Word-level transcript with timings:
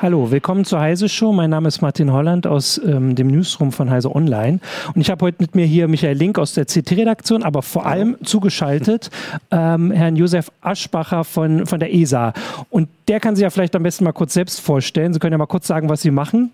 Hallo, 0.00 0.30
willkommen 0.30 0.64
zur 0.64 0.78
Heise 0.78 1.08
Show. 1.08 1.32
Mein 1.32 1.50
Name 1.50 1.66
ist 1.66 1.82
Martin 1.82 2.12
Holland 2.12 2.46
aus 2.46 2.80
ähm, 2.86 3.16
dem 3.16 3.26
Newsroom 3.26 3.72
von 3.72 3.90
Heise 3.90 4.14
Online. 4.14 4.60
Und 4.94 5.00
ich 5.00 5.10
habe 5.10 5.24
heute 5.24 5.38
mit 5.40 5.56
mir 5.56 5.66
hier 5.66 5.88
Michael 5.88 6.16
Link 6.16 6.38
aus 6.38 6.54
der 6.54 6.66
CT-Redaktion, 6.66 7.42
aber 7.42 7.62
vor 7.62 7.84
allem 7.84 8.16
zugeschaltet 8.22 9.10
ähm, 9.50 9.90
Herrn 9.90 10.14
Josef 10.14 10.52
Aschbacher 10.60 11.24
von, 11.24 11.66
von 11.66 11.80
der 11.80 11.92
ESA. 11.92 12.32
Und 12.70 12.88
der 13.08 13.18
kann 13.18 13.34
sich 13.34 13.42
ja 13.42 13.50
vielleicht 13.50 13.74
am 13.74 13.82
besten 13.82 14.04
mal 14.04 14.12
kurz 14.12 14.34
selbst 14.34 14.60
vorstellen. 14.60 15.12
Sie 15.12 15.18
können 15.18 15.32
ja 15.32 15.38
mal 15.38 15.46
kurz 15.46 15.66
sagen, 15.66 15.88
was 15.88 16.02
Sie 16.02 16.12
machen. 16.12 16.52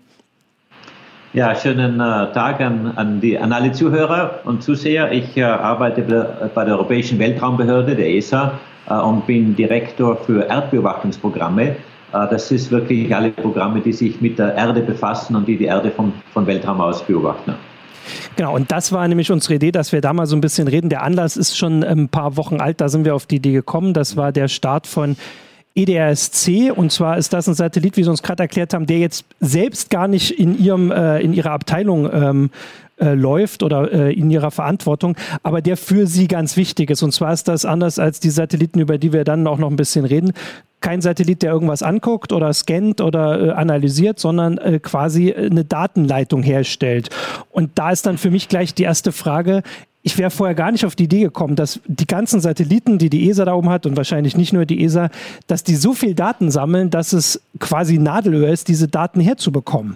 Ja, 1.33 1.53
schönen 1.53 1.99
äh, 1.99 2.31
Tag 2.33 2.61
an, 2.61 2.93
an, 2.95 3.21
die, 3.21 3.37
an 3.37 3.53
alle 3.53 3.71
Zuhörer 3.73 4.39
und 4.45 4.63
Zuseher. 4.63 5.11
Ich 5.11 5.37
äh, 5.37 5.43
arbeite 5.43 6.01
bei 6.01 6.65
der 6.65 6.73
Europäischen 6.73 7.19
Weltraumbehörde, 7.19 7.95
der 7.95 8.09
ESA, 8.09 8.59
äh, 8.89 8.95
und 8.95 9.27
bin 9.27 9.55
Direktor 9.55 10.17
für 10.17 10.45
Erdbeobachtungsprogramme. 10.49 11.75
Äh, 12.15 12.27
das 12.29 12.51
ist 12.51 12.71
wirklich 12.71 13.13
alle 13.15 13.31
Programme, 13.31 13.81
die 13.81 13.93
sich 13.93 14.21
mit 14.21 14.39
der 14.39 14.55
Erde 14.55 14.81
befassen 14.81 15.35
und 15.35 15.47
die 15.47 15.57
die 15.57 15.65
Erde 15.65 15.91
vom, 15.91 16.13
vom 16.33 16.47
Weltraum 16.47 16.81
aus 16.81 17.03
beobachten. 17.03 17.55
Genau, 18.35 18.55
und 18.55 18.71
das 18.71 18.91
war 18.91 19.07
nämlich 19.07 19.31
unsere 19.31 19.55
Idee, 19.55 19.71
dass 19.71 19.91
wir 19.91 20.01
da 20.01 20.13
mal 20.13 20.27
so 20.27 20.35
ein 20.35 20.41
bisschen 20.41 20.67
reden. 20.67 20.89
Der 20.89 21.03
Anlass 21.03 21.37
ist 21.37 21.57
schon 21.57 21.83
ein 21.83 22.09
paar 22.09 22.37
Wochen 22.37 22.61
alt, 22.61 22.79
da 22.81 22.89
sind 22.89 23.03
wir 23.05 23.15
auf 23.15 23.25
die 23.25 23.37
Idee 23.37 23.53
gekommen. 23.53 23.93
Das 23.93 24.15
war 24.15 24.31
der 24.31 24.47
Start 24.47 24.85
von 24.85 25.15
EDRSC 25.73 26.71
und 26.71 26.91
zwar 26.91 27.17
ist 27.17 27.33
das 27.33 27.47
ein 27.47 27.53
Satellit, 27.53 27.97
wie 27.97 28.03
Sie 28.03 28.09
uns 28.09 28.23
gerade 28.23 28.43
erklärt 28.43 28.73
haben, 28.73 28.85
der 28.85 28.99
jetzt 28.99 29.25
selbst 29.41 29.89
gar 29.89 30.07
nicht 30.07 30.31
in 30.39 30.57
ihrem 30.57 30.91
äh, 30.91 31.19
in 31.19 31.33
ihrer 31.33 31.51
Abteilung 31.51 32.09
ähm, 32.13 32.49
äh, 32.97 33.13
läuft 33.13 33.63
oder 33.63 33.91
äh, 33.91 34.13
in 34.13 34.29
ihrer 34.29 34.51
Verantwortung, 34.51 35.15
aber 35.43 35.61
der 35.61 35.77
für 35.77 36.07
sie 36.07 36.27
ganz 36.27 36.55
wichtig 36.57 36.89
ist. 36.89 37.03
Und 37.03 37.11
zwar 37.11 37.33
ist 37.33 37.47
das 37.47 37.65
anders 37.65 37.99
als 37.99 38.19
die 38.19 38.29
Satelliten, 38.29 38.79
über 38.79 38.97
die 38.97 39.13
wir 39.13 39.23
dann 39.23 39.45
auch 39.47 39.57
noch 39.57 39.69
ein 39.69 39.75
bisschen 39.75 40.05
reden. 40.05 40.33
Kein 40.81 41.01
Satellit, 41.01 41.41
der 41.41 41.51
irgendwas 41.51 41.83
anguckt 41.83 42.31
oder 42.31 42.53
scannt 42.53 43.01
oder 43.01 43.47
äh, 43.47 43.51
analysiert, 43.51 44.19
sondern 44.19 44.57
äh, 44.59 44.79
quasi 44.79 45.33
eine 45.33 45.65
Datenleitung 45.65 46.43
herstellt. 46.43 47.09
Und 47.51 47.71
da 47.75 47.91
ist 47.91 48.05
dann 48.05 48.17
für 48.17 48.31
mich 48.31 48.49
gleich 48.49 48.73
die 48.73 48.83
erste 48.83 49.11
Frage, 49.11 49.63
ich 50.05 50.19
wäre 50.19 50.29
vorher 50.29 50.53
gar 50.53 50.71
nicht 50.71 50.85
auf 50.85 50.95
die 50.95 51.05
Idee 51.05 51.21
gekommen, 51.21 51.55
dass 51.55 51.79
die 51.87 52.05
ganzen 52.05 52.39
Satelliten, 52.39 52.99
die 52.99 53.09
die 53.09 53.27
ESA 53.27 53.43
da 53.43 53.55
oben 53.55 53.71
hat 53.71 53.87
und 53.87 53.97
wahrscheinlich 53.97 54.37
nicht 54.37 54.53
nur 54.53 54.67
die 54.67 54.83
ESA, 54.83 55.09
dass 55.47 55.63
die 55.63 55.75
so 55.75 55.93
viel 55.95 56.13
Daten 56.13 56.51
sammeln, 56.51 56.91
dass 56.91 57.11
es 57.11 57.41
quasi 57.59 57.97
Nadelöhr 57.97 58.49
ist, 58.49 58.67
diese 58.67 58.87
Daten 58.87 59.19
herzubekommen. 59.19 59.95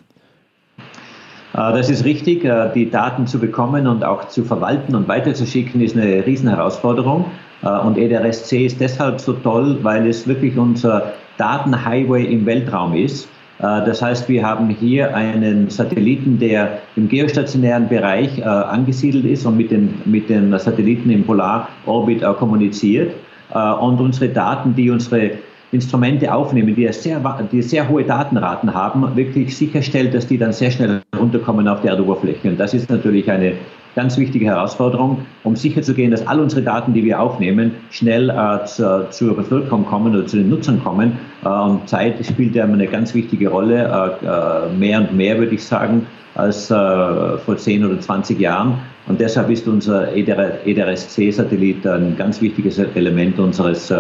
Äh, 1.60 1.74
das 1.74 1.90
ist 1.90 2.06
richtig. 2.06 2.46
Äh, 2.46 2.70
die 2.74 2.90
Daten 2.90 3.28
zu 3.28 3.40
bekommen 3.40 3.88
und 3.88 4.04
auch 4.04 4.28
zu 4.30 4.44
verwalten 4.44 4.96
und 4.96 5.08
weiterzuschicken 5.08 5.82
ist 5.82 5.96
eine 5.96 6.26
Riesenherausforderung. 6.26 7.26
Äh, 7.62 7.70
und 7.80 7.98
EDRSC 7.98 8.66
ist 8.66 8.80
deshalb 8.80 9.20
so 9.20 9.34
toll, 9.34 9.78
weil 9.82 10.08
es 10.08 10.28
wirklich 10.28 10.58
unser 10.58 11.14
Datenhighway 11.38 12.26
im 12.26 12.46
Weltraum 12.46 12.96
ist. 12.96 13.28
Das 13.62 14.02
heißt, 14.02 14.30
wir 14.30 14.46
haben 14.46 14.70
hier 14.70 15.14
einen 15.14 15.70
Satelliten, 15.70 16.40
der 16.40 16.80
im 16.96 17.10
geostationären 17.10 17.90
Bereich 17.90 18.46
angesiedelt 18.46 19.26
ist 19.26 19.46
und 19.46 19.58
mit 19.58 19.72
den, 19.72 20.02
mit 20.06 20.30
den 20.30 20.58
Satelliten 20.58 21.10
im 21.10 21.26
Polarorbit 21.26 22.24
kommuniziert. 22.38 23.14
Und 23.50 24.00
unsere 24.00 24.30
Daten, 24.30 24.76
die 24.76 24.90
unsere 24.90 25.32
Instrumente 25.72 26.34
aufnehmen, 26.34 26.76
die 26.76 26.92
sehr, 26.92 27.22
die 27.52 27.62
sehr 27.62 27.88
hohe 27.88 28.04
Datenraten 28.04 28.74
haben, 28.74 29.16
wirklich 29.16 29.56
sicherstellt, 29.56 30.14
dass 30.14 30.26
die 30.26 30.38
dann 30.38 30.52
sehr 30.52 30.72
schnell 30.72 31.02
runterkommen 31.18 31.68
auf 31.68 31.82
die 31.82 31.88
Erdoberfläche. 31.88 32.50
Und 32.50 32.60
das 32.60 32.74
ist 32.74 32.90
natürlich 32.90 33.30
eine 33.30 33.54
ganz 33.96 34.18
wichtige 34.18 34.46
Herausforderung, 34.46 35.26
um 35.44 35.56
sicherzugehen, 35.56 36.12
dass 36.12 36.26
all 36.26 36.40
unsere 36.40 36.62
Daten, 36.62 36.94
die 36.94 37.04
wir 37.04 37.20
aufnehmen, 37.20 37.72
schnell 37.92 38.30
äh, 38.30 38.66
zu, 38.66 39.08
zur 39.12 39.36
Bevölkerung 39.36 39.86
kommen 39.86 40.16
oder 40.16 40.26
zu 40.26 40.38
den 40.38 40.50
Nutzern 40.50 40.82
kommen. 40.84 41.18
Äh, 41.44 41.50
und 41.50 41.88
Zeit 41.88 42.26
spielt 42.26 42.56
ja 42.56 42.64
eine 42.64 42.88
ganz 42.88 43.14
wichtige 43.14 43.50
Rolle, 43.50 44.18
äh, 44.24 44.26
äh 44.26 44.74
mehr 44.76 45.00
und 45.02 45.16
mehr 45.16 45.38
würde 45.38 45.56
ich 45.56 45.64
sagen, 45.64 46.08
als 46.36 46.72
äh, 46.72 47.38
vor 47.40 47.58
10 47.58 47.86
oder 47.86 48.00
20 48.00 48.40
Jahren. 48.40 48.80
Und 49.08 49.20
deshalb 49.20 49.50
ist 49.50 49.68
unser 49.68 50.16
EDRS-C-Satellit 50.16 51.86
ein 51.86 52.16
ganz 52.16 52.42
wichtiges 52.42 52.78
Element 52.78 53.40
unseres 53.40 53.92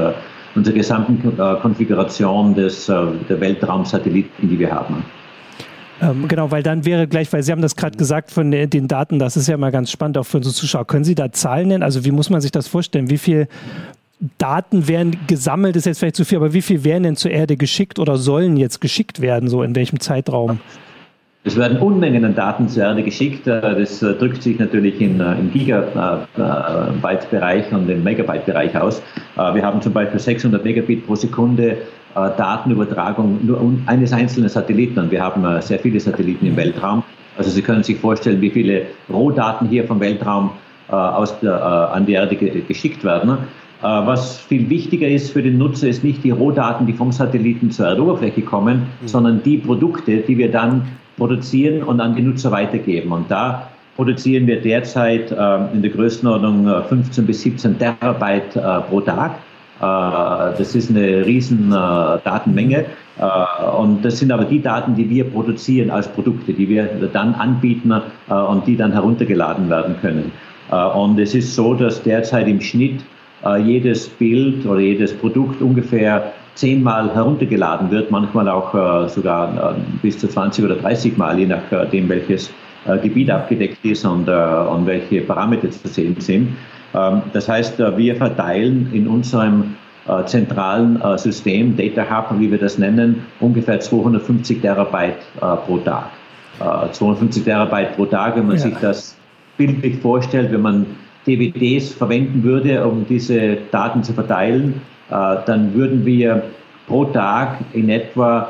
äh, 0.53 0.57
unserer 0.57 0.75
gesamten 0.75 1.37
Konfiguration 1.61 2.55
des, 2.55 2.85
der 2.85 3.39
Weltraumsatelliten, 3.39 4.49
die 4.49 4.59
wir 4.59 4.71
haben. 4.71 5.03
Ähm, 6.01 6.27
genau, 6.27 6.49
weil 6.49 6.63
dann 6.63 6.85
wäre 6.85 7.07
gleich, 7.07 7.31
weil 7.33 7.43
Sie 7.43 7.51
haben 7.51 7.61
das 7.61 7.75
gerade 7.75 7.97
gesagt 7.97 8.31
von 8.31 8.51
den 8.51 8.87
Daten, 8.87 9.19
das 9.19 9.35
ist 9.35 9.47
ja 9.47 9.57
mal 9.57 9.71
ganz 9.71 9.91
spannend 9.91 10.17
auch 10.17 10.23
für 10.23 10.37
unsere 10.37 10.55
Zuschauer. 10.55 10.87
Können 10.87 11.03
Sie 11.03 11.15
da 11.15 11.31
Zahlen 11.31 11.67
nennen? 11.67 11.83
Also 11.83 12.05
wie 12.05 12.11
muss 12.11 12.29
man 12.29 12.41
sich 12.41 12.51
das 12.51 12.67
vorstellen? 12.67 13.09
Wie 13.09 13.17
viel 13.17 13.47
Daten 14.37 14.87
werden 14.87 15.17
gesammelt, 15.27 15.75
ist 15.75 15.85
jetzt 15.85 15.99
vielleicht 15.99 16.15
zu 16.15 16.25
viel, 16.25 16.37
aber 16.37 16.53
wie 16.53 16.61
viel 16.61 16.83
werden 16.83 17.03
denn 17.03 17.15
zur 17.15 17.31
Erde 17.31 17.57
geschickt 17.57 17.99
oder 17.99 18.17
sollen 18.17 18.57
jetzt 18.57 18.81
geschickt 18.81 19.21
werden, 19.21 19.49
so 19.49 19.63
in 19.63 19.75
welchem 19.75 19.99
Zeitraum? 19.99 20.59
Es 21.45 21.55
werden 21.55 21.77
Unmengen 21.77 22.25
an 22.25 22.35
Daten 22.35 22.67
zur 22.67 22.83
Erde 22.83 23.01
geschickt. 23.01 23.47
Äh, 23.47 23.61
das 23.61 24.03
äh, 24.03 24.13
drückt 24.13 24.43
sich 24.43 24.59
natürlich 24.59 24.99
in, 24.99 25.21
äh, 25.21 25.39
im 25.39 25.49
Gigabyte-Bereich 25.53 27.71
und 27.71 27.89
im 27.89 28.03
Megabyte-Bereich 28.03 28.77
aus. 28.77 29.01
Wir 29.35 29.63
haben 29.63 29.81
zum 29.81 29.93
Beispiel 29.93 30.19
600 30.19 30.65
Megabit 30.65 31.07
pro 31.07 31.15
Sekunde 31.15 31.77
Datenübertragung 32.13 33.39
nur 33.45 33.61
eines 33.85 34.11
einzelnen 34.11 34.49
Satelliten. 34.49 34.99
Und 34.99 35.11
wir 35.11 35.23
haben 35.23 35.61
sehr 35.61 35.79
viele 35.79 36.01
Satelliten 36.01 36.45
im 36.45 36.57
Weltraum. 36.57 37.03
Also 37.37 37.51
Sie 37.51 37.61
können 37.61 37.83
sich 37.83 37.97
vorstellen, 37.97 38.41
wie 38.41 38.49
viele 38.49 38.87
Rohdaten 39.09 39.69
hier 39.69 39.85
vom 39.85 40.01
Weltraum 40.01 40.49
aus 40.89 41.39
der, 41.39 41.93
an 41.93 42.05
die 42.05 42.11
Erde 42.13 42.35
geschickt 42.35 43.05
werden. 43.05 43.37
Was 43.81 44.39
viel 44.39 44.69
wichtiger 44.69 45.07
ist 45.07 45.31
für 45.31 45.41
den 45.41 45.57
Nutzer, 45.57 45.87
ist 45.87 46.03
nicht 46.03 46.25
die 46.25 46.31
Rohdaten, 46.31 46.85
die 46.85 46.93
vom 46.93 47.13
Satelliten 47.13 47.71
zur 47.71 47.85
Erdoberfläche 47.85 48.41
kommen, 48.41 48.87
mhm. 49.01 49.07
sondern 49.07 49.41
die 49.43 49.59
Produkte, 49.59 50.17
die 50.17 50.37
wir 50.37 50.51
dann 50.51 50.89
produzieren 51.19 51.83
und 51.83 52.01
an 52.01 52.15
die 52.15 52.23
Nutzer 52.23 52.51
weitergeben. 52.51 53.11
Und 53.11 53.29
da 53.29 53.69
produzieren 53.95 54.47
wir 54.47 54.61
derzeit 54.61 55.29
in 55.29 55.81
der 55.81 55.91
Größenordnung 55.91 56.85
15 56.87 57.25
bis 57.25 57.41
17 57.41 57.77
Terabyte 57.77 58.53
pro 58.89 59.01
Tag. 59.01 59.33
Äh, 59.79 60.57
das 60.57 60.75
ist 60.75 60.89
eine 60.89 61.25
riesen 61.25 61.71
äh, 61.71 61.75
Datenmenge. 61.75 62.85
Äh, 63.17 63.65
und 63.77 64.03
das 64.03 64.19
sind 64.19 64.31
aber 64.31 64.43
die 64.45 64.61
Daten, 64.61 64.95
die 64.95 65.09
wir 65.09 65.23
produzieren 65.23 65.89
als 65.89 66.07
Produkte, 66.09 66.53
die 66.53 66.67
wir 66.67 66.85
dann 67.13 67.33
anbieten 67.35 67.93
und 68.27 68.67
die 68.67 68.75
dann 68.75 68.91
heruntergeladen 68.91 69.69
werden 69.69 69.95
können. 70.01 70.31
Und 70.69 71.19
es 71.19 71.33
ist 71.33 71.55
so, 71.55 71.73
dass 71.73 72.03
derzeit 72.03 72.47
im 72.47 72.61
Schnitt 72.61 73.01
jedes 73.63 74.07
Bild 74.07 74.65
oder 74.67 74.79
jedes 74.79 75.13
Produkt 75.13 75.61
ungefähr 75.61 76.33
zehnmal 76.55 77.13
heruntergeladen 77.13 77.89
wird, 77.91 78.11
manchmal 78.11 78.49
auch 78.49 79.07
sogar 79.07 79.75
bis 80.01 80.19
zu 80.19 80.27
20 80.27 80.65
oder 80.65 80.75
30 80.75 81.17
Mal, 81.17 81.39
je 81.39 81.45
nachdem, 81.45 82.09
welches 82.09 82.51
Gebiet 83.01 83.31
abgedeckt 83.31 83.83
ist 83.83 84.05
und, 84.05 84.27
und 84.27 84.85
welche 84.85 85.21
Parameter 85.21 85.71
zu 85.71 85.87
sehen 85.87 86.19
sind. 86.19 86.49
Ähm, 86.93 87.21
das 87.33 87.47
heißt, 87.47 87.79
äh, 87.79 87.97
wir 87.97 88.15
verteilen 88.15 88.89
in 88.93 89.07
unserem 89.07 89.75
äh, 90.07 90.25
zentralen 90.25 91.01
äh, 91.01 91.17
System, 91.17 91.75
Data 91.77 92.05
Hub, 92.09 92.39
wie 92.39 92.49
wir 92.49 92.57
das 92.57 92.77
nennen, 92.77 93.25
ungefähr 93.39 93.79
250 93.79 94.61
Terabyte 94.61 95.19
pro 95.65 95.77
Tag. 95.79 96.09
250 96.91 97.45
Terabyte 97.45 97.95
pro 97.95 98.05
Tag, 98.05 98.35
wenn 98.35 98.47
man 98.47 98.57
ja. 98.57 98.63
sich 98.63 98.75
das 98.81 99.15
bildlich 99.55 99.97
vorstellt, 99.99 100.51
wenn 100.51 100.61
man 100.61 100.85
DVDs 101.25 101.93
verwenden 101.93 102.43
würde, 102.43 102.85
um 102.85 103.05
diese 103.07 103.59
Daten 103.71 104.03
zu 104.03 104.11
verteilen, 104.11 104.81
dann 105.09 105.73
würden 105.73 106.05
wir 106.05 106.43
pro 106.87 107.05
Tag 107.05 107.57
in 107.73 107.89
etwa 107.89 108.49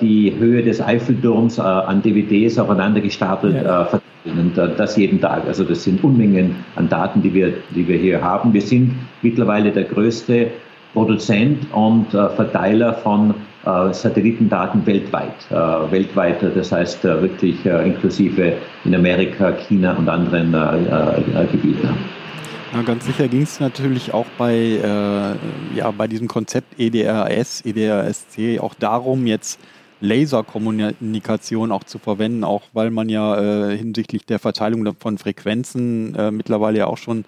die 0.00 0.34
Höhe 0.38 0.62
des 0.62 0.80
Eiffelturms 0.80 1.58
an 1.58 2.02
DVDs 2.02 2.58
aufeinander 2.58 3.00
gestapelt 3.00 3.56
ja. 3.56 3.84
verteilen. 3.84 4.02
Und 4.24 4.56
das 4.56 4.96
jeden 4.96 5.20
Tag. 5.20 5.46
Also 5.46 5.64
das 5.64 5.84
sind 5.84 6.04
Unmengen 6.04 6.56
an 6.76 6.88
Daten, 6.88 7.22
die 7.22 7.32
wir, 7.32 7.54
die 7.74 7.88
wir 7.88 7.96
hier 7.96 8.22
haben. 8.22 8.52
Wir 8.52 8.60
sind 8.60 8.94
mittlerweile 9.22 9.70
der 9.70 9.84
größte 9.84 10.48
Produzent 10.92 11.66
und 11.72 12.12
äh, 12.14 12.28
Verteiler 12.30 12.94
von 12.94 13.34
äh, 13.64 13.92
Satellitendaten 13.92 14.86
weltweit. 14.86 15.34
Äh, 15.50 15.54
weltweit, 15.92 16.38
das 16.54 16.72
heißt 16.72 17.04
äh, 17.04 17.22
wirklich 17.22 17.64
äh, 17.66 17.86
inklusive 17.86 18.54
in 18.84 18.94
Amerika, 18.94 19.52
China 19.52 19.94
und 19.94 20.08
anderen 20.08 20.54
äh, 20.54 21.46
Gebieten. 21.52 21.88
Ja, 22.72 22.82
ganz 22.82 23.06
sicher 23.06 23.28
ging 23.28 23.42
es 23.42 23.60
natürlich 23.60 24.12
auch 24.12 24.26
bei, 24.36 24.80
ja, 25.74 25.90
bei 25.90 26.06
diesem 26.06 26.28
Konzept 26.28 26.78
EDRS, 26.78 27.64
EDRSC 27.64 28.60
auch 28.60 28.74
darum, 28.74 29.26
jetzt 29.26 29.58
Laserkommunikation 30.00 31.72
auch 31.72 31.84
zu 31.84 31.98
verwenden, 31.98 32.44
auch 32.44 32.62
weil 32.72 32.90
man 32.90 33.08
ja 33.08 33.70
äh, 33.70 33.76
hinsichtlich 33.76 34.24
der 34.26 34.38
Verteilung 34.38 34.94
von 34.98 35.18
Frequenzen 35.18 36.14
äh, 36.14 36.30
mittlerweile 36.30 36.78
ja 36.78 36.86
auch 36.86 36.98
schon 36.98 37.24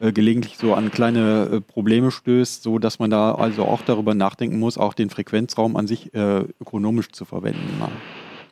äh, 0.00 0.12
gelegentlich 0.12 0.58
so 0.58 0.74
an 0.74 0.90
kleine 0.90 1.48
äh, 1.52 1.60
Probleme 1.60 2.10
stößt, 2.10 2.62
so 2.62 2.78
dass 2.78 2.98
man 2.98 3.10
da 3.10 3.34
also 3.34 3.64
auch 3.64 3.82
darüber 3.82 4.14
nachdenken 4.14 4.58
muss, 4.58 4.76
auch 4.76 4.94
den 4.94 5.10
Frequenzraum 5.10 5.76
an 5.76 5.86
sich 5.86 6.12
äh, 6.14 6.44
ökonomisch 6.60 7.12
zu 7.12 7.24
verwenden. 7.24 7.80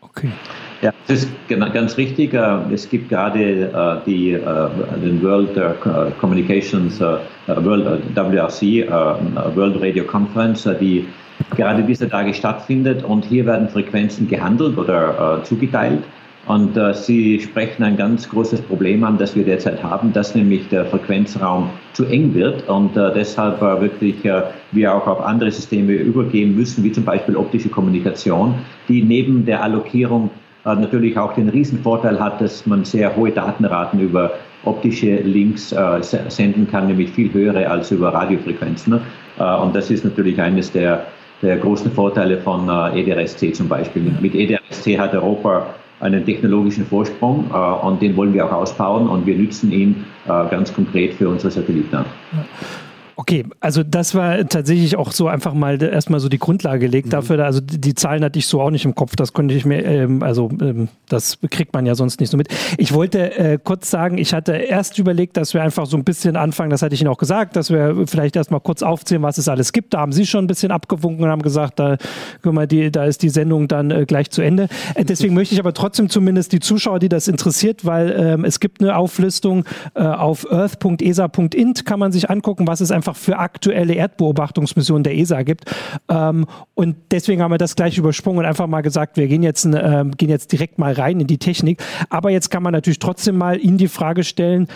Okay. 0.00 0.30
Ja, 0.80 0.92
das 1.08 1.24
ist 1.24 1.30
ganz 1.48 1.96
richtig. 1.96 2.34
Äh, 2.34 2.72
es 2.72 2.88
gibt 2.88 3.08
gerade 3.08 4.00
die, 4.06 4.32
den 4.32 5.22
World 5.22 5.50
Communications, 6.20 7.00
World 7.00 8.02
WRC, 8.14 8.88
World 9.56 9.82
Radio 9.82 10.04
Conference, 10.04 10.68
die 10.80 11.06
gerade 11.56 11.82
dieser 11.82 12.08
Tage 12.08 12.34
stattfindet. 12.34 13.02
Und 13.04 13.24
hier 13.24 13.46
werden 13.46 13.68
Frequenzen 13.68 14.28
gehandelt 14.28 14.76
oder 14.78 15.40
äh, 15.40 15.44
zugeteilt. 15.44 16.02
Und 16.46 16.76
äh, 16.78 16.94
Sie 16.94 17.40
sprechen 17.40 17.82
ein 17.82 17.98
ganz 17.98 18.26
großes 18.28 18.62
Problem 18.62 19.04
an, 19.04 19.18
das 19.18 19.36
wir 19.36 19.44
derzeit 19.44 19.82
haben, 19.82 20.14
dass 20.14 20.34
nämlich 20.34 20.66
der 20.68 20.86
Frequenzraum 20.86 21.68
zu 21.92 22.06
eng 22.06 22.32
wird 22.32 22.66
und 22.70 22.96
äh, 22.96 23.12
deshalb 23.12 23.60
äh, 23.60 23.80
wirklich 23.82 24.24
äh, 24.24 24.44
wir 24.72 24.94
auch 24.94 25.06
auf 25.06 25.20
andere 25.20 25.50
Systeme 25.50 25.92
übergehen 25.92 26.56
müssen, 26.56 26.82
wie 26.84 26.92
zum 26.92 27.04
Beispiel 27.04 27.36
optische 27.36 27.68
Kommunikation, 27.68 28.54
die 28.88 29.02
neben 29.02 29.44
der 29.44 29.62
Allokierung 29.62 30.30
äh, 30.30 30.47
natürlich 30.64 31.16
auch 31.16 31.34
den 31.34 31.48
Riesenvorteil 31.48 32.18
hat, 32.20 32.40
dass 32.40 32.66
man 32.66 32.84
sehr 32.84 33.14
hohe 33.16 33.30
Datenraten 33.30 34.00
über 34.00 34.32
optische 34.64 35.16
Links 35.16 35.72
äh, 35.72 36.02
senden 36.02 36.68
kann, 36.70 36.88
nämlich 36.88 37.10
viel 37.10 37.32
höhere 37.32 37.70
als 37.70 37.90
über 37.90 38.12
Radiofrequenzen. 38.12 39.00
Äh, 39.38 39.56
und 39.56 39.74
das 39.74 39.90
ist 39.90 40.04
natürlich 40.04 40.40
eines 40.40 40.72
der, 40.72 41.06
der 41.42 41.56
großen 41.58 41.90
Vorteile 41.92 42.38
von 42.38 42.68
EDRSC 42.68 43.54
zum 43.54 43.68
Beispiel. 43.68 44.12
Mit 44.20 44.34
EDRSC 44.34 44.98
hat 44.98 45.14
Europa 45.14 45.66
einen 46.00 46.24
technologischen 46.24 46.86
Vorsprung 46.86 47.50
äh, 47.52 47.86
und 47.86 48.00
den 48.00 48.16
wollen 48.16 48.32
wir 48.32 48.46
auch 48.46 48.52
ausbauen 48.52 49.08
und 49.08 49.26
wir 49.26 49.36
nützen 49.36 49.72
ihn 49.72 50.04
äh, 50.26 50.28
ganz 50.50 50.72
konkret 50.72 51.14
für 51.14 51.28
unsere 51.28 51.50
Satelliten. 51.50 52.04
Okay, 53.20 53.44
also 53.58 53.82
das 53.82 54.14
war 54.14 54.48
tatsächlich 54.48 54.94
auch 54.96 55.10
so 55.10 55.26
einfach 55.26 55.52
mal 55.52 55.82
erstmal 55.82 56.20
so 56.20 56.28
die 56.28 56.38
Grundlage 56.38 56.78
gelegt 56.78 57.08
mhm. 57.08 57.10
dafür. 57.10 57.44
Also 57.44 57.60
die 57.60 57.96
Zahlen 57.96 58.22
hatte 58.22 58.38
ich 58.38 58.46
so 58.46 58.60
auch 58.60 58.70
nicht 58.70 58.84
im 58.84 58.94
Kopf. 58.94 59.16
Das 59.16 59.32
konnte 59.32 59.54
ich 59.54 59.64
mir, 59.64 59.84
ähm, 59.84 60.22
also 60.22 60.48
ähm, 60.60 60.86
das 61.08 61.36
kriegt 61.50 61.74
man 61.74 61.84
ja 61.84 61.96
sonst 61.96 62.20
nicht 62.20 62.30
so 62.30 62.36
mit. 62.36 62.46
Ich 62.76 62.94
wollte 62.94 63.36
äh, 63.36 63.58
kurz 63.62 63.90
sagen, 63.90 64.18
ich 64.18 64.32
hatte 64.32 64.52
erst 64.52 65.00
überlegt, 65.00 65.36
dass 65.36 65.52
wir 65.52 65.64
einfach 65.64 65.86
so 65.86 65.96
ein 65.96 66.04
bisschen 66.04 66.36
anfangen, 66.36 66.70
das 66.70 66.80
hatte 66.80 66.94
ich 66.94 67.00
Ihnen 67.00 67.10
auch 67.10 67.18
gesagt, 67.18 67.56
dass 67.56 67.70
wir 67.70 68.06
vielleicht 68.06 68.36
erstmal 68.36 68.60
kurz 68.60 68.84
aufzählen, 68.84 69.20
was 69.20 69.36
es 69.36 69.48
alles 69.48 69.72
gibt. 69.72 69.94
Da 69.94 69.98
haben 69.98 70.12
Sie 70.12 70.24
schon 70.24 70.44
ein 70.44 70.46
bisschen 70.46 70.70
abgewunken 70.70 71.24
und 71.24 71.30
haben 71.30 71.42
gesagt, 71.42 71.80
da, 71.80 71.96
guck 72.42 72.52
mal, 72.52 72.68
die, 72.68 72.92
da 72.92 73.04
ist 73.04 73.24
die 73.24 73.30
Sendung 73.30 73.66
dann 73.66 73.90
äh, 73.90 74.04
gleich 74.06 74.30
zu 74.30 74.42
Ende. 74.42 74.68
Äh, 74.94 75.04
deswegen 75.04 75.34
möchte 75.34 75.54
ich 75.54 75.60
aber 75.60 75.74
trotzdem 75.74 76.08
zumindest 76.08 76.52
die 76.52 76.60
Zuschauer, 76.60 77.00
die 77.00 77.08
das 77.08 77.26
interessiert, 77.26 77.84
weil 77.84 78.14
ähm, 78.16 78.44
es 78.44 78.60
gibt 78.60 78.80
eine 78.80 78.96
Auflistung 78.96 79.64
äh, 79.94 80.04
auf 80.04 80.48
earth.esa.int, 80.52 81.84
kann 81.84 81.98
man 81.98 82.12
sich 82.12 82.30
angucken, 82.30 82.68
was 82.68 82.80
es 82.80 82.92
einfach 82.92 83.07
einfach 83.08 83.20
für 83.20 83.38
aktuelle 83.38 83.94
Erdbeobachtungsmissionen 83.94 85.02
der 85.02 85.16
ESA 85.16 85.42
gibt. 85.42 85.64
Ähm, 86.08 86.46
und 86.74 86.96
deswegen 87.10 87.42
haben 87.42 87.50
wir 87.50 87.58
das 87.58 87.76
gleich 87.76 87.98
übersprungen 87.98 88.40
und 88.40 88.44
einfach 88.44 88.66
mal 88.66 88.82
gesagt, 88.82 89.16
wir 89.16 89.26
gehen 89.26 89.42
jetzt, 89.42 89.64
äh, 89.64 90.04
gehen 90.16 90.28
jetzt 90.28 90.52
direkt 90.52 90.78
mal 90.78 90.92
rein 90.92 91.20
in 91.20 91.26
die 91.26 91.38
Technik. 91.38 91.82
Aber 92.10 92.30
jetzt 92.30 92.50
kann 92.50 92.62
man 92.62 92.72
natürlich 92.72 92.98
trotzdem 92.98 93.36
mal 93.36 93.58
Ihnen 93.58 93.78
die 93.78 93.88
Frage 93.88 94.24
stellen, 94.24 94.68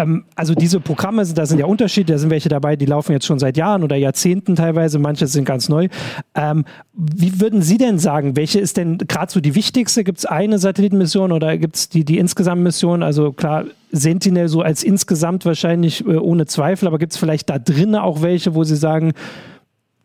ähm, 0.00 0.24
also 0.34 0.54
diese 0.54 0.80
Programme, 0.80 1.24
da 1.26 1.46
sind 1.46 1.58
ja 1.58 1.66
Unterschiede, 1.66 2.12
da 2.12 2.18
sind 2.18 2.30
welche 2.30 2.48
dabei, 2.48 2.76
die 2.76 2.86
laufen 2.86 3.12
jetzt 3.12 3.26
schon 3.26 3.38
seit 3.38 3.56
Jahren 3.56 3.82
oder 3.82 3.96
Jahrzehnten 3.96 4.56
teilweise, 4.56 4.98
manche 4.98 5.26
sind 5.26 5.44
ganz 5.44 5.68
neu. 5.68 5.88
Ähm, 6.34 6.64
wie 6.92 7.40
würden 7.40 7.62
Sie 7.62 7.78
denn 7.78 7.98
sagen, 7.98 8.36
welche 8.36 8.60
ist 8.60 8.76
denn 8.76 8.98
gerade 8.98 9.30
so 9.30 9.40
die 9.40 9.54
wichtigste? 9.54 10.04
Gibt 10.04 10.18
es 10.18 10.26
eine 10.26 10.58
Satellitenmission 10.58 11.32
oder 11.32 11.56
gibt 11.58 11.76
es 11.76 11.88
die, 11.88 12.04
die 12.04 12.18
insgesamt 12.18 12.62
Mission? 12.62 13.02
Also 13.02 13.32
klar, 13.32 13.64
Sentinel 13.92 14.48
so 14.48 14.62
als 14.62 14.82
insgesamt 14.82 15.44
wahrscheinlich 15.44 16.04
äh, 16.06 16.16
ohne 16.16 16.46
Zweifel, 16.46 16.86
aber 16.86 16.98
gibt 16.98 17.12
es 17.12 17.18
vielleicht 17.18 17.50
da 17.50 17.58
drinnen 17.58 17.96
auch 17.96 18.22
welche, 18.22 18.54
wo 18.54 18.64
Sie 18.64 18.76
sagen, 18.76 19.12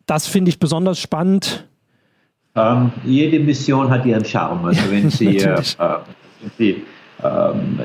das 0.06 0.26
finde 0.26 0.50
ich 0.50 0.58
besonders 0.58 0.98
spannend? 0.98 1.66
Ähm, 2.54 2.92
jede 3.04 3.38
Mission 3.38 3.90
hat 3.90 4.06
ihren 4.06 4.24
Charme. 4.24 4.66
Also 4.66 4.90
wenn 4.90 5.10
Sie, 5.10 5.36
äh, 5.38 5.62
wenn 5.78 6.50
Sie 6.58 6.82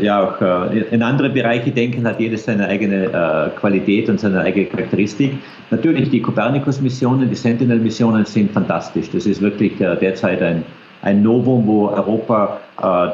ja 0.01 0.23
auch 0.23 0.41
äh, 0.41 0.79
in 0.91 1.03
andere 1.03 1.29
Bereiche 1.29 1.71
denken, 1.71 2.05
hat 2.07 2.19
jedes 2.19 2.45
seine 2.45 2.67
eigene 2.67 3.05
äh, 3.05 3.59
Qualität 3.59 4.09
und 4.09 4.19
seine 4.19 4.41
eigene 4.41 4.65
Charakteristik. 4.65 5.33
Natürlich 5.69 6.09
die 6.09 6.21
Copernicus-Missionen, 6.21 7.29
die 7.29 7.35
Sentinel-Missionen 7.35 8.25
sind 8.25 8.51
fantastisch. 8.51 9.09
Das 9.11 9.25
ist 9.25 9.41
wirklich 9.41 9.79
äh, 9.79 9.95
derzeit 9.95 10.41
ein, 10.41 10.63
ein 11.01 11.23
Novum, 11.23 11.65
wo 11.65 11.87
Europa 11.87 12.59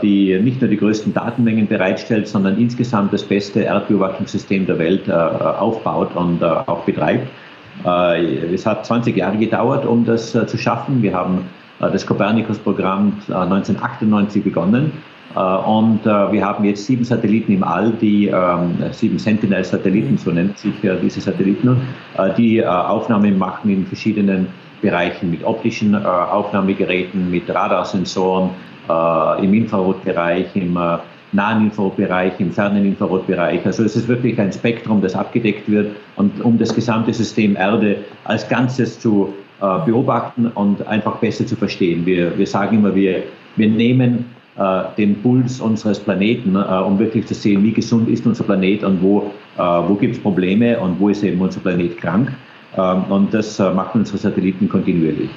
die 0.01 0.39
nicht 0.39 0.61
nur 0.61 0.69
die 0.69 0.77
größten 0.77 1.13
Datenmengen 1.13 1.67
bereitstellt, 1.67 2.25
sondern 2.25 2.57
insgesamt 2.57 3.11
das 3.11 3.21
beste 3.21 3.63
Erdbeobachtungssystem 3.63 4.65
der 4.65 4.79
Welt 4.79 5.11
aufbaut 5.11 6.15
und 6.15 6.41
auch 6.41 6.85
betreibt. 6.85 7.27
es 7.83 8.65
hat 8.65 8.85
20 8.85 9.17
Jahre 9.17 9.37
gedauert, 9.37 9.85
um 9.85 10.05
das 10.05 10.31
zu 10.31 10.57
schaffen. 10.57 11.01
Wir 11.01 11.13
haben 11.13 11.47
das 11.79 12.05
Copernicus-Programm 12.05 13.13
1998 13.27 14.41
begonnen 14.41 14.93
und 15.37 15.99
äh, 16.03 16.31
wir 16.31 16.43
haben 16.43 16.63
jetzt 16.65 16.85
sieben 16.87 17.03
Satelliten 17.03 17.51
im 17.51 17.63
All, 17.63 17.91
die 17.91 18.27
ähm, 18.27 18.75
sieben 18.91 19.19
Sentinel-Satelliten, 19.19 20.17
so 20.17 20.31
nennt 20.31 20.57
sich 20.57 20.83
äh, 20.83 20.97
diese 21.01 21.21
Satelliten, 21.21 21.81
die 22.37 22.65
Aufnahmen 22.65 23.37
machen 23.37 23.69
in 23.69 23.85
verschiedenen 23.85 24.47
Bereichen 24.81 25.29
mit 25.29 25.43
optischen 25.43 25.93
Aufnahmegeräten, 25.93 27.29
mit 27.29 27.47
Radarsensoren, 27.47 28.49
im 29.41 29.53
Infrarotbereich, 29.53 30.55
im 30.55 30.79
nahen 31.31 31.65
Infrarotbereich, 31.65 32.39
im 32.39 32.51
fernen 32.51 32.85
Infrarotbereich. 32.85 33.63
Also 33.65 33.83
es 33.83 33.95
ist 33.95 34.07
wirklich 34.07 34.39
ein 34.39 34.51
Spektrum, 34.51 35.01
das 35.01 35.13
abgedeckt 35.13 35.69
wird 35.69 35.95
und 36.15 36.43
um 36.43 36.57
das 36.57 36.73
gesamte 36.73 37.13
System 37.13 37.55
Erde 37.55 37.97
als 38.23 38.49
Ganzes 38.49 38.99
zu 38.99 39.33
beobachten 39.85 40.47
und 40.47 40.87
einfach 40.87 41.17
besser 41.17 41.45
zu 41.45 41.55
verstehen. 41.55 42.05
Wir, 42.05 42.35
wir 42.37 42.47
sagen 42.47 42.77
immer, 42.77 42.95
wir, 42.95 43.23
wir 43.55 43.69
nehmen 43.69 44.25
äh, 44.25 44.36
den 44.97 45.21
Puls 45.21 45.61
unseres 45.61 45.99
Planeten, 45.99 46.55
äh, 46.55 46.59
um 46.59 46.97
wirklich 46.97 47.27
zu 47.27 47.35
sehen, 47.35 47.63
wie 47.63 47.71
gesund 47.71 48.09
ist 48.09 48.25
unser 48.25 48.43
Planet 48.43 48.83
und 48.83 49.01
wo, 49.01 49.31
äh, 49.57 49.61
wo 49.61 49.93
gibt 49.95 50.15
es 50.15 50.21
Probleme 50.21 50.79
und 50.79 50.99
wo 50.99 51.09
ist 51.09 51.23
eben 51.23 51.39
unser 51.39 51.59
Planet 51.59 51.95
krank. 51.97 52.31
Ähm, 52.75 53.03
und 53.09 53.33
das 53.33 53.59
machen 53.59 53.99
unsere 53.99 54.17
Satelliten 54.17 54.67
kontinuierlich. 54.67 55.29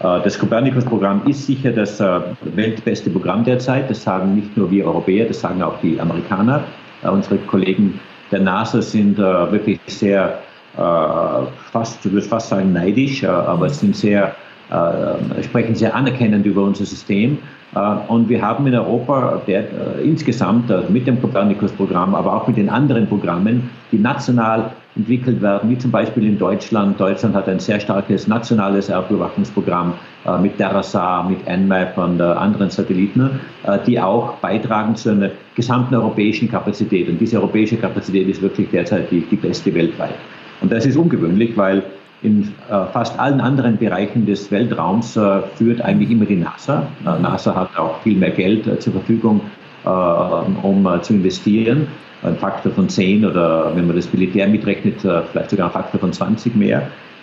Das 0.00 0.38
Copernicus-Programm 0.38 1.22
ist 1.26 1.44
sicher 1.44 1.72
das 1.72 2.00
weltbeste 2.54 3.10
Programm 3.10 3.42
derzeit. 3.42 3.90
Das 3.90 4.04
sagen 4.04 4.36
nicht 4.36 4.56
nur 4.56 4.70
wir 4.70 4.86
Europäer, 4.86 5.26
das 5.26 5.40
sagen 5.40 5.60
auch 5.60 5.80
die 5.80 6.00
Amerikaner. 6.00 6.62
Unsere 7.02 7.36
Kollegen 7.38 7.98
der 8.30 8.38
NASA 8.38 8.80
sind 8.80 9.18
wirklich 9.18 9.80
sehr, 9.88 10.38
fast, 10.76 12.06
ich 12.06 12.12
würde 12.12 12.28
fast 12.28 12.50
sagen, 12.50 12.72
neidisch, 12.72 13.24
aber 13.24 13.68
sind 13.70 13.96
sehr, 13.96 14.36
sprechen 15.42 15.74
sehr 15.74 15.92
anerkennend 15.96 16.46
über 16.46 16.62
unser 16.62 16.84
System 16.84 17.32
äh, 17.32 17.57
und 18.08 18.28
wir 18.28 18.40
haben 18.40 18.66
in 18.66 18.74
Europa 18.74 19.42
der, 19.46 19.60
äh, 19.60 20.02
insgesamt 20.02 20.70
äh, 20.70 20.82
mit 20.88 21.06
dem 21.06 21.20
Copernicus-Programm, 21.20 22.14
aber 22.14 22.34
auch 22.34 22.48
mit 22.48 22.56
den 22.56 22.70
anderen 22.70 23.06
Programmen, 23.06 23.68
die 23.92 23.98
national 23.98 24.70
entwickelt 24.96 25.40
werden, 25.42 25.70
wie 25.70 25.78
zum 25.78 25.90
Beispiel 25.90 26.26
in 26.26 26.38
Deutschland. 26.38 26.98
Deutschland 26.98 27.34
hat 27.34 27.48
ein 27.48 27.60
sehr 27.60 27.78
starkes 27.78 28.26
nationales 28.26 28.88
Erdbeobachtungsprogramm 28.88 29.94
äh, 30.26 30.38
mit 30.38 30.56
Terrasar, 30.56 31.28
mit 31.28 31.46
Nmap 31.46 31.96
und 31.98 32.20
äh, 32.20 32.24
anderen 32.24 32.70
Satelliten, 32.70 33.38
äh, 33.64 33.78
die 33.86 34.00
auch 34.00 34.34
beitragen 34.38 34.96
zu 34.96 35.10
einer 35.10 35.30
gesamten 35.54 35.94
europäischen 35.94 36.50
Kapazität. 36.50 37.08
Und 37.08 37.20
diese 37.20 37.36
europäische 37.36 37.76
Kapazität 37.76 38.28
ist 38.28 38.42
wirklich 38.42 38.70
derzeit 38.70 39.10
die, 39.10 39.20
die 39.20 39.36
beste 39.36 39.72
weltweit. 39.74 40.14
Und 40.60 40.72
das 40.72 40.86
ist 40.86 40.96
ungewöhnlich, 40.96 41.56
weil 41.56 41.82
in 42.22 42.42
äh, 42.68 42.84
fast 42.92 43.18
allen 43.18 43.40
anderen 43.40 43.76
Bereichen 43.76 44.26
des 44.26 44.50
Weltraums 44.50 45.16
äh, 45.16 45.42
führt 45.54 45.80
eigentlich 45.80 46.10
immer 46.10 46.24
die 46.24 46.36
NASA. 46.36 46.86
Äh, 47.04 47.20
NASA 47.20 47.54
hat 47.54 47.76
auch 47.78 48.00
viel 48.02 48.16
mehr 48.16 48.30
Geld 48.30 48.66
äh, 48.66 48.78
zur 48.78 48.94
Verfügung, 48.94 49.40
äh, 49.84 49.88
um 49.88 50.86
äh, 50.86 51.00
zu 51.00 51.14
investieren. 51.14 51.86
Ein 52.22 52.36
Faktor 52.36 52.72
von 52.72 52.88
10 52.88 53.24
oder 53.24 53.70
wenn 53.76 53.86
man 53.86 53.94
das 53.94 54.12
Militär 54.12 54.48
mitrechnet, 54.48 55.00
vielleicht 55.00 55.50
sogar 55.50 55.66
ein 55.66 55.72
Faktor 55.72 56.00
von 56.00 56.12
20 56.12 56.56
mehr. 56.56 56.82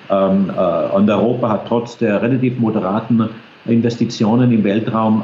Ähm, 0.09 0.49
und 0.93 1.09
Europa 1.09 1.49
hat 1.49 1.67
trotz 1.67 1.97
der 1.97 2.21
relativ 2.21 2.57
moderaten 2.59 3.27
Investitionen 3.65 4.53
im 4.53 4.63
Weltraum 4.63 5.21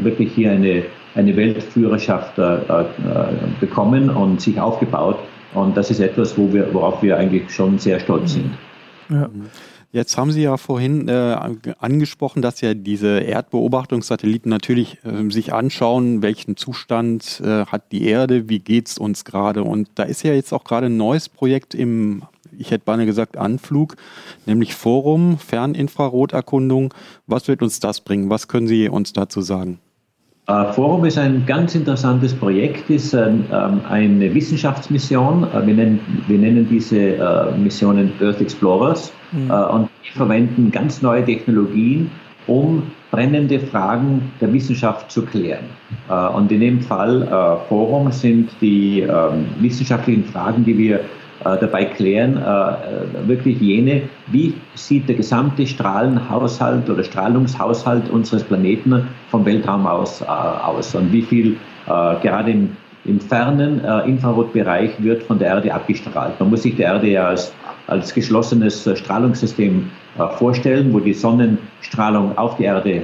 wirklich 0.00 0.32
hier 0.32 0.52
eine, 0.52 0.84
eine 1.16 1.34
Weltführerschaft 1.34 2.36
bekommen 3.58 4.10
und 4.10 4.40
sich 4.40 4.60
aufgebaut. 4.60 5.18
Und 5.54 5.76
das 5.76 5.90
ist 5.90 5.98
etwas, 5.98 6.38
wo 6.38 6.52
wir, 6.52 6.72
worauf 6.72 7.02
wir 7.02 7.16
eigentlich 7.16 7.50
schon 7.50 7.80
sehr 7.80 7.98
stolz 7.98 8.34
sind. 8.34 8.52
Ja. 9.10 9.30
Jetzt 9.92 10.16
haben 10.16 10.30
Sie 10.30 10.42
ja 10.42 10.56
vorhin 10.56 11.08
äh, 11.08 11.36
angesprochen, 11.80 12.42
dass 12.42 12.60
ja 12.60 12.74
diese 12.74 13.18
Erdbeobachtungssatelliten 13.18 14.48
natürlich 14.48 14.98
äh, 15.04 15.28
sich 15.30 15.52
anschauen, 15.52 16.22
welchen 16.22 16.56
Zustand 16.56 17.42
äh, 17.44 17.66
hat 17.66 17.90
die 17.90 18.04
Erde, 18.04 18.48
wie 18.48 18.60
geht 18.60 18.86
es 18.86 18.98
uns 18.98 19.24
gerade. 19.24 19.64
Und 19.64 19.88
da 19.96 20.04
ist 20.04 20.22
ja 20.22 20.32
jetzt 20.32 20.52
auch 20.52 20.62
gerade 20.62 20.86
ein 20.86 20.96
neues 20.96 21.28
Projekt 21.28 21.74
im, 21.74 22.22
ich 22.56 22.70
hätte 22.70 22.84
beinahe 22.84 23.06
gesagt, 23.06 23.36
Anflug, 23.36 23.96
nämlich 24.46 24.76
Forum, 24.76 25.38
Ferninfraroterkundung. 25.38 26.94
Was 27.26 27.48
wird 27.48 27.60
uns 27.60 27.80
das 27.80 28.00
bringen? 28.00 28.30
Was 28.30 28.46
können 28.46 28.68
Sie 28.68 28.88
uns 28.88 29.12
dazu 29.12 29.40
sagen? 29.40 29.80
Äh, 30.50 30.72
Forum 30.72 31.04
ist 31.04 31.16
ein 31.16 31.44
ganz 31.46 31.74
interessantes 31.74 32.34
Projekt, 32.34 32.90
ist 32.90 33.14
ähm, 33.14 33.44
eine 33.88 34.34
Wissenschaftsmission. 34.34 35.44
Äh, 35.44 35.66
wir 35.66 35.74
nennen, 35.74 36.24
wir 36.26 36.38
nennen 36.38 36.66
diese 36.68 36.98
äh, 36.98 37.56
Missionen 37.56 38.12
Earth 38.20 38.40
Explorers 38.40 39.12
mhm. 39.30 39.50
und 39.50 39.88
die 40.04 40.16
verwenden 40.16 40.72
ganz 40.72 41.02
neue 41.02 41.24
Technologien, 41.24 42.10
um 42.48 42.82
brennende 43.12 43.60
Fragen 43.60 44.32
der 44.40 44.52
Wissenschaft 44.52 45.10
zu 45.10 45.24
klären. 45.24 45.64
Und 46.34 46.50
in 46.50 46.60
dem 46.60 46.80
Fall 46.80 47.60
Forum 47.68 48.10
sind 48.12 48.50
die 48.60 49.00
ähm, 49.00 49.46
wissenschaftlichen 49.60 50.24
Fragen, 50.24 50.64
die 50.64 50.76
wir 50.78 51.00
dabei 51.42 51.86
klären, 51.86 52.36
äh, 52.36 53.28
wirklich 53.28 53.60
jene, 53.60 54.02
wie 54.28 54.54
sieht 54.74 55.08
der 55.08 55.16
gesamte 55.16 55.66
Strahlenhaushalt 55.66 56.88
oder 56.90 57.02
Strahlungshaushalt 57.02 58.10
unseres 58.10 58.44
Planeten 58.44 59.06
vom 59.30 59.44
Weltraum 59.44 59.86
aus 59.86 60.22
aus 60.22 60.94
und 60.94 61.12
wie 61.12 61.22
viel 61.22 61.56
gerade 61.86 62.50
im 62.50 62.76
im 63.04 63.20
fernen 63.20 63.82
äh, 63.84 64.08
Infrarotbereich 64.08 64.90
wird 64.98 65.22
von 65.22 65.38
der 65.38 65.48
Erde 65.48 65.72
abgestrahlt. 65.72 66.38
Man 66.38 66.50
muss 66.50 66.62
sich 66.62 66.76
die 66.76 66.82
Erde 66.82 67.08
ja 67.08 67.28
als, 67.28 67.52
als 67.86 68.12
geschlossenes 68.12 68.86
äh, 68.86 68.96
Strahlungssystem 68.96 69.90
äh, 70.18 70.28
vorstellen, 70.36 70.92
wo 70.92 71.00
die 71.00 71.14
Sonnenstrahlung 71.14 72.36
auf 72.36 72.56
die 72.56 72.64
Erde 72.64 72.90
äh, 72.90 73.02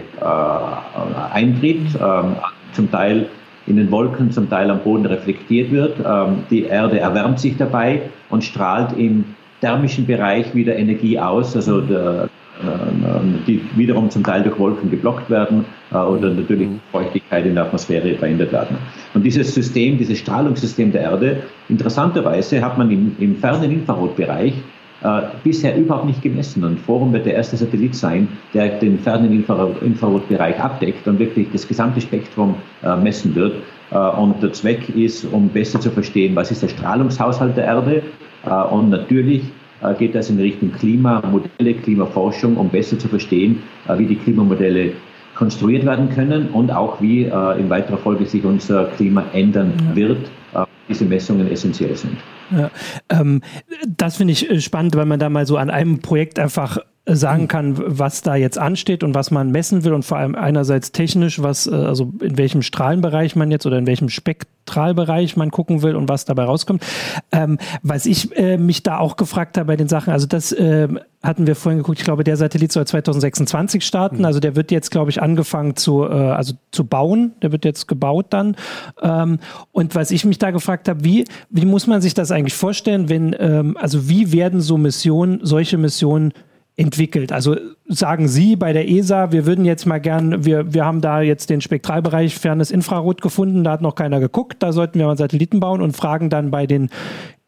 eintritt, 1.32 1.80
ähm, 2.00 2.36
zum 2.72 2.90
Teil 2.90 3.28
in 3.66 3.76
den 3.76 3.90
Wolken, 3.90 4.30
zum 4.30 4.48
Teil 4.48 4.70
am 4.70 4.80
Boden 4.80 5.06
reflektiert 5.06 5.70
wird. 5.70 5.96
Ähm, 6.04 6.44
die 6.50 6.64
Erde 6.64 7.00
erwärmt 7.00 7.40
sich 7.40 7.56
dabei 7.56 8.02
und 8.30 8.44
strahlt 8.44 8.96
im 8.96 9.24
thermischen 9.60 10.06
Bereich 10.06 10.54
wieder 10.54 10.76
Energie 10.76 11.18
aus. 11.18 11.56
Also 11.56 11.80
der, 11.80 12.28
ähm, 12.62 13.40
die 13.46 13.60
wiederum 13.76 14.08
zum 14.10 14.22
Teil 14.24 14.42
durch 14.42 14.58
Wolken 14.58 14.90
geblockt 14.90 15.28
werden 15.28 15.64
äh, 15.92 15.96
oder 15.96 16.30
natürlich 16.30 16.68
mhm. 16.68 16.80
Feuchtigkeit 16.92 17.44
in 17.44 17.54
der 17.54 17.64
Atmosphäre 17.64 18.14
verändert 18.14 18.52
werden. 18.52 18.78
Und 19.14 19.24
dieses 19.24 19.54
System, 19.54 19.98
dieses 19.98 20.18
Strahlungssystem 20.18 20.92
der 20.92 21.02
Erde, 21.02 21.42
interessanterweise 21.68 22.64
hat 22.64 22.78
man 22.78 22.90
im, 22.90 23.16
im 23.18 23.36
fernen 23.36 23.70
Infrarotbereich 23.70 24.54
äh, 25.02 25.22
bisher 25.44 25.76
überhaupt 25.76 26.06
nicht 26.06 26.22
gemessen. 26.22 26.64
Und 26.64 26.80
Forum 26.80 27.12
wird 27.12 27.26
der 27.26 27.34
erste 27.34 27.56
Satellit 27.56 27.94
sein, 27.94 28.28
der 28.54 28.78
den 28.78 28.98
fernen 28.98 29.30
Infrarotbereich 29.30 30.58
abdeckt 30.58 31.06
und 31.06 31.18
wirklich 31.18 31.48
das 31.52 31.68
gesamte 31.68 32.00
Spektrum 32.00 32.54
äh, 32.82 32.96
messen 32.96 33.34
wird. 33.34 33.56
Äh, 33.90 33.98
und 33.98 34.42
der 34.42 34.54
Zweck 34.54 34.88
ist, 34.88 35.24
um 35.26 35.50
besser 35.50 35.80
zu 35.80 35.90
verstehen, 35.90 36.34
was 36.34 36.50
ist 36.50 36.62
der 36.62 36.68
Strahlungshaushalt 36.68 37.56
der 37.56 37.64
Erde 37.64 38.02
und 38.70 38.90
natürlich 38.90 39.42
geht 39.98 40.14
das 40.14 40.30
in 40.30 40.38
Richtung 40.38 40.70
Klimamodelle, 40.70 41.74
Klimaforschung, 41.82 42.56
um 42.56 42.68
besser 42.68 42.96
zu 42.96 43.08
verstehen, 43.08 43.60
wie 43.96 44.06
die 44.06 44.14
Klimamodelle 44.14 44.92
konstruiert 45.34 45.84
werden 45.84 46.10
können 46.10 46.50
und 46.50 46.70
auch 46.70 47.00
wie 47.00 47.22
in 47.24 47.68
weiterer 47.68 47.96
Folge 47.96 48.24
sich 48.24 48.44
unser 48.44 48.84
Klima 48.96 49.24
ändern 49.32 49.72
wird. 49.94 50.30
Diese 50.88 51.04
Messungen 51.06 51.50
essentiell 51.50 51.96
sind. 51.96 52.18
Ja, 52.50 52.70
ähm, 53.08 53.42
das 53.86 54.16
finde 54.16 54.32
ich 54.32 54.64
spannend, 54.64 54.94
weil 54.96 55.06
man 55.06 55.18
da 55.18 55.28
mal 55.28 55.46
so 55.46 55.56
an 55.56 55.70
einem 55.70 56.00
Projekt 56.00 56.38
einfach 56.38 56.78
sagen 57.08 57.42
mhm. 57.42 57.48
kann, 57.48 57.74
was 57.76 58.22
da 58.22 58.34
jetzt 58.34 58.58
ansteht 58.58 59.04
und 59.04 59.14
was 59.14 59.30
man 59.30 59.52
messen 59.52 59.84
will 59.84 59.92
und 59.92 60.04
vor 60.04 60.18
allem 60.18 60.34
einerseits 60.34 60.90
technisch, 60.90 61.40
was, 61.40 61.68
äh, 61.68 61.74
also 61.74 62.12
in 62.20 62.36
welchem 62.36 62.62
Strahlenbereich 62.62 63.36
man 63.36 63.50
jetzt 63.52 63.64
oder 63.64 63.78
in 63.78 63.86
welchem 63.86 64.08
Spektralbereich 64.08 65.36
man 65.36 65.52
gucken 65.52 65.82
will 65.82 65.94
und 65.94 66.08
was 66.08 66.24
dabei 66.24 66.44
rauskommt. 66.44 66.84
Ähm, 67.30 67.58
was 67.82 68.06
ich 68.06 68.36
äh, 68.36 68.58
mich 68.58 68.82
da 68.82 68.98
auch 68.98 69.16
gefragt 69.16 69.56
habe 69.56 69.66
bei 69.66 69.76
den 69.76 69.86
Sachen, 69.86 70.12
also 70.12 70.26
das 70.26 70.50
äh, 70.50 70.88
hatten 71.22 71.46
wir 71.46 71.54
vorhin 71.54 71.78
geguckt, 71.78 71.98
ich 71.98 72.04
glaube, 72.04 72.24
der 72.24 72.36
Satellit 72.36 72.72
soll 72.72 72.86
2026 72.86 73.84
starten, 73.84 74.18
mhm. 74.18 74.24
also 74.24 74.40
der 74.40 74.56
wird 74.56 74.72
jetzt, 74.72 74.90
glaube 74.90 75.10
ich, 75.10 75.22
angefangen 75.22 75.76
zu, 75.76 76.04
äh, 76.04 76.08
also 76.08 76.54
zu 76.72 76.84
bauen, 76.84 77.34
der 77.40 77.52
wird 77.52 77.64
jetzt 77.64 77.86
gebaut 77.86 78.26
dann. 78.30 78.56
Ähm, 79.00 79.38
und 79.70 79.94
was 79.94 80.10
ich 80.10 80.24
mich 80.24 80.38
da 80.38 80.50
gefragt 80.50 80.88
habe, 80.88 81.04
wie, 81.04 81.24
wie 81.50 81.66
muss 81.66 81.86
man 81.86 82.00
sich 82.00 82.14
das 82.14 82.32
eigentlich 82.32 82.54
vorstellen, 82.54 83.08
wenn, 83.08 83.36
ähm, 83.38 83.76
also 83.76 84.08
wie 84.08 84.32
werden 84.32 84.60
so 84.60 84.76
Missionen, 84.76 85.38
solche 85.42 85.78
Missionen 85.78 86.32
entwickelt. 86.76 87.32
Also 87.32 87.56
sagen 87.86 88.28
Sie 88.28 88.54
bei 88.54 88.72
der 88.72 88.88
ESA, 88.88 89.32
wir 89.32 89.46
würden 89.46 89.64
jetzt 89.64 89.86
mal 89.86 89.98
gern, 89.98 90.44
wir, 90.44 90.74
wir 90.74 90.84
haben 90.84 91.00
da 91.00 91.22
jetzt 91.22 91.48
den 91.48 91.60
Spektralbereich 91.60 92.36
fernes 92.36 92.70
Infrarot 92.70 93.22
gefunden, 93.22 93.64
da 93.64 93.72
hat 93.72 93.82
noch 93.82 93.94
keiner 93.94 94.20
geguckt, 94.20 94.56
da 94.62 94.72
sollten 94.72 94.98
wir 94.98 95.06
mal 95.06 95.16
Satelliten 95.16 95.58
bauen 95.60 95.80
und 95.80 95.96
fragen 95.96 96.28
dann 96.28 96.50
bei 96.50 96.66
den 96.66 96.90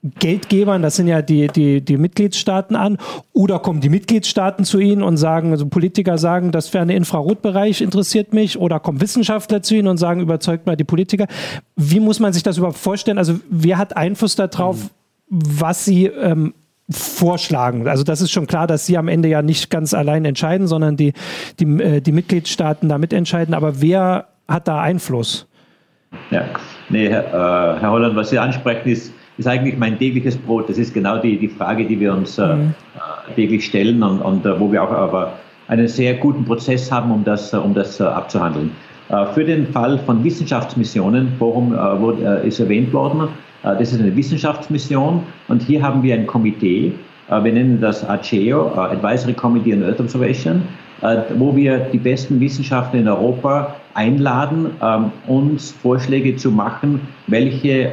Geldgebern, 0.03 0.81
das 0.81 0.97
sind 0.97 1.09
ja 1.09 1.23
die, 1.23 1.49
die, 1.49 1.81
die 1.81 1.97
Mitgliedstaaten 1.97 2.77
an, 2.77 2.99
oder 3.33 3.59
kommen 3.59 3.81
die 3.81 3.89
Mitgliedstaaten 3.89 4.65
zu 4.65 4.79
Ihnen 4.79 5.03
und 5.03 5.17
sagen, 5.17 5.51
also 5.51 5.67
Politiker 5.67 6.19
sagen, 6.19 6.53
das 6.53 6.69
ferne 6.69 6.95
Infrarotbereich 6.95 7.81
interessiert 7.81 8.33
mich, 8.33 8.59
oder 8.59 8.79
kommen 8.79 9.01
Wissenschaftler 9.01 9.61
zu 9.61 9.75
Ihnen 9.75 9.89
und 9.89 9.99
sagen, 9.99 10.21
überzeugt 10.21 10.67
mal 10.67 10.77
die 10.77 10.85
Politiker. 10.85 11.27
Wie 11.75 12.01
muss 12.01 12.21
man 12.21 12.33
sich 12.33 12.45
das 12.45 12.59
überhaupt 12.59 12.79
vorstellen? 12.79 13.19
Also 13.19 13.41
wer 13.51 13.77
hat 13.77 13.97
Einfluss 13.97 14.37
darauf, 14.37 14.89
was 15.29 15.85
Sie 15.85 16.07
ähm, 16.07 16.55
vorschlagen. 16.91 17.87
Also 17.87 18.03
das 18.03 18.21
ist 18.21 18.31
schon 18.31 18.47
klar, 18.47 18.67
dass 18.67 18.87
sie 18.87 18.97
am 18.97 19.09
Ende 19.09 19.29
ja 19.29 19.43
nicht 19.43 19.71
ganz 19.71 19.93
allein 19.93 20.25
entscheiden, 20.25 20.67
sondern 20.67 20.97
die, 20.97 21.13
die, 21.61 21.65
äh, 21.65 22.01
die 22.01 22.13
Mitgliedstaaten 22.13 22.89
da 22.89 22.99
mitentscheiden. 22.99 23.55
Aber 23.55 23.81
wer 23.81 24.27
hat 24.49 24.69
da 24.69 24.81
Einfluss? 24.81 25.47
Ja, 26.31 26.45
nee, 26.89 27.09
Herr, 27.09 27.27
äh, 27.27 27.81
Herr 27.81 27.91
Holland, 27.91 28.17
was 28.17 28.31
Sie 28.31 28.39
ansprechen, 28.39 28.89
ist, 28.89 29.13
ist 29.37 29.47
eigentlich 29.47 29.77
mein 29.77 29.99
tägliches 29.99 30.37
Brot. 30.37 30.71
Das 30.71 30.79
ist 30.79 30.95
genau 30.95 31.19
die, 31.19 31.39
die 31.39 31.49
Frage, 31.49 31.85
die 31.85 32.01
wir 32.01 32.15
uns 32.15 32.39
äh, 32.39 32.55
mhm. 32.55 32.75
äh, 32.97 33.35
täglich 33.35 33.67
stellen 33.67 34.03
und, 34.03 34.21
und 34.21 34.47
äh, 34.47 34.59
wo 34.59 34.73
wir 34.73 34.83
auch 34.83 34.91
aber 34.91 35.35
einen 35.69 35.89
sehr 35.89 36.15
guten 36.15 36.47
Prozess 36.47 36.91
haben, 36.91 37.11
um 37.11 37.25
das, 37.25 37.53
um 37.53 37.75
das 37.75 38.01
abzuhandeln. 38.01 38.71
Für 39.35 39.45
den 39.45 39.67
Fall 39.67 39.99
von 39.99 40.25
Wissenschaftsmissionen, 40.25 41.33
Forum 41.39 41.73
wurde, 41.73 42.43
ist 42.47 42.59
erwähnt 42.59 42.91
worden, 42.93 43.23
äh, 43.23 43.29
das 43.63 43.93
ist 43.93 44.01
eine 44.01 44.15
Wissenschaftsmission 44.15 45.23
und 45.49 45.63
hier 45.63 45.83
haben 45.83 46.03
wir 46.03 46.15
ein 46.15 46.27
Komitee, 46.27 46.93
äh, 47.31 47.45
wir 47.45 47.53
nennen 47.53 47.81
das 47.81 48.09
ACEO, 48.09 48.73
äh, 48.75 48.79
Advisory 48.79 49.35
Committee 49.35 49.75
on 49.75 49.85
Earth 49.85 50.01
Observation, 50.01 50.63
wo 51.37 51.55
wir 51.55 51.79
die 51.93 51.99
besten 51.99 52.41
Wissenschaftler 52.41 52.99
in 52.99 53.07
Europa 53.07 53.77
einladen, 53.95 54.71
ähm, 54.83 55.13
uns 55.29 55.71
Vorschläge 55.71 56.35
zu 56.35 56.51
machen, 56.51 57.01
welche 57.29 57.93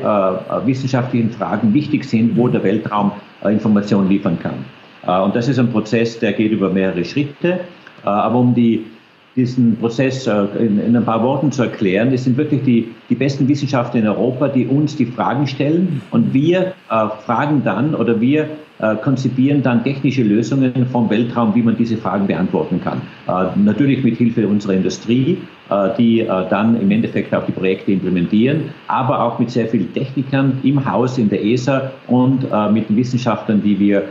wissenschaftlichen 0.66 1.30
Fragen 1.30 1.72
wichtig 1.72 2.04
sind, 2.04 2.36
wo 2.36 2.48
der 2.48 2.64
Weltraum 2.64 3.12
Informationen 3.44 4.10
liefern 4.10 4.40
kann. 4.40 5.24
Und 5.24 5.36
das 5.36 5.48
ist 5.48 5.60
ein 5.60 5.72
Prozess, 5.72 6.18
der 6.18 6.34
geht 6.34 6.52
über 6.52 6.72
mehrere 6.72 7.06
Schritte. 7.06 7.60
Aber 8.04 8.40
um 8.40 8.56
die 8.56 8.86
diesen 9.36 9.78
Prozess 9.78 10.28
äh, 10.28 10.46
in, 10.60 10.80
in, 10.80 10.96
ein 10.96 11.06
paar 11.06 11.22
Worten 11.24 11.52
zu 11.52 11.64
erklären. 11.64 12.14
Es 12.14 12.24
sind 12.24 12.38
wirklich 12.38 12.64
die, 12.64 12.94
die 13.10 13.16
besten 13.16 13.48
Wissenschaftler 13.48 14.00
in 14.00 14.08
Europa, 14.08 14.48
die 14.48 14.66
uns 14.66 14.96
die 14.96 15.06
Fragen 15.06 15.48
stellen 15.48 16.02
und 16.12 16.34
wir 16.34 16.74
äh, 16.90 17.08
fragen 17.26 17.64
dann 17.64 17.96
oder 17.96 18.22
wir 18.22 18.48
äh, 18.78 18.96
konzipieren 18.98 19.64
dann 19.64 19.86
technische 19.86 20.22
Lösungen 20.22 20.86
vom 20.92 21.10
Weltraum, 21.10 21.56
wie 21.56 21.62
man 21.62 21.78
diese 21.78 21.96
Fragen 21.96 22.28
beantworten 22.28 22.82
kann. 22.84 23.02
Äh, 23.26 23.58
natürlich 23.58 24.04
mit 24.04 24.18
Hilfe 24.18 24.46
unserer 24.48 24.74
Industrie, 24.74 25.38
äh, 25.70 25.90
die 25.98 26.20
äh, 26.20 26.28
dann 26.50 26.82
im 26.82 26.92
Endeffekt 26.92 27.34
auch 27.34 27.46
die 27.46 27.54
Projekte 27.54 27.94
implementieren, 27.94 28.72
aber 28.88 29.22
auch 29.22 29.40
mit 29.40 29.50
sehr 29.50 29.68
vielen 29.68 29.94
Technikern 29.94 30.60
im 30.64 30.84
Haus, 30.92 31.18
in 31.18 31.30
der 31.30 31.44
ESA 31.44 31.92
und 32.08 32.46
mit 32.72 32.90
den 32.90 32.98
Wissenschaftlern, 32.98 33.62
die 33.64 33.80
wir 33.80 34.04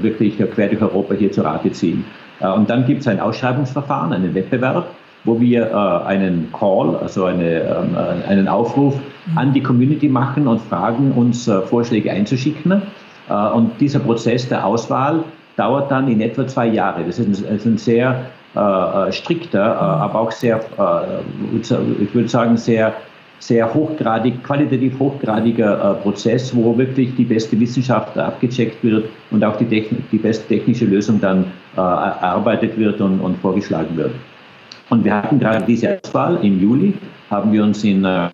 wirklich 0.00 0.36
quer 0.38 0.68
durch 0.68 0.82
Europa 0.82 1.14
hier 1.14 1.30
zu 1.30 1.42
Rate 1.42 1.70
ziehen. 1.72 2.04
Äh, 2.40 2.48
und 2.48 2.68
dann 2.68 2.86
gibt 2.86 3.00
es 3.00 3.08
ein 3.08 3.20
Ausschreibungsverfahren, 3.20 4.12
einen 4.12 4.34
Wettbewerb, 4.34 4.86
wo 5.24 5.40
wir 5.40 5.70
äh, 5.70 6.06
einen 6.06 6.50
Call, 6.52 6.96
also 6.96 7.26
eine, 7.26 7.60
ähm, 7.60 7.94
äh, 7.94 8.28
einen 8.28 8.48
Aufruf 8.48 8.94
an 9.36 9.52
die 9.52 9.62
Community 9.62 10.08
machen 10.08 10.46
und 10.46 10.60
fragen, 10.60 11.12
uns 11.12 11.48
Vorschläge 11.68 12.10
einzuschicken. 12.10 12.82
und 13.54 13.80
dieser 13.80 14.00
Prozess 14.00 14.48
der 14.48 14.66
Auswahl 14.66 15.22
dauert 15.56 15.90
dann 15.90 16.08
in 16.08 16.20
etwa 16.20 16.46
zwei 16.48 16.66
Jahre. 16.66 17.04
Das 17.04 17.18
ist 17.18 17.44
ein, 17.44 17.54
ist 17.54 17.66
ein 17.66 17.78
sehr 17.78 18.24
strikter, 19.10 19.78
aber 19.78 20.20
auch 20.20 20.32
sehr, 20.32 20.60
ich 21.54 22.14
würde 22.14 22.28
sagen, 22.28 22.56
sehr 22.56 22.94
sehr 23.40 23.72
hochgradig, 23.72 24.44
qualitativ 24.44 24.98
hochgradiger 24.98 25.96
äh, 25.98 26.02
Prozess, 26.02 26.54
wo 26.54 26.76
wirklich 26.76 27.14
die 27.16 27.24
beste 27.24 27.58
Wissenschaft 27.58 28.16
abgecheckt 28.16 28.84
wird 28.84 29.06
und 29.30 29.42
auch 29.42 29.56
die, 29.56 29.64
Techn 29.64 30.04
die 30.12 30.18
beste 30.18 30.46
technische 30.46 30.84
Lösung 30.84 31.20
dann 31.20 31.46
erarbeitet 31.76 32.76
wird 32.78 33.00
und, 33.00 33.20
und, 33.20 33.36
vorgeschlagen 33.38 33.96
wird. 33.96 34.14
Und 34.88 35.04
wir 35.04 35.14
hatten 35.14 35.38
gerade 35.38 35.64
diese 35.64 36.00
Auswahl 36.02 36.44
im 36.44 36.60
Juli, 36.60 36.94
haben 37.30 37.52
wir 37.52 37.62
uns 37.62 37.84
in. 37.84 38.04
Äh 38.04 38.30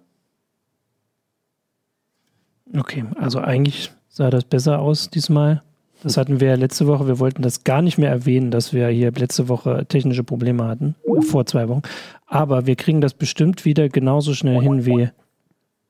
okay, 2.77 3.05
also 3.17 3.41
eigentlich 3.41 3.91
sah 4.09 4.31
das 4.31 4.45
besser 4.45 4.79
aus 4.79 5.11
diesmal. 5.11 5.63
Das 6.03 6.17
hatten 6.17 6.41
wir 6.41 6.49
ja 6.49 6.55
letzte 6.55 6.87
Woche. 6.87 7.07
Wir 7.07 7.19
wollten 7.19 7.43
das 7.43 7.65
gar 7.65 7.83
nicht 7.83 7.99
mehr 7.99 8.11
erwähnen, 8.11 8.51
dass 8.51 8.73
wir 8.73 8.89
hier 8.89 9.13
letzte 9.13 9.49
Woche 9.49 9.87
technische 9.87 10.25
Probleme 10.25 10.65
hatten, 10.65 10.95
vor 11.21 11.47
zwei 11.47 11.69
Wochen. 11.69 11.83
Aber 12.27 12.67
wir 12.67 12.77
kriegen 12.77 13.01
das 13.01 13.15
bestimmt 13.15 13.65
wieder 13.65 13.89
genauso 13.89 14.35
schnell 14.35 14.61
hin 14.61 14.87
wie 14.87 15.09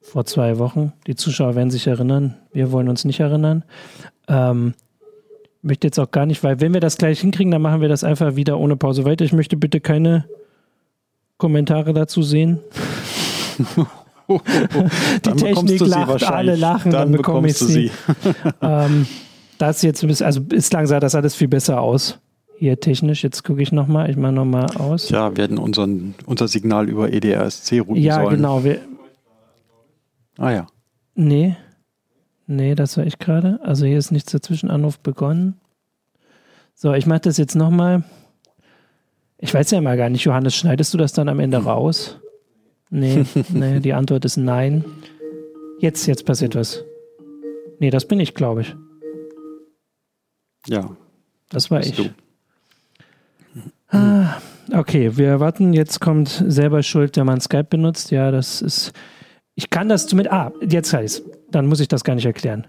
vor 0.00 0.24
zwei 0.24 0.58
Wochen. 0.58 0.92
Die 1.06 1.16
Zuschauer 1.16 1.56
werden 1.56 1.70
sich 1.70 1.86
erinnern. 1.86 2.36
Wir 2.52 2.70
wollen 2.72 2.88
uns 2.88 3.04
nicht 3.04 3.20
erinnern. 3.20 3.64
Ähm, 4.28 4.74
möchte 5.66 5.86
jetzt 5.86 5.98
auch 5.98 6.10
gar 6.10 6.26
nicht, 6.26 6.42
weil 6.42 6.60
wenn 6.60 6.72
wir 6.72 6.80
das 6.80 6.96
gleich 6.96 7.20
hinkriegen, 7.20 7.50
dann 7.50 7.62
machen 7.62 7.80
wir 7.80 7.88
das 7.88 8.04
einfach 8.04 8.36
wieder 8.36 8.58
ohne 8.58 8.76
Pause 8.76 9.04
weiter. 9.04 9.24
Ich 9.24 9.32
möchte 9.32 9.56
bitte 9.56 9.80
keine 9.80 10.26
Kommentare 11.36 11.92
dazu 11.92 12.22
sehen. 12.22 12.60
Die 14.28 15.30
Technik 15.30 15.80
lacht, 15.86 16.24
alle 16.24 16.56
lachen, 16.56 16.90
dann, 16.90 17.12
dann 17.12 17.12
bekomme 17.12 17.48
ich 17.48 17.56
sie. 17.56 17.92
ähm, 18.60 19.06
das 19.58 19.82
jetzt, 19.82 20.04
also 20.22 20.40
bislang 20.40 20.86
sah 20.86 20.98
das 20.98 21.14
alles 21.14 21.34
viel 21.34 21.48
besser 21.48 21.80
aus. 21.80 22.18
Hier 22.58 22.80
technisch, 22.80 23.22
jetzt 23.22 23.44
gucke 23.44 23.62
ich 23.62 23.70
nochmal, 23.70 24.10
ich 24.10 24.16
mache 24.16 24.32
nochmal 24.32 24.66
aus. 24.76 25.10
Ja, 25.10 25.36
wir 25.36 25.44
hätten 25.44 25.58
unseren, 25.58 26.14
unser 26.24 26.48
Signal 26.48 26.88
über 26.88 27.12
EDRSC 27.12 27.80
routen 27.80 28.02
ja, 28.02 28.14
sollen. 28.14 28.26
Ja, 28.26 28.30
genau. 28.30 28.64
Wir, 28.64 28.80
ah 30.38 30.50
ja. 30.50 30.66
Nee. 31.14 31.56
Nee, 32.46 32.74
das 32.74 32.96
war 32.96 33.04
ich 33.04 33.18
gerade. 33.18 33.60
Also 33.62 33.86
hier 33.86 33.98
ist 33.98 34.12
nichts 34.12 34.32
dazwischen. 34.32 34.70
Anruf 34.70 34.98
begonnen. 34.98 35.60
So, 36.74 36.92
ich 36.94 37.06
mache 37.06 37.20
das 37.20 37.38
jetzt 37.38 37.54
nochmal. 37.54 38.04
Ich 39.38 39.52
weiß 39.52 39.70
ja 39.72 39.80
mal 39.80 39.96
gar 39.96 40.08
nicht, 40.08 40.24
Johannes, 40.24 40.54
schneidest 40.54 40.94
du 40.94 40.98
das 40.98 41.12
dann 41.12 41.28
am 41.28 41.40
Ende 41.40 41.58
raus? 41.58 42.18
Nee, 42.90 43.24
nee, 43.50 43.80
die 43.80 43.92
Antwort 43.92 44.24
ist 44.24 44.36
nein. 44.36 44.84
Jetzt, 45.80 46.06
jetzt 46.06 46.24
passiert 46.24 46.54
was. 46.54 46.84
Nee, 47.78 47.90
das 47.90 48.06
bin 48.06 48.20
ich, 48.20 48.34
glaube 48.34 48.62
ich. 48.62 48.76
Ja. 50.66 50.96
Das 51.48 51.70
war 51.70 51.80
ich. 51.80 52.10
Ah, 53.88 54.36
okay, 54.72 55.16
wir 55.16 55.38
warten. 55.38 55.72
Jetzt 55.72 56.00
kommt 56.00 56.44
selber 56.46 56.82
schuld, 56.82 57.16
wenn 57.16 57.26
man 57.26 57.40
Skype 57.40 57.64
benutzt. 57.64 58.10
Ja, 58.10 58.30
das 58.30 58.62
ist. 58.62 58.92
Ich 59.56 59.70
kann 59.70 59.88
das 59.88 60.06
zumindest. 60.06 60.32
Ah, 60.32 60.52
jetzt 60.60 60.92
heißt 60.92 61.24
Dann 61.50 61.66
muss 61.66 61.80
ich 61.80 61.88
das 61.88 62.04
gar 62.04 62.14
nicht 62.14 62.26
erklären. 62.26 62.66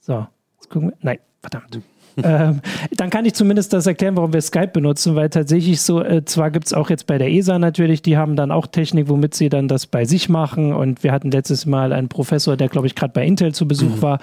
So, 0.00 0.26
jetzt 0.56 0.68
gucken 0.68 0.90
wir. 0.90 0.96
Nein, 1.00 1.18
verdammt 1.40 1.80
ähm, 2.22 2.60
dann 2.96 3.10
kann 3.10 3.24
ich 3.24 3.34
zumindest 3.34 3.72
das 3.72 3.86
erklären, 3.86 4.16
warum 4.16 4.32
wir 4.32 4.40
Skype 4.40 4.68
benutzen, 4.68 5.16
weil 5.16 5.30
tatsächlich 5.30 5.80
so, 5.80 6.00
äh, 6.00 6.24
zwar 6.24 6.52
gibt 6.52 6.66
es 6.66 6.72
auch 6.72 6.88
jetzt 6.88 7.06
bei 7.06 7.18
der 7.18 7.28
ESA 7.28 7.58
natürlich, 7.58 8.02
die 8.02 8.16
haben 8.16 8.36
dann 8.36 8.52
auch 8.52 8.68
Technik, 8.68 9.08
womit 9.08 9.34
sie 9.34 9.48
dann 9.48 9.66
das 9.66 9.86
bei 9.86 10.04
sich 10.04 10.28
machen. 10.28 10.72
Und 10.72 11.02
wir 11.02 11.10
hatten 11.10 11.32
letztes 11.32 11.66
Mal 11.66 11.92
einen 11.92 12.08
Professor, 12.08 12.56
der, 12.56 12.68
glaube 12.68 12.86
ich, 12.86 12.94
gerade 12.94 13.12
bei 13.12 13.26
Intel 13.26 13.52
zu 13.52 13.66
Besuch 13.66 13.96
mhm. 13.96 14.02
war. 14.02 14.18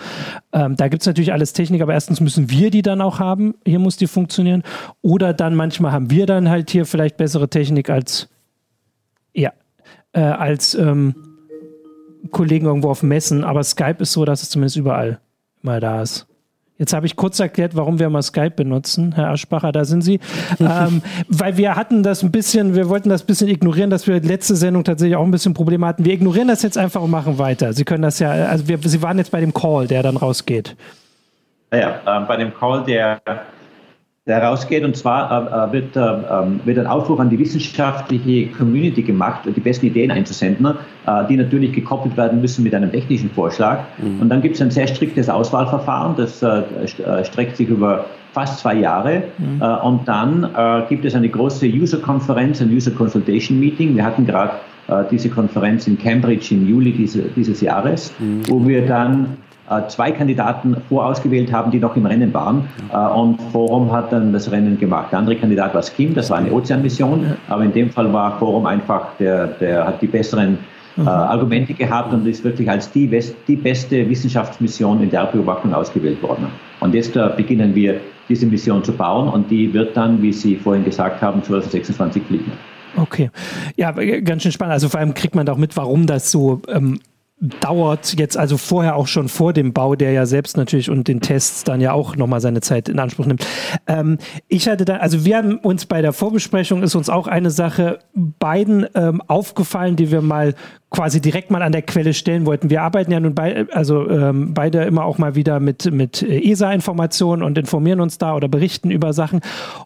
Ähm, 0.53 0.77
da 0.77 0.88
gibt 0.88 1.03
es 1.03 1.07
natürlich 1.07 1.33
alles 1.33 1.51
Technik, 1.51 1.81
aber 1.81 1.93
erstens 1.93 2.21
müssen 2.21 2.50
wir 2.50 2.71
die 2.71 2.81
dann 2.81 3.01
auch 3.01 3.19
haben. 3.19 3.55
Hier 3.65 3.79
muss 3.79 3.97
die 3.97 4.07
funktionieren. 4.07 4.63
Oder 5.01 5.33
dann 5.33 5.55
manchmal 5.55 5.91
haben 5.91 6.09
wir 6.09 6.25
dann 6.25 6.50
halt 6.50 6.69
hier 6.69 6.85
vielleicht 6.85 7.17
bessere 7.17 7.50
Technik 7.50 7.89
als, 7.89 8.29
ja, 9.33 9.51
äh, 10.13 10.21
als 10.21 10.75
ähm, 10.75 11.15
Kollegen 12.31 12.65
irgendwo 12.65 12.89
auf 12.89 13.03
Messen. 13.03 13.43
Aber 13.43 13.63
Skype 13.63 13.97
ist 13.99 14.13
so, 14.13 14.25
dass 14.25 14.43
es 14.43 14.49
zumindest 14.49 14.77
überall 14.77 15.19
mal 15.61 15.79
da 15.79 16.01
ist. 16.01 16.27
Jetzt 16.81 16.93
habe 16.93 17.05
ich 17.05 17.15
kurz 17.15 17.39
erklärt, 17.39 17.75
warum 17.75 17.99
wir 17.99 18.09
mal 18.09 18.23
Skype 18.23 18.55
benutzen. 18.55 19.13
Herr 19.13 19.29
Aschbacher, 19.29 19.71
da 19.71 19.85
sind 19.85 20.01
Sie. 20.01 20.19
ähm, 20.59 21.03
weil 21.27 21.55
wir 21.55 21.75
hatten 21.75 22.01
das 22.01 22.23
ein 22.23 22.31
bisschen, 22.31 22.73
wir 22.73 22.89
wollten 22.89 23.09
das 23.09 23.21
ein 23.21 23.27
bisschen 23.27 23.49
ignorieren, 23.49 23.91
dass 23.91 24.07
wir 24.07 24.19
letzte 24.19 24.55
Sendung 24.55 24.83
tatsächlich 24.83 25.15
auch 25.15 25.23
ein 25.23 25.29
bisschen 25.29 25.53
Probleme 25.53 25.85
hatten. 25.85 26.05
Wir 26.05 26.13
ignorieren 26.13 26.47
das 26.47 26.63
jetzt 26.63 26.79
einfach 26.79 27.01
und 27.01 27.11
machen 27.11 27.37
weiter. 27.37 27.73
Sie 27.73 27.83
können 27.83 28.01
das 28.01 28.17
ja, 28.17 28.31
also 28.31 28.67
wir, 28.67 28.79
Sie 28.79 29.03
waren 29.03 29.19
jetzt 29.19 29.29
bei 29.29 29.41
dem 29.41 29.53
Call, 29.53 29.85
der 29.85 30.01
dann 30.01 30.17
rausgeht. 30.17 30.75
Ja, 31.71 31.99
äh, 32.03 32.25
bei 32.25 32.37
dem 32.37 32.51
Call, 32.51 32.83
der 32.83 33.21
der 34.31 34.43
rausgeht. 34.43 34.83
Und 34.83 34.95
zwar 34.95 35.69
äh, 35.69 35.73
wird, 35.73 35.95
äh, 35.95 36.00
ähm, 36.00 36.61
wird 36.63 36.79
ein 36.79 36.88
Aufruf 36.88 37.19
an 37.19 37.29
die 37.29 37.38
wissenschaftliche 37.38 38.47
Community 38.47 39.01
gemacht, 39.01 39.41
die 39.45 39.59
besten 39.59 39.88
Ideen 39.88 40.09
einzusenden, 40.09 40.65
äh, 41.05 41.27
die 41.29 41.35
natürlich 41.35 41.73
gekoppelt 41.73 42.15
werden 42.15 42.39
müssen 42.39 42.63
mit 42.63 42.73
einem 42.73 42.91
technischen 42.91 43.29
Vorschlag. 43.29 43.79
Mhm. 43.97 44.21
Und 44.21 44.29
dann 44.29 44.41
gibt 44.41 44.55
es 44.55 44.61
ein 44.61 44.71
sehr 44.71 44.88
striktes 44.88 45.29
Auswahlverfahren, 45.29 46.15
das 46.15 46.41
äh, 46.41 46.47
äh, 46.50 47.25
streckt 47.25 47.57
sich 47.57 47.67
über 47.67 48.05
fast 48.31 48.59
zwei 48.59 48.75
Jahre. 48.75 49.23
Mhm. 49.38 49.61
Äh, 49.61 49.75
und 49.85 50.07
dann 50.07 50.50
gibt 50.88 51.03
es 51.05 51.13
eine 51.13 51.27
große 51.27 51.65
User-Konferenz, 51.65 52.61
ein 52.61 52.69
User-Consultation-Meeting. 52.69 53.95
Wir 53.95 54.05
hatten 54.05 54.25
gerade 54.25 54.53
diese 55.09 55.29
Konferenz 55.29 55.88
in 55.88 55.97
Cambridge 55.97 56.53
im 56.53 56.67
Juli 56.67 56.91
diese, 56.91 57.21
dieses 57.35 57.61
Jahres, 57.61 58.13
mhm. 58.19 58.41
wo 58.50 58.67
wir 58.67 58.85
dann 58.85 59.25
äh, 59.25 59.50
zwei 59.87 60.11
Kandidaten 60.11 60.75
vorausgewählt 60.89 61.51
haben, 61.51 61.71
die 61.71 61.79
noch 61.79 61.95
im 61.95 62.05
Rennen 62.05 62.33
waren. 62.33 62.67
Äh, 62.91 62.97
und 62.97 63.41
Forum 63.51 63.91
hat 63.91 64.11
dann 64.11 64.33
das 64.33 64.51
Rennen 64.51 64.77
gemacht. 64.79 65.11
Der 65.11 65.19
andere 65.19 65.35
Kandidat 65.35 65.73
war 65.73 65.81
Skim, 65.81 66.13
das 66.13 66.29
war 66.29 66.37
eine 66.37 66.51
Ozeanmission. 66.51 67.37
Aber 67.47 67.63
in 67.63 67.71
dem 67.71 67.89
Fall 67.89 68.11
war 68.11 68.37
Forum 68.39 68.65
einfach, 68.65 69.07
der, 69.19 69.47
der 69.47 69.87
hat 69.87 70.01
die 70.01 70.07
besseren 70.07 70.57
äh, 70.97 71.01
Argumente 71.01 71.73
gehabt 71.73 72.13
und 72.13 72.27
ist 72.27 72.43
wirklich 72.43 72.69
als 72.69 72.91
die, 72.91 73.09
die 73.48 73.55
beste 73.55 74.09
Wissenschaftsmission 74.09 75.01
in 75.01 75.09
der 75.09 75.25
Beobachtung 75.25 75.74
ausgewählt 75.74 76.22
worden. 76.22 76.48
Und 76.79 76.93
jetzt 76.93 77.15
äh, 77.15 77.29
beginnen 77.35 77.74
wir 77.74 78.01
diese 78.27 78.46
Mission 78.46 78.83
zu 78.83 78.93
bauen 78.93 79.27
und 79.29 79.50
die 79.50 79.74
wird 79.74 79.96
dann, 79.96 80.22
wie 80.22 80.33
Sie 80.33 80.55
vorhin 80.55 80.83
gesagt 80.83 81.22
haben, 81.22 81.43
2026 81.43 82.24
fliegen. 82.24 82.51
Okay. 82.98 83.29
Ja, 83.77 83.91
ganz 83.91 84.43
schön 84.43 84.51
spannend. 84.51 84.74
Also 84.74 84.89
vor 84.89 85.00
allem 85.00 85.13
kriegt 85.13 85.35
man 85.35 85.46
da 85.46 85.53
auch 85.53 85.57
mit, 85.57 85.77
warum 85.77 86.07
das 86.07 86.31
so 86.31 86.61
ähm, 86.67 87.00
dauert 87.41 88.19
jetzt 88.19 88.37
also 88.37 88.55
vorher 88.57 88.95
auch 88.95 89.07
schon 89.07 89.27
vor 89.27 89.51
dem 89.51 89.73
Bau, 89.73 89.95
der 89.95 90.11
ja 90.11 90.27
selbst 90.27 90.57
natürlich 90.57 90.91
und 90.91 91.07
den 91.07 91.21
Tests 91.21 91.63
dann 91.63 91.81
ja 91.81 91.91
auch 91.91 92.15
nochmal 92.15 92.39
seine 92.39 92.61
Zeit 92.61 92.87
in 92.87 92.99
Anspruch 92.99 93.25
nimmt. 93.25 93.47
Ähm, 93.87 94.19
ich 94.47 94.69
hatte 94.69 94.85
da, 94.85 94.97
also 94.97 95.25
wir 95.25 95.37
haben 95.37 95.57
uns 95.57 95.87
bei 95.87 96.03
der 96.03 96.13
Vorbesprechung 96.13 96.83
ist 96.83 96.93
uns 96.93 97.09
auch 97.09 97.25
eine 97.25 97.49
Sache 97.49 97.97
beiden 98.13 98.85
ähm, 98.93 99.21
aufgefallen, 99.27 99.95
die 99.95 100.11
wir 100.11 100.21
mal 100.21 100.53
quasi 100.91 101.19
direkt 101.19 101.49
mal 101.49 101.63
an 101.63 101.71
der 101.71 101.81
Quelle 101.81 102.13
stellen 102.13 102.45
wollten. 102.45 102.69
Wir 102.69 102.83
arbeiten 102.83 103.11
ja 103.11 103.19
nun 103.19 103.33
bei, 103.33 103.65
also 103.71 104.07
ähm, 104.09 104.53
beide 104.53 104.83
immer 104.83 105.05
auch 105.05 105.17
mal 105.17 105.35
wieder 105.35 105.59
mit, 105.59 105.91
mit 105.91 106.21
ESA-Informationen 106.21 107.41
und 107.41 107.57
informieren 107.57 108.01
uns 108.01 108.19
da 108.19 108.35
oder 108.35 108.49
berichten 108.49 108.91
über 108.91 109.13
Sachen. 109.13 109.39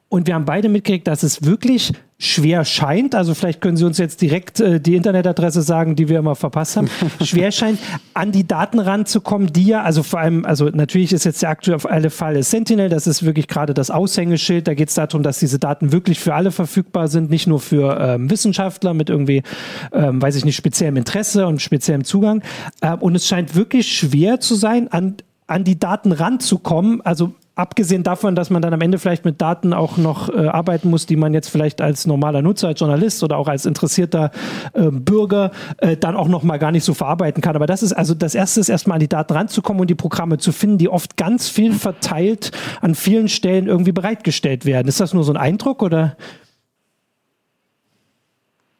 Und 0.10 0.28
wir 0.28 0.36
haben 0.36 0.46
beide 0.46 0.68
mitgekriegt, 0.68 1.08
dass 1.08 1.24
es 1.24 1.46
wirklich 1.46 1.94
schwer 2.18 2.64
scheint, 2.64 3.14
also 3.14 3.34
vielleicht 3.34 3.60
können 3.60 3.76
Sie 3.76 3.86
uns 3.86 3.98
jetzt 3.98 4.22
direkt 4.22 4.62
äh, 4.62 4.80
die 4.80 4.96
Internetadresse 4.96 5.62
sagen, 5.62 5.98
die 5.98 6.08
wir 6.08 6.20
immer 6.20 6.36
verpasst 6.36 6.78
haben, 6.78 6.90
schwer 7.22 7.52
scheint, 7.52 7.78
an 8.14 8.32
die 8.32 8.48
Daten 8.48 8.80
ranzukommen, 8.80 9.52
die 9.52 9.66
ja, 9.66 9.84
also 9.84 10.02
vor 10.02 10.20
allem, 10.20 10.46
also 10.46 10.70
natürlich 10.70 11.12
ist 11.12 11.26
jetzt 11.26 11.42
der 11.42 11.50
aktuelle 11.50 12.10
Fall 12.10 12.42
Sentinel, 12.44 12.88
das 12.88 13.06
ist 13.06 13.24
wirklich 13.24 13.50
gerade 13.50 13.74
das 13.74 13.92
Aushängeschild, 13.92 14.68
da 14.68 14.74
geht 14.74 14.90
es 14.90 14.96
darum, 14.96 15.24
dass 15.24 15.40
diese 15.40 15.60
Daten 15.60 15.92
wirklich 15.92 16.20
für 16.20 16.34
alle 16.34 16.52
verfügbar 16.52 17.10
sind, 17.10 17.30
nicht 17.30 17.48
nur 17.48 17.60
für 17.60 18.00
ähm, 18.00 18.30
Wissenschaftler 18.30 18.94
mit 18.94 19.10
irgendwie, 19.10 19.44
ähm, 19.92 20.22
weiß 20.22 20.38
ich 20.38 20.46
nicht, 20.46 20.56
speziellem 20.56 20.96
Interesse 20.96 21.46
und 21.48 21.62
speziellem 21.62 22.06
Zugang. 22.06 22.42
Äh, 22.80 22.96
und 22.96 23.16
es 23.16 23.28
scheint 23.28 23.56
wirklich 23.56 23.94
schwer 23.94 24.40
zu 24.40 24.56
sein, 24.56 24.88
an 24.88 25.18
an 25.48 25.64
die 25.64 25.80
Daten 25.80 26.12
ranzukommen. 26.12 27.02
Also 27.02 27.34
abgesehen 27.56 28.04
davon, 28.04 28.36
dass 28.36 28.50
man 28.50 28.62
dann 28.62 28.74
am 28.74 28.82
Ende 28.82 28.98
vielleicht 28.98 29.26
mit 29.26 29.42
Daten 29.42 29.74
auch 29.74 29.98
noch 29.98 30.30
äh, 30.30 30.48
arbeiten 30.48 30.90
muss, 30.90 31.06
die 31.06 31.16
man 31.16 31.34
jetzt 31.34 31.50
vielleicht 31.50 31.82
als 31.82 32.06
normaler 32.06 32.42
Nutzer, 32.42 32.68
als 32.68 32.80
Journalist 32.80 33.24
oder 33.24 33.38
auch 33.38 33.48
als 33.48 33.66
interessierter 33.66 34.32
äh, 34.74 34.90
Bürger 34.92 35.52
äh, 35.78 35.96
dann 35.96 36.16
auch 36.16 36.28
noch 36.28 36.44
mal 36.44 36.58
gar 36.58 36.72
nicht 36.72 36.84
so 36.84 36.94
verarbeiten 36.94 37.42
kann. 37.42 37.56
Aber 37.56 37.66
das 37.66 37.84
ist 37.84 37.94
also 37.94 38.14
das 38.14 38.36
erste 38.36 38.60
ist 38.60 38.70
erstmal 38.70 38.96
an 38.96 39.02
die 39.02 39.08
Daten 39.08 39.34
ranzukommen 39.34 39.82
und 39.82 39.90
die 39.90 39.96
Programme 39.96 40.38
zu 40.38 40.52
finden, 40.52 40.78
die 40.78 40.90
oft 40.90 41.16
ganz 41.18 41.48
viel 41.48 41.74
verteilt 41.74 42.52
an 42.82 42.96
vielen 42.96 43.30
Stellen 43.30 43.68
irgendwie 43.68 43.94
bereitgestellt 43.94 44.66
werden. 44.66 44.88
Ist 44.88 45.00
das 45.00 45.14
nur 45.14 45.24
so 45.24 45.32
ein 45.32 45.38
Eindruck 45.38 45.82
oder? 45.82 46.18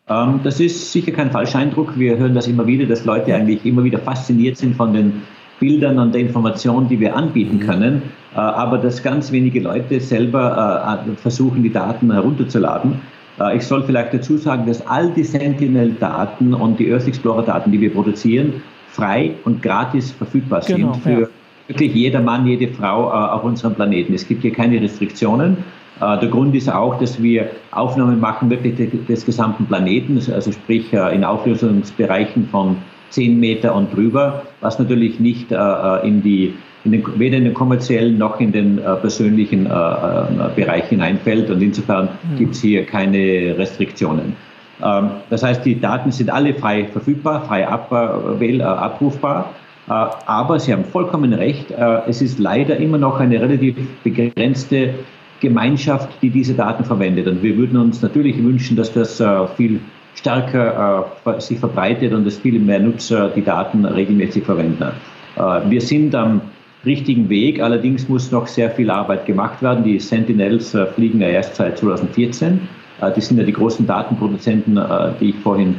Ähm, 0.08 0.42
das 0.44 0.60
ist 0.60 0.92
sicher 0.92 1.12
kein 1.12 1.32
falscher 1.32 1.60
Eindruck. 1.60 1.98
Wir 1.98 2.18
hören 2.18 2.36
das 2.36 2.48
immer 2.48 2.68
wieder, 2.68 2.86
dass 2.86 3.06
Leute 3.06 3.34
eigentlich 3.34 3.66
immer 3.66 3.84
wieder 3.84 4.00
fasziniert 4.00 4.58
sind 4.58 4.76
von 4.76 4.94
den 4.94 5.24
Bildern 5.60 6.00
und 6.00 6.14
der 6.14 6.22
Information, 6.22 6.88
die 6.88 7.00
wir 7.00 7.16
anbieten 7.16 7.60
können, 7.60 8.02
äh, 8.36 8.40
aber 8.40 8.78
dass 8.78 9.02
ganz 9.02 9.32
wenige 9.32 9.62
Leute 9.62 10.00
selber 10.00 11.06
äh, 11.08 11.16
versuchen, 11.16 11.64
die 11.64 11.72
Daten 11.72 12.12
herunterzuladen. 12.12 13.00
Äh, 13.40 13.58
ich 13.58 13.64
soll 13.64 13.84
vielleicht 13.84 14.14
dazu 14.14 14.38
sagen, 14.38 14.66
dass 14.66 14.86
all 14.86 15.10
die 15.12 15.24
Sentinel-Daten 15.24 16.54
und 16.54 16.80
die 16.80 16.92
Earth 16.92 17.08
Explorer-Daten, 17.08 17.72
die 17.72 17.80
wir 17.80 17.94
produzieren, 17.94 18.62
frei 18.90 19.36
und 19.46 19.62
gratis 19.62 20.12
verfügbar 20.12 20.62
sind 20.62 20.78
genau, 20.78 20.94
für 20.94 21.22
ja. 21.22 21.28
wirklich 21.68 21.94
jeder 21.94 22.22
Mann, 22.22 22.46
jede 22.46 22.68
Frau 22.70 23.12
auf 23.12 23.44
unserem 23.44 23.76
Planeten. 23.76 24.14
Es 24.14 24.26
gibt 24.26 24.42
hier 24.42 24.54
keine 24.54 24.82
Restriktionen. 24.82 25.58
Der 26.00 26.30
Grund 26.30 26.56
ist 26.56 26.70
auch, 26.70 26.98
dass 27.00 27.22
wir 27.22 27.50
Aufnahmen 27.72 28.22
machen 28.22 28.50
wirklich 28.50 28.90
des 29.08 29.26
gesamten 29.26 29.66
Planeten, 29.66 30.18
also 30.34 30.54
sprich 30.54 30.94
in 30.94 31.26
Auflösungsbereichen 31.26 32.48
von 32.50 32.78
10 33.16 33.40
Meter 33.40 33.74
und 33.74 33.96
drüber, 33.96 34.44
was 34.60 34.78
natürlich 34.78 35.22
nicht 35.22 35.50
äh, 35.52 35.56
äh, 35.56 36.06
in 36.06 36.22
die, 36.22 36.54
in 36.84 36.92
den, 36.92 37.04
weder 37.18 37.38
in 37.38 37.46
den 37.46 37.54
kommerziellen 37.54 38.18
noch 38.18 38.42
in 38.42 38.52
den 38.52 38.78
äh, 38.78 38.96
persönlichen 38.98 39.64
Bereich 39.64 40.90
hineinfällt. 40.90 41.50
Und 41.50 41.62
insofern 41.62 42.10
mhm. 42.10 42.38
gibt 42.38 42.56
es 42.56 42.62
hier 42.62 42.86
keine 42.86 43.56
Restriktionen. 43.58 44.36
Ähm, 44.84 45.12
das 45.30 45.44
heißt, 45.44 45.66
die 45.66 45.80
Daten 45.80 46.12
sind 46.12 46.30
alle 46.30 46.54
frei 46.54 46.88
verfügbar, 46.92 47.46
frei 47.46 47.66
ab, 47.66 47.92
abrufbar. 47.92 49.54
aber 49.88 50.60
Sie 50.60 50.74
haben 50.74 50.84
vollkommen 50.84 51.32
recht, 51.32 51.68
es 52.08 52.22
ist 52.22 52.40
leider 52.40 52.76
immer 52.78 52.98
noch 52.98 53.20
eine 53.20 53.40
relativ 53.40 53.76
begrenzte 54.04 54.96
Gemeinschaft, 55.40 56.10
die 56.22 56.32
diese 56.32 56.54
Daten 56.54 56.84
verwendet. 56.84 57.28
Und 57.28 57.44
wir 57.44 57.56
würden 57.56 57.78
uns 57.78 58.02
natürlich 58.02 58.44
wünschen, 58.44 58.76
dass 58.76 58.92
das 58.92 59.24
viel 59.56 59.80
stärker 60.16 61.06
äh, 61.26 61.40
sich 61.40 61.60
verbreitet 61.60 62.14
und 62.14 62.26
dass 62.26 62.38
viele 62.38 62.60
mehr 62.60 62.80
Nutzer 62.80 63.30
die 63.30 63.44
Daten 63.44 63.86
regelmäßig 63.86 64.44
verwenden. 64.44 64.92
Äh, 65.36 65.70
wir 65.70 65.82
sind 65.82 66.16
am 66.16 66.42
richtigen 66.86 67.30
Weg, 67.30 67.62
allerdings 67.62 68.08
muss 68.08 68.32
noch 68.32 68.48
sehr 68.48 68.70
viel 68.70 68.90
Arbeit 68.90 69.26
gemacht 69.26 69.62
werden. 69.62 69.84
Die 69.84 70.00
Sentinels 70.00 70.74
äh, 70.74 70.86
fliegen 70.88 71.22
ja 71.22 71.28
erst 71.28 71.56
seit 71.56 71.78
2014. 71.78 72.62
Äh, 73.02 73.12
die 73.14 73.22
sind 73.22 73.38
ja 73.38 73.44
die 73.44 73.54
großen 73.54 73.86
Datenproduzenten, 73.86 74.78
äh, 74.78 75.12
die 75.20 75.30
ich 75.30 75.36
vorhin 75.38 75.76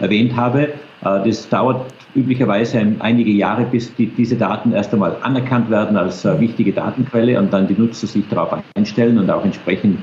erwähnt 0.00 0.36
habe. 0.36 0.62
Äh, 0.62 0.68
das 1.00 1.48
dauert 1.48 1.86
üblicherweise 2.14 2.80
einige 2.98 3.30
Jahre, 3.30 3.64
bis 3.64 3.94
die, 3.94 4.06
diese 4.06 4.36
Daten 4.36 4.72
erst 4.72 4.92
einmal 4.92 5.16
anerkannt 5.22 5.70
werden 5.70 5.96
als 5.96 6.24
wichtige 6.24 6.72
Datenquelle 6.72 7.38
und 7.38 7.52
dann 7.52 7.68
die 7.68 7.74
Nutzer 7.74 8.06
sich 8.06 8.26
darauf 8.28 8.62
einstellen 8.74 9.18
und 9.18 9.30
auch 9.30 9.44
entsprechend 9.44 9.98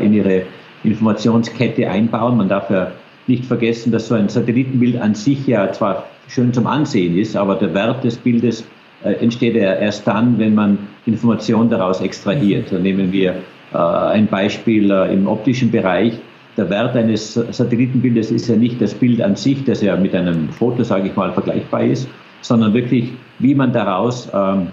in 0.00 0.14
ihre 0.14 0.42
Informationskette 0.84 1.90
einbauen. 1.90 2.36
Man 2.36 2.48
darf 2.48 2.70
ja 2.70 2.92
nicht 3.28 3.44
vergessen, 3.44 3.92
dass 3.92 4.08
so 4.08 4.14
ein 4.14 4.28
Satellitenbild 4.28 5.00
an 5.00 5.14
sich 5.14 5.46
ja 5.46 5.70
zwar 5.72 6.06
schön 6.28 6.52
zum 6.52 6.66
Ansehen 6.66 7.16
ist, 7.16 7.36
aber 7.36 7.56
der 7.56 7.74
Wert 7.74 8.04
des 8.04 8.16
Bildes 8.16 8.64
äh, 9.04 9.12
entsteht 9.14 9.54
ja 9.54 9.74
erst 9.74 10.06
dann, 10.06 10.38
wenn 10.38 10.54
man 10.54 10.78
Informationen 11.06 11.70
daraus 11.70 12.00
extrahiert. 12.00 12.72
Da 12.72 12.78
nehmen 12.78 13.12
wir 13.12 13.34
äh, 13.72 13.76
ein 13.76 14.26
Beispiel 14.26 14.90
äh, 14.90 15.12
im 15.12 15.26
optischen 15.26 15.70
Bereich. 15.70 16.14
Der 16.56 16.68
Wert 16.70 16.96
eines 16.96 17.34
Satellitenbildes 17.34 18.32
ist 18.32 18.48
ja 18.48 18.56
nicht 18.56 18.80
das 18.82 18.92
Bild 18.92 19.22
an 19.22 19.36
sich, 19.36 19.64
das 19.64 19.80
ja 19.80 19.96
mit 19.96 20.14
einem 20.14 20.48
Foto, 20.48 20.82
sage 20.82 21.06
ich 21.08 21.14
mal, 21.14 21.32
vergleichbar 21.32 21.84
ist, 21.84 22.08
sondern 22.40 22.74
wirklich, 22.74 23.12
wie 23.38 23.54
man 23.54 23.72
daraus 23.72 24.28
ähm, 24.34 24.68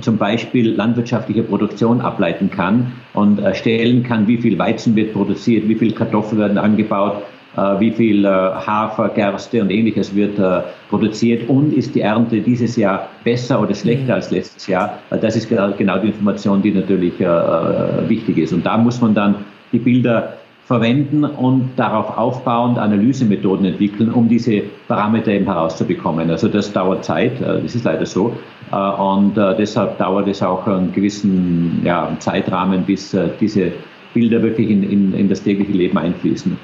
zum 0.00 0.16
Beispiel 0.16 0.72
landwirtschaftliche 0.72 1.44
Produktion 1.44 2.00
ableiten 2.00 2.50
kann 2.50 2.92
und 3.12 3.38
erstellen 3.38 4.02
kann, 4.02 4.26
wie 4.26 4.38
viel 4.38 4.58
Weizen 4.58 4.96
wird 4.96 5.12
produziert, 5.12 5.68
wie 5.68 5.74
viel 5.74 5.92
Kartoffeln 5.92 6.40
werden 6.40 6.58
angebaut, 6.58 7.18
äh, 7.18 7.41
wie 7.78 7.90
viel 7.90 8.24
äh, 8.24 8.28
Hafer, 8.28 9.10
Gerste 9.10 9.60
und 9.60 9.70
ähnliches 9.70 10.14
wird 10.14 10.38
äh, 10.38 10.62
produziert 10.88 11.48
und 11.48 11.74
ist 11.74 11.94
die 11.94 12.00
Ernte 12.00 12.40
dieses 12.40 12.76
Jahr 12.76 13.08
besser 13.24 13.60
oder 13.60 13.74
schlechter 13.74 14.04
mhm. 14.04 14.10
als 14.12 14.30
letztes 14.30 14.66
Jahr. 14.66 14.98
Das 15.10 15.36
ist 15.36 15.48
genau, 15.48 15.70
genau 15.72 15.98
die 15.98 16.08
Information, 16.08 16.62
die 16.62 16.70
natürlich 16.70 17.14
wichtig 18.08 18.38
ist. 18.38 18.52
Und 18.52 18.64
da 18.64 18.76
muss 18.78 19.00
man 19.00 19.14
dann 19.14 19.34
die 19.72 19.78
Bilder 19.78 20.34
verwenden 20.64 21.24
und 21.24 21.70
darauf 21.76 22.16
aufbauend 22.16 22.78
Analysemethoden 22.78 23.66
entwickeln, 23.66 24.10
um 24.12 24.28
diese 24.28 24.62
Parameter 24.88 25.32
eben 25.32 25.46
herauszubekommen. 25.46 26.30
Also 26.30 26.48
das 26.48 26.72
dauert 26.72 27.04
Zeit, 27.04 27.40
das 27.40 27.74
ist 27.74 27.84
leider 27.84 28.06
so. 28.06 28.34
Und 28.70 29.36
deshalb 29.36 29.98
dauert 29.98 30.28
es 30.28 30.42
auch 30.42 30.66
einen 30.66 30.92
gewissen 30.92 31.82
ja, 31.84 32.08
Zeitrahmen, 32.18 32.84
bis 32.84 33.16
diese 33.40 33.72
Bilder 34.14 34.42
wirklich 34.42 34.70
in, 34.70 34.82
in, 34.82 35.14
in 35.14 35.28
das 35.28 35.42
tägliche 35.42 35.72
Leben 35.72 35.98
einfließen. 35.98 36.56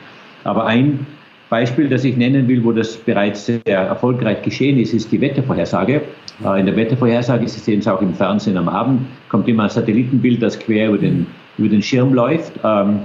Aber 0.49 0.65
ein 0.65 1.07
Beispiel, 1.51 1.89
das 1.89 2.05
ich 2.05 2.17
nennen 2.17 2.49
will, 2.49 2.65
wo 2.65 2.73
das 2.73 2.97
bereits 2.97 3.45
sehr 3.45 3.63
erfolgreich 3.67 4.41
geschehen 4.41 4.79
ist, 4.79 4.95
ist 4.95 5.13
die 5.13 5.21
Wettervorhersage. 5.21 6.01
Äh, 6.43 6.61
in 6.61 6.67
der 6.67 6.75
Wettervorhersage, 6.75 7.47
Sie 7.47 7.61
sehen 7.61 7.81
es 7.81 7.89
auch 7.89 8.01
im 8.01 8.15
Fernsehen 8.15 8.57
am 8.57 8.69
Abend, 8.69 9.03
kommt 9.29 9.47
immer 9.47 9.65
ein 9.65 9.69
Satellitenbild, 9.69 10.43
das 10.43 10.59
quer 10.59 10.89
über 10.89 10.97
den, 10.97 11.27
über 11.59 11.69
den 11.69 11.83
Schirm 11.83 12.15
läuft. 12.15 12.53
Ähm, 12.65 13.01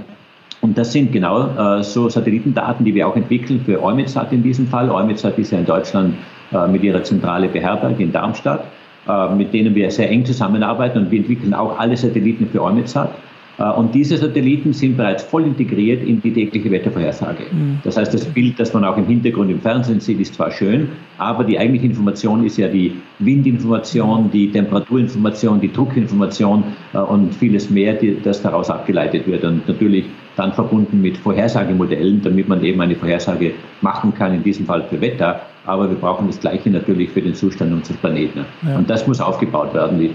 und 0.62 0.78
das 0.78 0.92
sind 0.92 1.12
genau 1.12 1.78
äh, 1.78 1.82
so 1.82 2.08
Satellitendaten, 2.08 2.86
die 2.86 2.94
wir 2.94 3.06
auch 3.06 3.16
entwickeln 3.16 3.60
für 3.66 3.82
EUMETSAT 3.82 4.32
in 4.32 4.42
diesem 4.42 4.66
Fall. 4.66 4.88
EUMETSAT 4.90 5.38
ist 5.38 5.52
ja 5.52 5.58
in 5.58 5.66
Deutschland 5.66 6.14
äh, 6.50 6.66
mit 6.66 6.82
ihrer 6.82 7.02
Zentrale 7.02 7.48
beherbergt 7.48 8.00
in 8.00 8.10
Darmstadt, 8.10 8.64
mit 9.36 9.52
denen 9.52 9.74
wir 9.74 9.90
sehr 9.90 10.08
eng 10.08 10.24
zusammenarbeiten 10.24 10.96
und 10.96 11.10
wir 11.10 11.18
entwickeln 11.18 11.52
auch 11.52 11.78
alle 11.78 11.94
Satelliten 11.94 12.46
für 12.46 12.62
EUMETSAT. 12.62 13.10
Äh, 13.58 13.70
und 13.70 13.94
diese 13.94 14.16
Satelliten 14.16 14.72
sind 14.72 14.96
bereits 14.96 15.22
voll 15.22 15.44
integriert 15.44 16.02
in 16.02 16.20
die 16.20 16.32
tägliche 16.32 16.70
Wettervorhersage. 16.70 17.44
Mhm. 17.50 17.78
Das 17.84 17.96
heißt, 17.96 18.12
das 18.12 18.24
Bild, 18.24 18.58
das 18.58 18.72
man 18.72 18.84
auch 18.84 18.96
im 18.96 19.06
Hintergrund 19.06 19.50
im 19.50 19.60
Fernsehen 19.60 20.00
sieht, 20.00 20.20
ist 20.20 20.34
zwar 20.34 20.50
schön, 20.50 20.88
aber 21.18 21.44
die 21.44 21.58
eigentliche 21.58 21.86
Information 21.86 22.44
ist 22.44 22.56
ja 22.56 22.68
die 22.68 22.96
Windinformation, 23.18 24.30
die 24.30 24.50
Temperaturinformation, 24.50 25.60
die 25.60 25.72
Druckinformation 25.72 26.64
äh, 26.92 26.98
und 26.98 27.34
vieles 27.34 27.70
mehr, 27.70 27.98
das 28.22 28.42
daraus 28.42 28.70
abgeleitet 28.70 29.26
wird. 29.26 29.44
Und 29.44 29.66
natürlich 29.68 30.06
dann 30.36 30.52
verbunden 30.52 31.00
mit 31.00 31.16
Vorhersagemodellen, 31.16 32.20
damit 32.22 32.48
man 32.48 32.62
eben 32.64 32.80
eine 32.80 32.96
Vorhersage 32.96 33.52
machen 33.82 34.12
kann, 34.14 34.34
in 34.34 34.42
diesem 34.42 34.66
Fall 34.66 34.82
für 34.84 35.00
Wetter. 35.00 35.42
Aber 35.66 35.88
wir 35.88 35.96
brauchen 35.96 36.26
das 36.26 36.40
Gleiche 36.40 36.70
natürlich 36.70 37.10
für 37.10 37.22
den 37.22 37.34
Zustand 37.34 37.72
unseres 37.72 37.96
Planeten. 37.98 38.44
Ja. 38.66 38.76
Und 38.76 38.90
das 38.90 39.06
muss 39.06 39.20
aufgebaut 39.20 39.72
werden. 39.72 39.98
Die, 39.98 40.10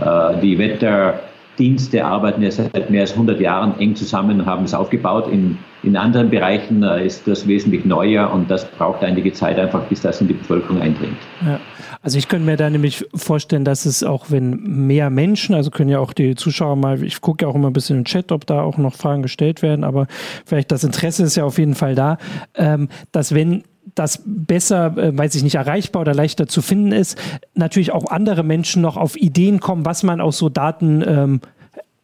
äh, 0.00 0.40
die 0.40 0.56
Wetter 0.58 1.20
Dienste 1.58 2.04
arbeiten 2.04 2.42
ja 2.42 2.50
seit 2.50 2.90
mehr 2.90 3.02
als 3.02 3.12
100 3.12 3.40
Jahren 3.40 3.78
eng 3.78 3.94
zusammen 3.94 4.44
haben 4.46 4.64
es 4.64 4.74
aufgebaut. 4.74 5.28
In, 5.30 5.58
in 5.82 5.96
anderen 5.96 6.30
Bereichen 6.30 6.82
äh, 6.82 7.06
ist 7.06 7.26
das 7.26 7.46
wesentlich 7.46 7.84
neuer 7.84 8.32
und 8.32 8.50
das 8.50 8.68
braucht 8.72 9.02
einige 9.02 9.32
Zeit 9.32 9.58
einfach, 9.58 9.82
bis 9.84 10.00
das 10.00 10.20
in 10.20 10.28
die 10.28 10.34
Bevölkerung 10.34 10.80
eindringt. 10.80 11.16
Ja. 11.44 11.60
Also 12.02 12.18
ich 12.18 12.28
könnte 12.28 12.44
mir 12.44 12.56
da 12.56 12.68
nämlich 12.68 13.06
vorstellen, 13.14 13.64
dass 13.64 13.86
es 13.86 14.02
auch, 14.02 14.26
wenn 14.30 14.86
mehr 14.86 15.08
Menschen, 15.10 15.54
also 15.54 15.70
können 15.70 15.90
ja 15.90 16.00
auch 16.00 16.12
die 16.12 16.34
Zuschauer 16.34 16.76
mal, 16.76 17.02
ich 17.02 17.20
gucke 17.20 17.44
ja 17.44 17.50
auch 17.50 17.54
immer 17.54 17.70
ein 17.70 17.72
bisschen 17.72 17.98
im 17.98 18.04
Chat, 18.04 18.32
ob 18.32 18.46
da 18.46 18.62
auch 18.62 18.76
noch 18.76 18.94
Fragen 18.94 19.22
gestellt 19.22 19.62
werden, 19.62 19.84
aber 19.84 20.06
vielleicht 20.44 20.70
das 20.70 20.84
Interesse 20.84 21.22
ist 21.22 21.36
ja 21.36 21.44
auf 21.44 21.58
jeden 21.58 21.74
Fall 21.74 21.94
da, 21.94 22.18
ähm, 22.56 22.88
dass 23.12 23.34
wenn 23.34 23.64
das 23.94 24.22
besser, 24.24 24.96
äh, 24.96 25.16
weiß 25.16 25.34
ich 25.34 25.42
nicht, 25.42 25.54
erreichbar 25.54 26.02
oder 26.02 26.14
leichter 26.14 26.46
zu 26.46 26.62
finden 26.62 26.92
ist, 26.92 27.18
natürlich 27.54 27.92
auch 27.92 28.10
andere 28.10 28.42
Menschen 28.42 28.82
noch 28.82 28.96
auf 28.96 29.16
Ideen 29.16 29.60
kommen, 29.60 29.84
was 29.84 30.02
man 30.02 30.20
aus 30.20 30.38
so 30.38 30.48
Daten 30.48 31.02
ähm, 31.06 31.40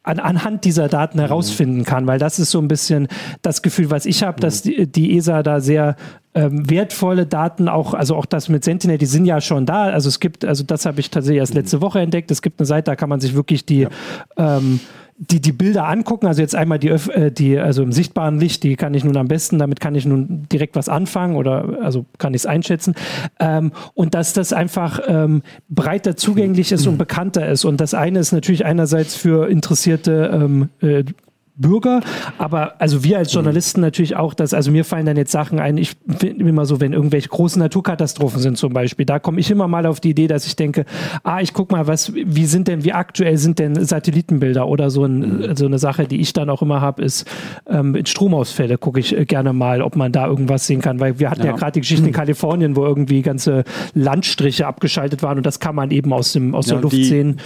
an, 0.02 0.18
anhand 0.18 0.64
dieser 0.64 0.88
Daten 0.88 1.18
mhm. 1.18 1.22
herausfinden 1.22 1.84
kann, 1.84 2.06
weil 2.06 2.18
das 2.18 2.38
ist 2.38 2.50
so 2.50 2.58
ein 2.58 2.68
bisschen 2.68 3.08
das 3.42 3.62
Gefühl, 3.62 3.90
was 3.90 4.06
ich 4.06 4.22
habe, 4.22 4.38
mhm. 4.38 4.40
dass 4.40 4.62
die, 4.62 4.86
die, 4.86 5.16
ESA 5.16 5.42
da 5.42 5.60
sehr 5.60 5.96
ähm, 6.34 6.68
wertvolle 6.70 7.26
Daten 7.26 7.68
auch, 7.68 7.94
also 7.94 8.16
auch 8.16 8.26
das 8.26 8.48
mit 8.48 8.64
Sentinel, 8.64 8.98
die 8.98 9.06
sind 9.06 9.26
ja 9.26 9.40
schon 9.40 9.66
da. 9.66 9.84
Also 9.84 10.08
es 10.08 10.20
gibt, 10.20 10.44
also 10.44 10.64
das 10.64 10.86
habe 10.86 11.00
ich 11.00 11.10
tatsächlich 11.10 11.40
erst 11.40 11.54
mhm. 11.54 11.60
letzte 11.60 11.80
Woche 11.80 12.00
entdeckt. 12.00 12.30
Es 12.30 12.40
gibt 12.42 12.60
eine 12.60 12.66
Seite, 12.66 12.90
da 12.90 12.96
kann 12.96 13.08
man 13.08 13.20
sich 13.20 13.34
wirklich 13.34 13.66
die 13.66 13.80
ja. 13.80 13.90
ähm, 14.36 14.80
die, 15.22 15.40
die 15.40 15.52
Bilder 15.52 15.86
angucken, 15.86 16.26
also 16.26 16.40
jetzt 16.40 16.54
einmal 16.54 16.78
die, 16.78 16.88
äh, 16.88 17.30
die, 17.30 17.58
also 17.58 17.82
im 17.82 17.92
sichtbaren 17.92 18.40
Licht, 18.40 18.62
die 18.62 18.76
kann 18.76 18.94
ich 18.94 19.04
nun 19.04 19.18
am 19.18 19.28
besten, 19.28 19.58
damit 19.58 19.78
kann 19.78 19.94
ich 19.94 20.06
nun 20.06 20.46
direkt 20.50 20.76
was 20.76 20.88
anfangen 20.88 21.36
oder 21.36 21.78
also 21.82 22.06
kann 22.16 22.32
ich 22.32 22.40
es 22.42 22.46
einschätzen. 22.46 22.94
Ähm, 23.38 23.72
und 23.92 24.14
dass 24.14 24.32
das 24.32 24.54
einfach 24.54 25.00
ähm, 25.06 25.42
breiter 25.68 26.16
zugänglich 26.16 26.72
ist 26.72 26.86
und 26.86 26.96
bekannter 26.98 27.46
ist. 27.46 27.66
Und 27.66 27.82
das 27.82 27.92
eine 27.92 28.18
ist 28.18 28.32
natürlich 28.32 28.64
einerseits 28.64 29.14
für 29.14 29.50
interessierte 29.50 30.30
ähm, 30.32 30.70
äh, 30.80 31.04
Bürger, 31.60 32.00
aber 32.38 32.80
also 32.80 33.04
wir 33.04 33.18
als 33.18 33.32
Journalisten 33.32 33.80
natürlich 33.80 34.16
auch, 34.16 34.34
dass, 34.34 34.54
also 34.54 34.70
mir 34.70 34.84
fallen 34.84 35.06
dann 35.06 35.16
jetzt 35.16 35.32
Sachen 35.32 35.60
ein, 35.60 35.76
ich 35.76 35.92
finde 36.18 36.48
immer 36.48 36.64
so, 36.64 36.80
wenn 36.80 36.92
irgendwelche 36.92 37.28
großen 37.28 37.60
Naturkatastrophen 37.60 38.40
sind 38.40 38.56
zum 38.56 38.72
Beispiel, 38.72 39.04
da 39.04 39.18
komme 39.18 39.40
ich 39.40 39.50
immer 39.50 39.68
mal 39.68 39.86
auf 39.86 40.00
die 40.00 40.10
Idee, 40.10 40.26
dass 40.26 40.46
ich 40.46 40.56
denke, 40.56 40.84
ah, 41.22 41.40
ich 41.40 41.52
guck 41.52 41.70
mal, 41.70 41.86
was, 41.86 42.14
wie 42.14 42.46
sind 42.46 42.68
denn, 42.68 42.84
wie 42.84 42.92
aktuell 42.92 43.36
sind 43.36 43.58
denn 43.58 43.84
Satellitenbilder 43.84 44.66
oder 44.66 44.90
so, 44.90 45.04
ein, 45.04 45.54
so 45.56 45.66
eine 45.66 45.78
Sache, 45.78 46.06
die 46.06 46.20
ich 46.20 46.32
dann 46.32 46.48
auch 46.50 46.62
immer 46.62 46.80
habe, 46.80 47.02
ist 47.02 47.26
ähm, 47.68 47.94
in 47.94 48.06
Stromausfälle 48.06 48.78
gucke 48.78 49.00
ich 49.00 49.14
gerne 49.28 49.52
mal, 49.52 49.82
ob 49.82 49.96
man 49.96 50.12
da 50.12 50.26
irgendwas 50.26 50.66
sehen 50.66 50.80
kann, 50.80 51.00
weil 51.00 51.18
wir 51.18 51.30
hatten 51.30 51.42
ja, 51.42 51.48
ja. 51.48 51.56
gerade 51.56 51.72
die 51.72 51.80
Geschichte 51.80 52.06
in 52.06 52.12
Kalifornien, 52.20 52.76
wo 52.76 52.84
irgendwie 52.84 53.22
ganze 53.22 53.64
Landstriche 53.94 54.66
abgeschaltet 54.66 55.22
waren 55.22 55.38
und 55.38 55.46
das 55.46 55.60
kann 55.60 55.74
man 55.74 55.90
eben 55.90 56.12
aus, 56.12 56.32
dem, 56.32 56.54
aus 56.54 56.66
ja, 56.66 56.74
der 56.74 56.82
Luft 56.82 56.96
sehen 56.96 57.40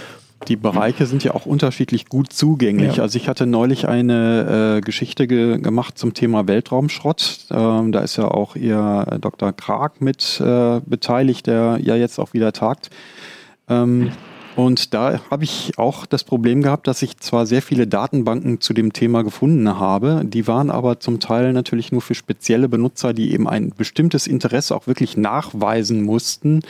die 0.47 0.55
Bereiche 0.55 1.05
sind 1.05 1.23
ja 1.23 1.33
auch 1.33 1.45
unterschiedlich 1.45 2.07
gut 2.07 2.31
zugänglich. 2.31 2.97
Ja. 2.97 3.03
Also 3.03 3.17
ich 3.17 3.27
hatte 3.27 3.45
neulich 3.45 3.87
eine 3.87 4.77
äh, 4.77 4.81
Geschichte 4.81 5.27
ge 5.27 5.57
gemacht 5.59 5.97
zum 5.97 6.13
Thema 6.13 6.47
Weltraumschrott. 6.47 7.47
Ähm, 7.51 7.91
da 7.91 8.01
ist 8.01 8.17
ja 8.17 8.27
auch 8.29 8.55
ihr 8.55 9.05
äh, 9.09 9.19
Dr. 9.19 9.53
Krag 9.53 10.01
mit 10.01 10.39
äh, 10.39 10.81
beteiligt, 10.85 11.47
der 11.47 11.79
ja 11.81 11.95
jetzt 11.95 12.19
auch 12.19 12.33
wieder 12.33 12.53
tagt. 12.53 12.89
Ähm, 13.69 14.11
und 14.55 14.93
da 14.93 15.19
habe 15.29 15.43
ich 15.43 15.73
auch 15.77 16.05
das 16.05 16.23
Problem 16.23 16.61
gehabt, 16.61 16.87
dass 16.87 17.01
ich 17.01 17.17
zwar 17.17 17.45
sehr 17.45 17.61
viele 17.61 17.87
Datenbanken 17.87 18.61
zu 18.61 18.73
dem 18.73 18.93
Thema 18.93 19.23
gefunden 19.23 19.79
habe, 19.79 20.21
die 20.25 20.47
waren 20.47 20.69
aber 20.69 20.99
zum 20.99 21.19
Teil 21.19 21.53
natürlich 21.53 21.91
nur 21.91 22.01
für 22.01 22.15
spezielle 22.15 22.69
Benutzer, 22.69 23.13
die 23.13 23.33
eben 23.33 23.47
ein 23.47 23.71
bestimmtes 23.75 24.27
Interesse 24.27 24.75
auch 24.75 24.87
wirklich 24.87 25.17
nachweisen 25.17 26.03
mussten, 26.03 26.61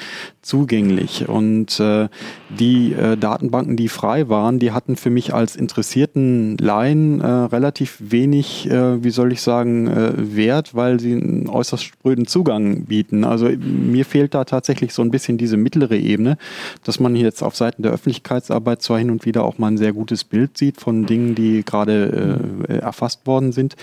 zugänglich. 0.42 1.28
Und 1.28 1.80
äh, 1.80 2.08
die 2.50 2.94
äh, 2.94 3.18
Datenbanken, 3.18 3.78
die 3.78 3.90
frei 3.90 4.30
waren, 4.30 4.60
die 4.60 4.72
hatten 4.72 4.96
für 4.96 5.10
mich 5.10 5.34
als 5.34 5.56
interessierten 5.56 6.58
Laien 6.58 7.22
äh, 7.22 7.28
relativ 7.28 7.98
wenig, 8.00 8.70
äh, 8.70 9.04
wie 9.04 9.10
soll 9.10 9.32
ich 9.32 9.42
sagen, 9.42 9.88
äh, 9.88 10.14
Wert, 10.16 10.76
weil 10.76 11.00
sie 11.00 11.14
einen 11.14 11.50
äußerst 11.50 11.84
spröden 11.84 12.28
Zugang 12.28 12.86
bieten. 12.86 13.24
Also 13.24 13.50
mir 13.50 14.06
fehlt 14.06 14.34
da 14.34 14.46
tatsächlich 14.46 14.94
so 14.94 15.02
ein 15.02 15.12
bisschen 15.12 15.38
diese 15.38 15.58
mittlere 15.58 15.98
Ebene, 15.98 16.38
dass 16.84 17.00
man 17.00 17.16
jetzt 17.16 17.44
auf 17.44 17.56
Seiten 17.56 17.75
Seiten 17.76 17.84
der 17.84 17.92
Öffentlichkeitsarbeit 17.92 18.82
zwar 18.82 19.00
hin 19.00 19.12
und 19.12 19.26
wieder 19.26 19.44
auch 19.44 19.58
mal 19.58 19.68
ein 19.68 19.78
sehr 19.78 19.92
gutes 19.92 20.24
Bild 20.24 20.58
sieht 20.58 20.80
von 20.80 21.06
Dingen, 21.06 21.36
die 21.36 21.64
gerade 21.66 22.40
äh, 22.70 22.78
erfasst 22.78 23.28
worden 23.28 23.52
sind. 23.52 23.76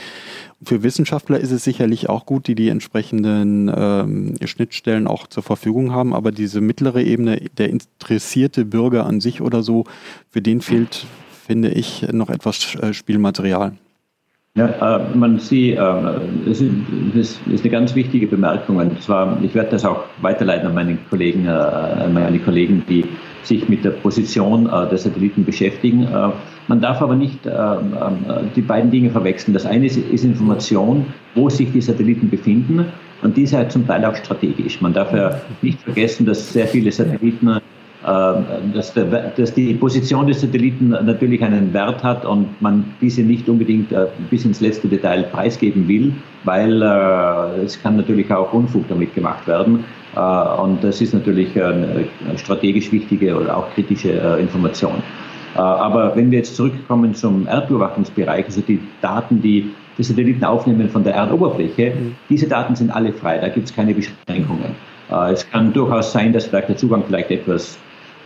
Für 0.65 0.83
Wissenschaftler 0.83 1.39
ist 1.39 1.51
es 1.51 1.65
sicherlich 1.65 2.09
auch 2.09 2.25
gut, 2.25 2.47
die 2.47 2.55
die 2.55 2.69
entsprechenden 2.69 3.71
ähm, 3.75 4.35
Schnittstellen 4.45 5.07
auch 5.07 5.27
zur 5.27 5.43
Verfügung 5.43 5.93
haben, 5.93 6.15
aber 6.15 6.33
diese 6.33 6.61
mittlere 6.61 7.03
Ebene, 7.03 7.41
der 7.59 7.69
interessierte 7.69 8.65
Bürger 8.65 9.05
an 9.05 9.21
sich 9.21 9.41
oder 9.43 9.63
so, 9.63 9.85
für 10.31 10.41
den 10.41 10.61
fehlt, 10.61 11.05
finde 11.47 11.71
ich, 11.71 12.07
noch 12.13 12.31
etwas 12.31 12.75
äh, 12.77 12.95
Spielmaterial. 12.95 13.73
Ja, 14.55 14.99
äh, 14.99 15.17
man 15.17 15.39
sieht, 15.39 15.77
äh, 15.77 15.79
das 16.47 16.61
ist 16.61 17.41
eine 17.47 17.71
ganz 17.71 17.95
wichtige 17.95 18.27
Bemerkung. 18.27 18.77
Und 18.77 19.03
zwar, 19.03 19.39
ich 19.43 19.55
werde 19.55 19.71
das 19.71 19.85
auch 19.85 20.05
weiterleiten 20.21 20.69
an 20.69 20.75
meine 20.75 20.99
Kollegen, 21.09 21.47
äh, 21.47 21.51
an 21.51 22.13
meine 22.13 22.39
Kollegen, 22.39 22.85
die 22.89 23.05
sich 23.43 23.69
mit 23.69 23.85
der 23.85 23.91
Position 23.91 24.67
äh, 24.67 24.89
der 24.89 24.99
Satelliten 24.99 25.45
beschäftigen. 25.45 26.05
Äh, 26.05 26.31
man 26.69 26.81
darf 26.81 27.03
aber 27.03 27.17
nicht 27.17 27.45
äh, 27.47 27.53
die 28.55 28.63
beiden 28.63 28.91
Dinge 28.91 29.11
verwechseln. 29.11 29.55
Das 29.55 29.67
eine 29.67 29.87
ist, 29.87 29.97
ist, 29.97 30.25
Information, 30.25 31.07
wo 31.35 31.49
sich 31.49 31.73
die 31.73 31.81
Satelliten 31.81 32.31
befinden 32.31 32.87
und 33.23 33.37
die 33.37 33.43
ist 33.43 33.53
halt 33.53 33.73
zum 33.73 33.87
Teil 33.87 34.05
auch 34.05 34.17
strategisch. 34.17 34.81
Man 34.81 34.93
darf 34.93 35.13
ja 35.13 35.41
nicht 35.61 35.81
vergessen, 35.81 36.27
dass 36.27 36.53
sehr 36.53 36.67
viele 36.67 36.91
Satelliten 36.91 37.59
dass, 38.75 38.93
der, 38.95 39.05
dass, 39.37 39.55
die 39.55 39.75
Position 39.75 40.27
des 40.27 40.41
Satelliten 40.41 40.89
natürlich 40.89 41.41
einen 41.45 41.73
Wert 41.73 42.03
hat 42.03 42.25
und 42.25 42.61
man 42.61 42.85
diese 43.01 43.23
nicht 43.23 43.49
unbedingt 43.49 43.95
bis 44.29 44.45
ins 44.45 44.61
letzte 44.61 44.89
Detail 44.89 45.23
preisgeben 45.23 45.87
will, 45.87 46.13
weil 46.43 46.83
es 47.65 47.81
kann 47.81 47.97
natürlich 47.97 48.29
auch 48.33 48.53
Unfug 48.53 48.89
damit 48.89 49.15
gemacht 49.15 49.47
werden. 49.47 49.85
Und 50.15 50.85
das 50.85 51.01
ist 51.01 51.15
natürlich 51.15 51.61
eine 51.63 52.07
strategisch 52.37 52.93
wichtige 52.93 53.35
oder 53.35 53.57
auch 53.57 53.71
kritische 53.75 54.11
Information. 54.39 55.03
Aber 55.55 56.15
wenn 56.15 56.31
wir 56.31 56.39
jetzt 56.39 56.55
zurückkommen 56.57 57.15
zum 57.15 57.47
Erdbeobachtungsbereich, 57.47 58.45
also 58.45 58.61
die 58.61 58.81
Daten, 59.01 59.41
die 59.41 59.71
die 59.99 60.03
Satelliten 60.03 60.45
aufnehmen 60.45 60.89
von 60.89 61.05
der 61.05 61.15
Erdoberfläche, 61.15 61.95
mhm. 61.95 62.17
diese 62.29 62.49
Daten 62.49 62.75
sind 62.75 62.91
alle 62.91 63.13
frei, 63.13 63.39
da 63.39 63.49
gibt 63.49 63.69
es 63.69 63.75
keine 63.75 63.95
Beschränkungen. 63.95 64.75
Äh, 65.11 65.33
es 65.33 65.49
kann 65.51 65.73
durchaus 65.73 66.13
sein, 66.13 66.33
dass 66.33 66.47
vielleicht 66.47 66.69
der 66.69 66.77
Zugang 66.77 67.05
vielleicht 67.07 67.31
etwas 67.31 67.79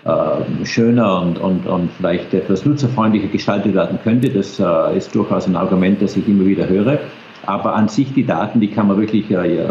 äh, 0.05 0.65
schöner 0.65 1.21
und, 1.23 1.39
und, 1.39 1.67
und 1.67 1.91
vielleicht 1.93 2.33
etwas 2.35 2.65
nutzerfreundlicher 2.65 3.29
gestaltet 3.29 3.75
werden 3.75 3.99
könnte. 4.03 4.31
Das 4.31 4.61
äh, 4.61 4.97
ist 4.97 5.15
durchaus 5.15 5.47
ein 5.47 5.57
Argument, 5.57 6.01
das 6.01 6.17
ich 6.17 6.29
immer 6.29 6.47
wieder 6.47 6.69
höre. 6.69 6.99
Aber 7.47 7.75
an 7.75 7.89
sich 7.89 8.13
die 8.13 8.27
Daten, 8.27 8.61
die 8.61 8.69
kann 8.69 8.89
man 8.89 8.99
wirklich 8.99 9.27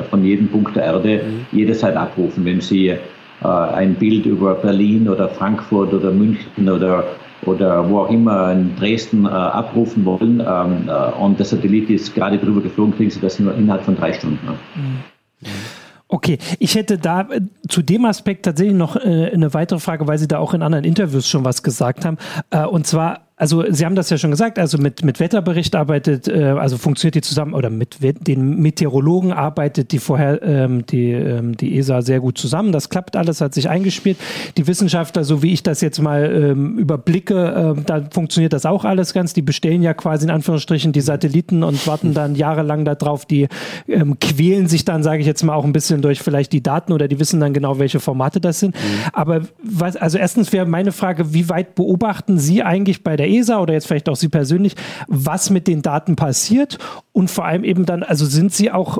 von 0.09 0.23
jedem 0.23 0.47
Punkt 0.47 0.75
der 0.75 0.83
Erde 0.85 1.21
mhm. 1.23 1.57
jederzeit 1.57 1.95
abrufen. 1.95 2.45
Wenn 2.45 2.61
Sie 2.61 2.95
ein 3.41 3.95
Bild 3.95 4.25
über 4.25 4.55
Berlin 4.55 5.09
oder 5.09 5.27
Frankfurt 5.27 5.93
oder 5.93 6.11
München 6.11 6.69
oder 6.69 7.03
oder 7.45 7.89
wo 7.89 7.99
auch 7.99 8.09
immer 8.09 8.51
in 8.51 8.75
Dresden 8.75 9.25
äh, 9.25 9.29
abrufen 9.29 10.05
wollen 10.05 10.39
ähm, 10.45 10.89
äh, 10.89 11.21
und 11.21 11.37
der 11.37 11.45
Satellit 11.45 11.89
ist 11.89 12.13
gerade 12.15 12.37
drüber 12.37 12.61
geflogen, 12.61 12.95
kriegen 12.95 13.11
Sie 13.11 13.19
das 13.19 13.39
nur 13.39 13.55
innerhalb 13.55 13.83
von 13.83 13.95
drei 13.95 14.13
Stunden. 14.13 14.39
Mhm. 14.75 15.49
Okay, 16.07 16.37
ich 16.59 16.75
hätte 16.75 16.97
da 16.97 17.21
äh, 17.21 17.41
zu 17.67 17.81
dem 17.81 18.05
Aspekt 18.05 18.45
tatsächlich 18.45 18.75
noch 18.75 18.95
äh, 18.95 19.31
eine 19.33 19.53
weitere 19.53 19.79
Frage, 19.79 20.07
weil 20.07 20.17
Sie 20.17 20.27
da 20.27 20.37
auch 20.37 20.53
in 20.53 20.61
anderen 20.61 20.85
Interviews 20.85 21.27
schon 21.27 21.43
was 21.43 21.63
gesagt 21.63 22.05
haben. 22.05 22.17
Äh, 22.51 22.65
und 22.65 22.85
zwar 22.87 23.24
also 23.37 23.65
Sie 23.69 23.85
haben 23.85 23.95
das 23.95 24.09
ja 24.09 24.17
schon 24.17 24.31
gesagt, 24.31 24.57
also 24.57 24.77
mit, 24.77 25.03
mit 25.03 25.19
Wetterbericht 25.19 25.75
arbeitet, 25.75 26.29
äh, 26.29 26.55
also 26.57 26.77
funktioniert 26.77 27.15
die 27.15 27.21
zusammen, 27.21 27.53
oder 27.53 27.69
mit 27.69 27.97
den 28.01 28.61
Meteorologen 28.61 29.33
arbeitet 29.33 29.91
die 29.91 29.99
vorher 29.99 30.41
ähm, 30.41 30.85
die, 30.85 31.11
ähm, 31.11 31.57
die 31.57 31.77
ESA 31.77 32.01
sehr 32.01 32.21
gut 32.21 32.37
zusammen. 32.37 32.71
Das 32.71 32.89
klappt 32.89 33.17
alles, 33.17 33.41
hat 33.41 33.53
sich 33.53 33.67
eingespielt. 33.67 34.17
Die 34.55 34.67
Wissenschaftler, 34.67 35.25
so 35.25 35.43
wie 35.43 35.51
ich 35.51 35.63
das 35.63 35.81
jetzt 35.81 36.01
mal 36.01 36.31
ähm, 36.33 36.77
überblicke, 36.77 37.75
äh, 37.77 37.81
da 37.85 38.07
funktioniert 38.09 38.53
das 38.53 38.65
auch 38.65 38.85
alles 38.85 39.13
ganz. 39.13 39.33
Die 39.33 39.41
bestellen 39.41 39.81
ja 39.81 39.93
quasi 39.93 40.25
in 40.25 40.31
Anführungsstrichen 40.31 40.93
die 40.93 41.01
Satelliten 41.01 41.63
und 41.63 41.85
warten 41.87 42.13
dann 42.13 42.35
jahrelang 42.35 42.85
darauf. 42.85 43.25
Die 43.25 43.49
ähm, 43.89 44.17
quälen 44.19 44.67
sich 44.67 44.85
dann, 44.85 45.03
sage 45.03 45.19
ich 45.19 45.27
jetzt 45.27 45.43
mal, 45.43 45.55
auch 45.55 45.65
ein 45.65 45.73
bisschen 45.73 46.01
durch 46.01 46.21
vielleicht 46.21 46.53
die 46.53 46.63
Daten 46.63 46.93
oder 46.93 47.09
die 47.09 47.19
wissen 47.19 47.41
dann 47.41 47.53
genau, 47.53 47.79
welche 47.79 47.99
Formate 47.99 48.39
das 48.39 48.61
sind. 48.61 48.75
Mhm. 48.75 49.09
Aber 49.11 49.41
was, 49.61 49.97
also 49.97 50.17
erstens 50.17 50.53
wäre 50.53 50.65
meine 50.65 50.93
Frage, 50.93 51.33
wie 51.33 51.49
weit 51.49 51.75
beobachten 51.75 52.37
Sie 52.37 52.63
eigentlich 52.63 53.03
bei 53.03 53.17
der 53.17 53.24
der 53.25 53.33
ESA 53.33 53.59
oder 53.59 53.73
jetzt 53.73 53.87
vielleicht 53.87 54.09
auch 54.09 54.15
Sie 54.15 54.29
persönlich, 54.29 54.75
was 55.07 55.49
mit 55.49 55.67
den 55.67 55.81
Daten 55.81 56.15
passiert 56.15 56.77
und 57.11 57.29
vor 57.29 57.45
allem 57.45 57.63
eben 57.63 57.85
dann, 57.85 58.03
also 58.03 58.25
sind 58.25 58.53
Sie 58.53 58.71
auch 58.71 58.99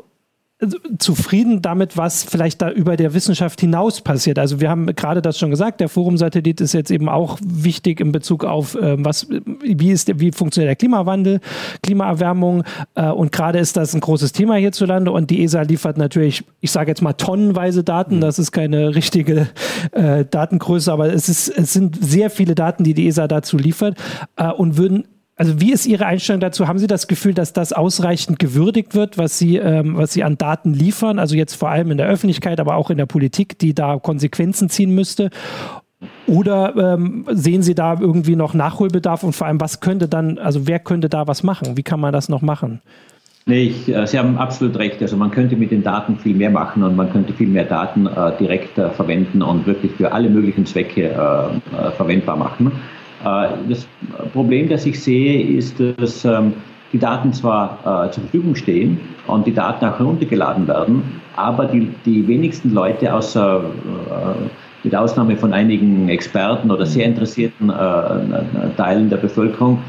zufrieden 0.99 1.61
damit, 1.61 1.97
was 1.97 2.23
vielleicht 2.23 2.61
da 2.61 2.71
über 2.71 2.95
der 2.95 3.13
Wissenschaft 3.13 3.59
hinaus 3.59 3.99
passiert. 3.99 4.39
Also 4.39 4.61
wir 4.61 4.69
haben 4.69 4.85
gerade 4.95 5.21
das 5.21 5.37
schon 5.37 5.49
gesagt, 5.49 5.81
der 5.81 5.89
Forum-Satellit 5.89 6.61
ist 6.61 6.73
jetzt 6.73 6.91
eben 6.91 7.09
auch 7.09 7.37
wichtig 7.43 7.99
in 7.99 8.13
Bezug 8.13 8.45
auf 8.45 8.75
äh, 8.75 8.95
was, 9.03 9.27
wie 9.29 9.91
ist, 9.91 10.17
wie 10.17 10.31
funktioniert 10.31 10.69
der 10.69 10.75
Klimawandel, 10.77 11.41
Klimaerwärmung 11.83 12.63
äh, 12.95 13.09
und 13.09 13.33
gerade 13.33 13.59
ist 13.59 13.75
das 13.75 13.93
ein 13.93 13.99
großes 13.99 14.31
Thema 14.31 14.55
hierzulande 14.55 15.11
und 15.11 15.29
die 15.29 15.43
ESA 15.43 15.63
liefert 15.63 15.97
natürlich, 15.97 16.45
ich 16.61 16.71
sage 16.71 16.89
jetzt 16.89 17.01
mal 17.01 17.13
tonnenweise 17.13 17.83
Daten, 17.83 18.17
mhm. 18.17 18.21
das 18.21 18.39
ist 18.39 18.53
keine 18.53 18.95
richtige 18.95 19.49
äh, 19.91 20.23
Datengröße, 20.23 20.91
aber 20.91 21.11
es 21.11 21.27
ist, 21.27 21.49
es 21.49 21.73
sind 21.73 22.01
sehr 22.01 22.29
viele 22.29 22.55
Daten, 22.55 22.85
die 22.85 22.93
die 22.93 23.07
ESA 23.07 23.27
dazu 23.27 23.57
liefert 23.57 23.97
äh, 24.37 24.49
und 24.51 24.77
würden 24.77 25.03
also 25.37 25.59
wie 25.59 25.73
ist 25.73 25.85
Ihre 25.85 26.05
Einstellung 26.05 26.39
dazu? 26.39 26.67
Haben 26.67 26.79
Sie 26.79 26.87
das 26.87 27.07
Gefühl, 27.07 27.33
dass 27.33 27.51
das 27.51 27.73
ausreichend 27.73 28.39
gewürdigt 28.39 28.95
wird, 28.95 29.17
was 29.17 29.37
Sie, 29.37 29.57
ähm, 29.57 29.97
was 29.97 30.13
Sie 30.13 30.23
an 30.23 30.37
Daten 30.37 30.73
liefern? 30.73 31.19
Also 31.19 31.35
jetzt 31.35 31.55
vor 31.55 31.69
allem 31.69 31.91
in 31.91 31.97
der 31.97 32.07
Öffentlichkeit, 32.07 32.59
aber 32.59 32.75
auch 32.75 32.89
in 32.89 32.97
der 32.97 33.05
Politik, 33.05 33.59
die 33.59 33.73
da 33.73 33.97
Konsequenzen 33.97 34.69
ziehen 34.69 34.95
müsste? 34.95 35.29
Oder 36.27 36.93
ähm, 36.93 37.25
sehen 37.31 37.63
Sie 37.63 37.75
da 37.75 37.97
irgendwie 37.99 38.35
noch 38.35 38.53
Nachholbedarf 38.53 39.23
und 39.23 39.33
vor 39.33 39.47
allem, 39.47 39.59
was 39.59 39.81
könnte 39.81 40.07
dann, 40.07 40.37
also 40.37 40.67
wer 40.67 40.79
könnte 40.79 41.09
da 41.09 41.27
was 41.27 41.43
machen? 41.43 41.75
Wie 41.75 41.83
kann 41.83 41.99
man 41.99 42.13
das 42.13 42.29
noch 42.29 42.41
machen? 42.41 42.81
Nee, 43.45 43.63
ich, 43.63 43.93
äh, 43.93 44.07
Sie 44.07 44.17
haben 44.17 44.37
absolut 44.37 44.77
recht. 44.77 45.01
Also 45.01 45.17
man 45.17 45.31
könnte 45.31 45.55
mit 45.55 45.69
den 45.69 45.83
Daten 45.83 46.17
viel 46.17 46.35
mehr 46.35 46.49
machen 46.49 46.81
und 46.81 46.95
man 46.95 47.11
könnte 47.11 47.33
viel 47.33 47.47
mehr 47.47 47.65
Daten 47.65 48.07
äh, 48.07 48.31
direkt 48.39 48.77
äh, 48.77 48.89
verwenden 48.89 49.41
und 49.41 49.67
wirklich 49.67 49.91
für 49.93 50.13
alle 50.13 50.29
möglichen 50.29 50.65
Zwecke 50.65 51.09
äh, 51.09 51.09
äh, 51.09 51.91
verwendbar 51.91 52.37
machen. 52.37 52.71
Äh, 53.23 53.47
das 53.69 53.88
Problem, 54.34 54.69
das 54.69 54.86
ich 54.86 55.01
sehe, 55.01 55.58
ist, 55.58 55.75
dass 55.97 56.25
ähm, 56.25 56.54
die 56.93 56.99
Daten 56.99 57.34
zwar 57.34 57.80
äh, 57.82 58.12
zur 58.12 58.23
Verfügung 58.23 58.56
stehen 58.56 58.99
und 59.28 59.47
die 59.47 59.54
Daten 59.54 59.86
auch 59.86 59.99
heruntergeladen 59.99 60.67
werden, 60.67 61.21
aber 61.36 61.65
die, 61.65 61.89
die 62.06 62.28
wenigsten 62.28 62.73
Leute, 62.73 63.13
außer 63.13 63.62
äh, 63.63 64.86
mit 64.86 64.95
Ausnahme 64.95 65.36
von 65.36 65.51
einigen 65.51 66.10
Experten 66.10 66.69
oder 66.69 66.86
sehr 66.86 67.08
interessierten 67.08 67.69
Teilen 68.78 69.10
der 69.10 69.17
Bevölkerung, 69.17 69.80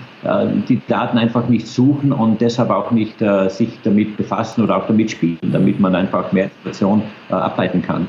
die 0.70 0.80
Daten 0.88 1.18
einfach 1.18 1.46
nicht 1.50 1.66
suchen 1.66 2.12
und 2.12 2.40
deshalb 2.40 2.70
auch 2.70 2.90
nicht 2.92 3.18
sich 3.48 3.78
damit 3.82 4.16
befassen 4.16 4.64
oder 4.64 4.78
auch 4.78 4.86
damit 4.86 5.10
spielen, 5.10 5.36
damit 5.52 5.78
man 5.80 5.94
einfach 5.94 6.32
mehr 6.32 6.44
Information 6.44 7.02
ableiten 7.28 7.82
kann. 7.82 8.08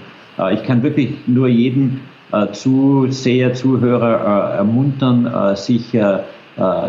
ich 0.53 0.63
kann 0.63 0.81
wirklich 0.81 1.09
nur 1.27 1.49
jeden 1.49 1.99
äh, 1.99 2.16
Zuseher, 2.51 3.53
Zuhörer 3.53 4.53
äh, 4.53 4.57
ermuntern, 4.57 5.25
äh, 5.25 5.55
sich 5.55 5.97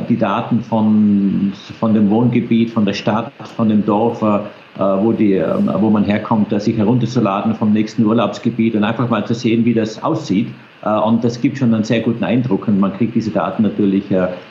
die 0.08 0.16
Daten 0.16 0.62
von, 0.62 1.52
von 1.78 1.92
dem 1.92 2.08
Wohngebiet, 2.08 2.70
von 2.70 2.86
der 2.86 2.94
Stadt, 2.94 3.30
von 3.54 3.68
dem 3.68 3.84
Dorf, 3.84 4.22
wo, 4.22 5.12
die, 5.12 5.44
wo 5.80 5.90
man 5.90 6.04
herkommt, 6.04 6.58
sich 6.58 6.78
herunterzuladen 6.78 7.54
vom 7.54 7.74
nächsten 7.74 8.02
Urlaubsgebiet 8.06 8.76
und 8.76 8.84
einfach 8.84 9.10
mal 9.10 9.26
zu 9.26 9.34
sehen, 9.34 9.66
wie 9.66 9.74
das 9.74 10.02
aussieht. 10.02 10.48
Und 10.80 11.22
das 11.22 11.38
gibt 11.42 11.58
schon 11.58 11.74
einen 11.74 11.84
sehr 11.84 12.00
guten 12.00 12.24
Eindruck 12.24 12.66
und 12.66 12.80
man 12.80 12.94
kriegt 12.96 13.14
diese 13.14 13.30
Daten 13.30 13.62
natürlich 13.62 14.04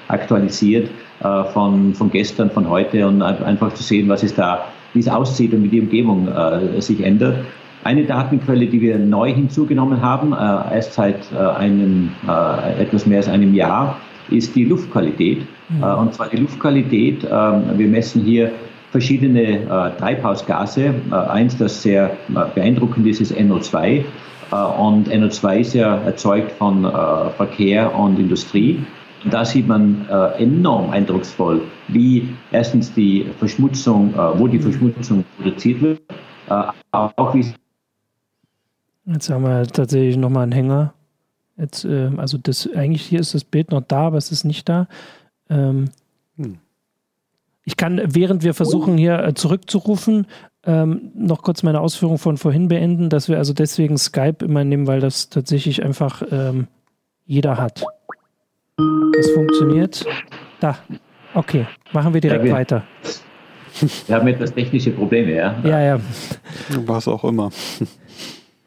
aktualisiert 0.08 0.91
von, 1.52 1.95
von 1.95 2.12
gestern, 2.12 2.52
von 2.52 2.69
heute 2.69 3.08
und 3.08 3.23
einfach 3.23 3.73
zu 3.73 3.82
sehen, 3.82 4.08
was 4.10 4.21
es 4.21 4.36
da, 4.36 4.65
wie 4.93 5.00
es 5.00 5.08
aussieht 5.08 5.52
und 5.52 5.63
wie 5.63 5.69
die 5.69 5.82
Umgebung 5.82 6.28
sich 6.78 7.04
ändert. 7.04 7.38
Eine 7.88 8.04
Datenquelle, 8.04 8.67
die 8.67 8.82
wir 8.82 9.00
neu 9.00 9.34
hinzugenommen 9.34 10.02
haben, 10.02 10.34
äh, 10.34 10.76
erst 10.76 10.91
seit 10.91 11.32
äh, 11.32 11.38
einem, 11.38 12.12
äh, 12.28 12.82
etwas 12.82 13.06
mehr 13.06 13.19
als 13.19 13.30
einem 13.30 13.54
Jahr, 13.54 13.95
ist 14.30 14.58
die 14.58 14.65
Luftqualität. 14.65 15.43
Mhm. 15.69 15.84
Äh, 15.84 15.93
und 15.93 16.13
zwar 16.13 16.28
die 16.28 16.36
Luftqualität, 16.36 17.23
ähm, 17.23 17.63
wir 17.78 17.88
messen 17.88 18.23
hier 18.23 18.52
verschiedene 18.91 19.62
äh, 19.62 19.97
Treibhausgase. 19.97 20.95
Äh, 21.10 21.15
eins, 21.15 21.58
das 21.58 21.82
sehr 21.82 22.12
beeindruckend 22.56 23.08
ist, 23.08 23.21
ist 23.21 23.34
NO2. 23.34 24.04
und 24.80 25.08
NO2 25.08 25.58
ist 25.58 25.73
ja 25.73 25.95
erzeugt 25.95 26.52
von 26.52 26.82
Verkehr 27.38 27.97
und 27.97 28.19
Industrie. 28.19 28.82
Und 29.23 29.34
da 29.34 29.45
sieht 29.45 29.65
man 29.65 30.06
äh, 30.10 30.43
enorm 30.43 30.89
eindrucksvoll, 30.89 31.62
wie 31.88 32.28
erstens 32.52 32.93
die 32.93 33.26
Verschmutzung, 33.39 34.13
äh, 34.13 34.39
wo 34.39 34.47
die 34.47 34.58
mhm. 34.58 34.63
Verschmutzung 34.63 35.23
produziert 35.38 35.82
wird, 35.82 36.02
äh, 36.50 36.63
auch 36.91 37.34
wie 37.34 37.45
Jetzt 39.08 39.30
haben 39.30 39.43
wir 39.43 39.65
tatsächlich 39.67 40.17
nochmal 40.17 40.43
einen 40.43 40.52
Hänger. 40.52 40.93
Jetzt, 41.58 41.86
äh, 41.86 42.12
also 42.17 42.38
das, 42.38 42.70
eigentlich 42.76 43.04
hier 43.04 43.20
ist 43.20 43.34
das 43.34 43.43
Bild 43.43 43.72
noch 43.72 43.82
da, 43.82 44.08
aber 44.08 44.17
es 44.17 44.32
ist 44.32 44.43
nicht 44.43 44.67
da. 44.67 44.88
Ähm, 45.50 45.86
hm. 46.36 46.58
Ich 47.63 47.78
kann, 47.78 48.02
während 48.06 48.43
wir 48.43 48.54
versuchen 48.54 48.98
hier 48.98 49.20
äh, 49.20 49.34
zurückzurufen, 49.34 50.28
ähm, 50.65 51.12
noch 51.15 51.41
kurz 51.41 51.63
meine 51.63 51.80
Ausführung 51.80 52.17
von 52.17 52.38
vorhin 52.38 52.67
beenden, 52.67 53.10
dass 53.10 53.30
wir 53.30 53.38
also 53.38 53.54
deswegen 53.54 53.98
Skype 53.98 54.43
immer 54.43 54.63
nehmen, 54.63 54.88
weil 54.88 55.00
das 55.00 55.30
tatsächlich 55.30 55.84
einfach 55.84 56.22
ähm, 56.30 56.67
jeder 57.26 57.58
hat. 57.58 57.84
Das 59.13 59.30
funktioniert. 59.32 60.06
Da. 60.60 60.78
Okay, 61.34 61.65
machen 61.93 62.13
wir 62.13 62.22
direkt 62.22 62.41
ja, 62.41 62.46
wir, 62.46 62.54
weiter. 62.54 62.84
Wir 64.08 64.15
haben 64.15 64.28
etwas 64.28 64.54
technische 64.54 64.91
Probleme, 64.91 65.34
ja? 65.34 65.56
Ja, 65.63 65.82
ja. 65.82 66.00
Was 66.86 67.08
auch 67.08 67.24
immer. 67.24 67.52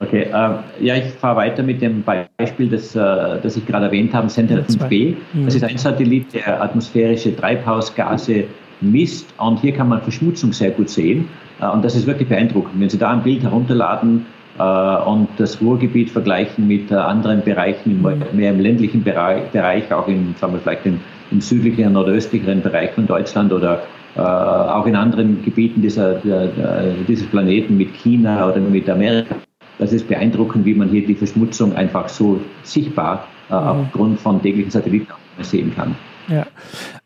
Okay, 0.03 0.23
äh, 0.23 0.85
ja, 0.85 0.97
ich 0.97 1.13
fahre 1.13 1.37
weiter 1.37 1.63
mit 1.63 1.83
dem 1.83 2.03
Beispiel, 2.03 2.71
das, 2.71 2.97
äh, 2.97 2.99
das 3.43 3.59
ich 3.59 3.67
gerade 3.67 3.87
erwähnt 3.87 4.15
habe, 4.15 4.31
Sentinel 4.31 4.65
5B. 4.65 5.15
Mhm. 5.35 5.45
Das 5.45 5.55
ist 5.55 5.63
ein 5.63 5.77
Satellit, 5.77 6.33
der 6.33 6.63
atmosphärische 6.63 7.37
Treibhausgase 7.37 8.45
misst 8.81 9.27
und 9.37 9.61
hier 9.61 9.73
kann 9.73 9.91
man 9.91 10.01
Verschmutzung 10.01 10.55
sehr 10.55 10.71
gut 10.71 10.89
sehen 10.89 11.29
äh, 11.61 11.67
und 11.67 11.85
das 11.85 11.97
ist 11.97 12.07
wirklich 12.07 12.29
beeindruckend. 12.31 12.81
Wenn 12.81 12.89
Sie 12.89 12.97
da 12.97 13.11
ein 13.11 13.23
Bild 13.23 13.43
herunterladen 13.43 14.25
äh, 14.59 14.63
und 14.63 15.29
das 15.37 15.61
Ruhrgebiet 15.61 16.11
vergleichen 16.11 16.67
mit 16.67 16.91
äh, 16.91 16.95
anderen 16.95 17.43
Bereichen, 17.43 18.01
mhm. 18.01 18.23
mehr 18.33 18.53
im 18.53 18.61
ländlichen 18.61 19.05
Bereich, 19.05 19.51
Bereich 19.51 19.93
auch 19.93 20.09
in, 20.09 20.35
sagen 20.41 20.55
wir 20.55 20.61
vielleicht 20.61 20.87
im, 20.87 20.99
im 21.31 21.43
südlicheren 21.43 21.95
oder 21.95 22.13
östlicheren 22.13 22.63
Bereich 22.63 22.93
von 22.93 23.07
Deutschland 23.07 23.53
oder 23.53 23.83
äh, 24.17 24.21
auch 24.21 24.87
in 24.87 24.97
anderen 24.97 25.45
Gebieten 25.45 25.83
dieser, 25.83 26.15
der, 26.15 26.47
der, 26.47 26.95
dieses 27.07 27.27
Planeten 27.27 27.77
mit 27.77 27.93
China 27.93 28.49
oder 28.49 28.61
mit 28.61 28.89
Amerika 28.89 29.37
das 29.81 29.93
ist 29.93 30.07
beeindruckend, 30.07 30.65
wie 30.67 30.75
man 30.75 30.91
hier 30.91 31.07
die 31.07 31.15
Verschmutzung 31.15 31.75
einfach 31.75 32.09
so 32.09 32.39
sichtbar 32.63 33.27
äh, 33.49 33.55
mhm. 33.55 33.59
aufgrund 33.59 34.21
von 34.21 34.41
täglichen 34.41 34.71
Satelliten 34.71 35.09
sehen 35.41 35.75
kann. 35.75 35.97
Ja. 36.29 36.47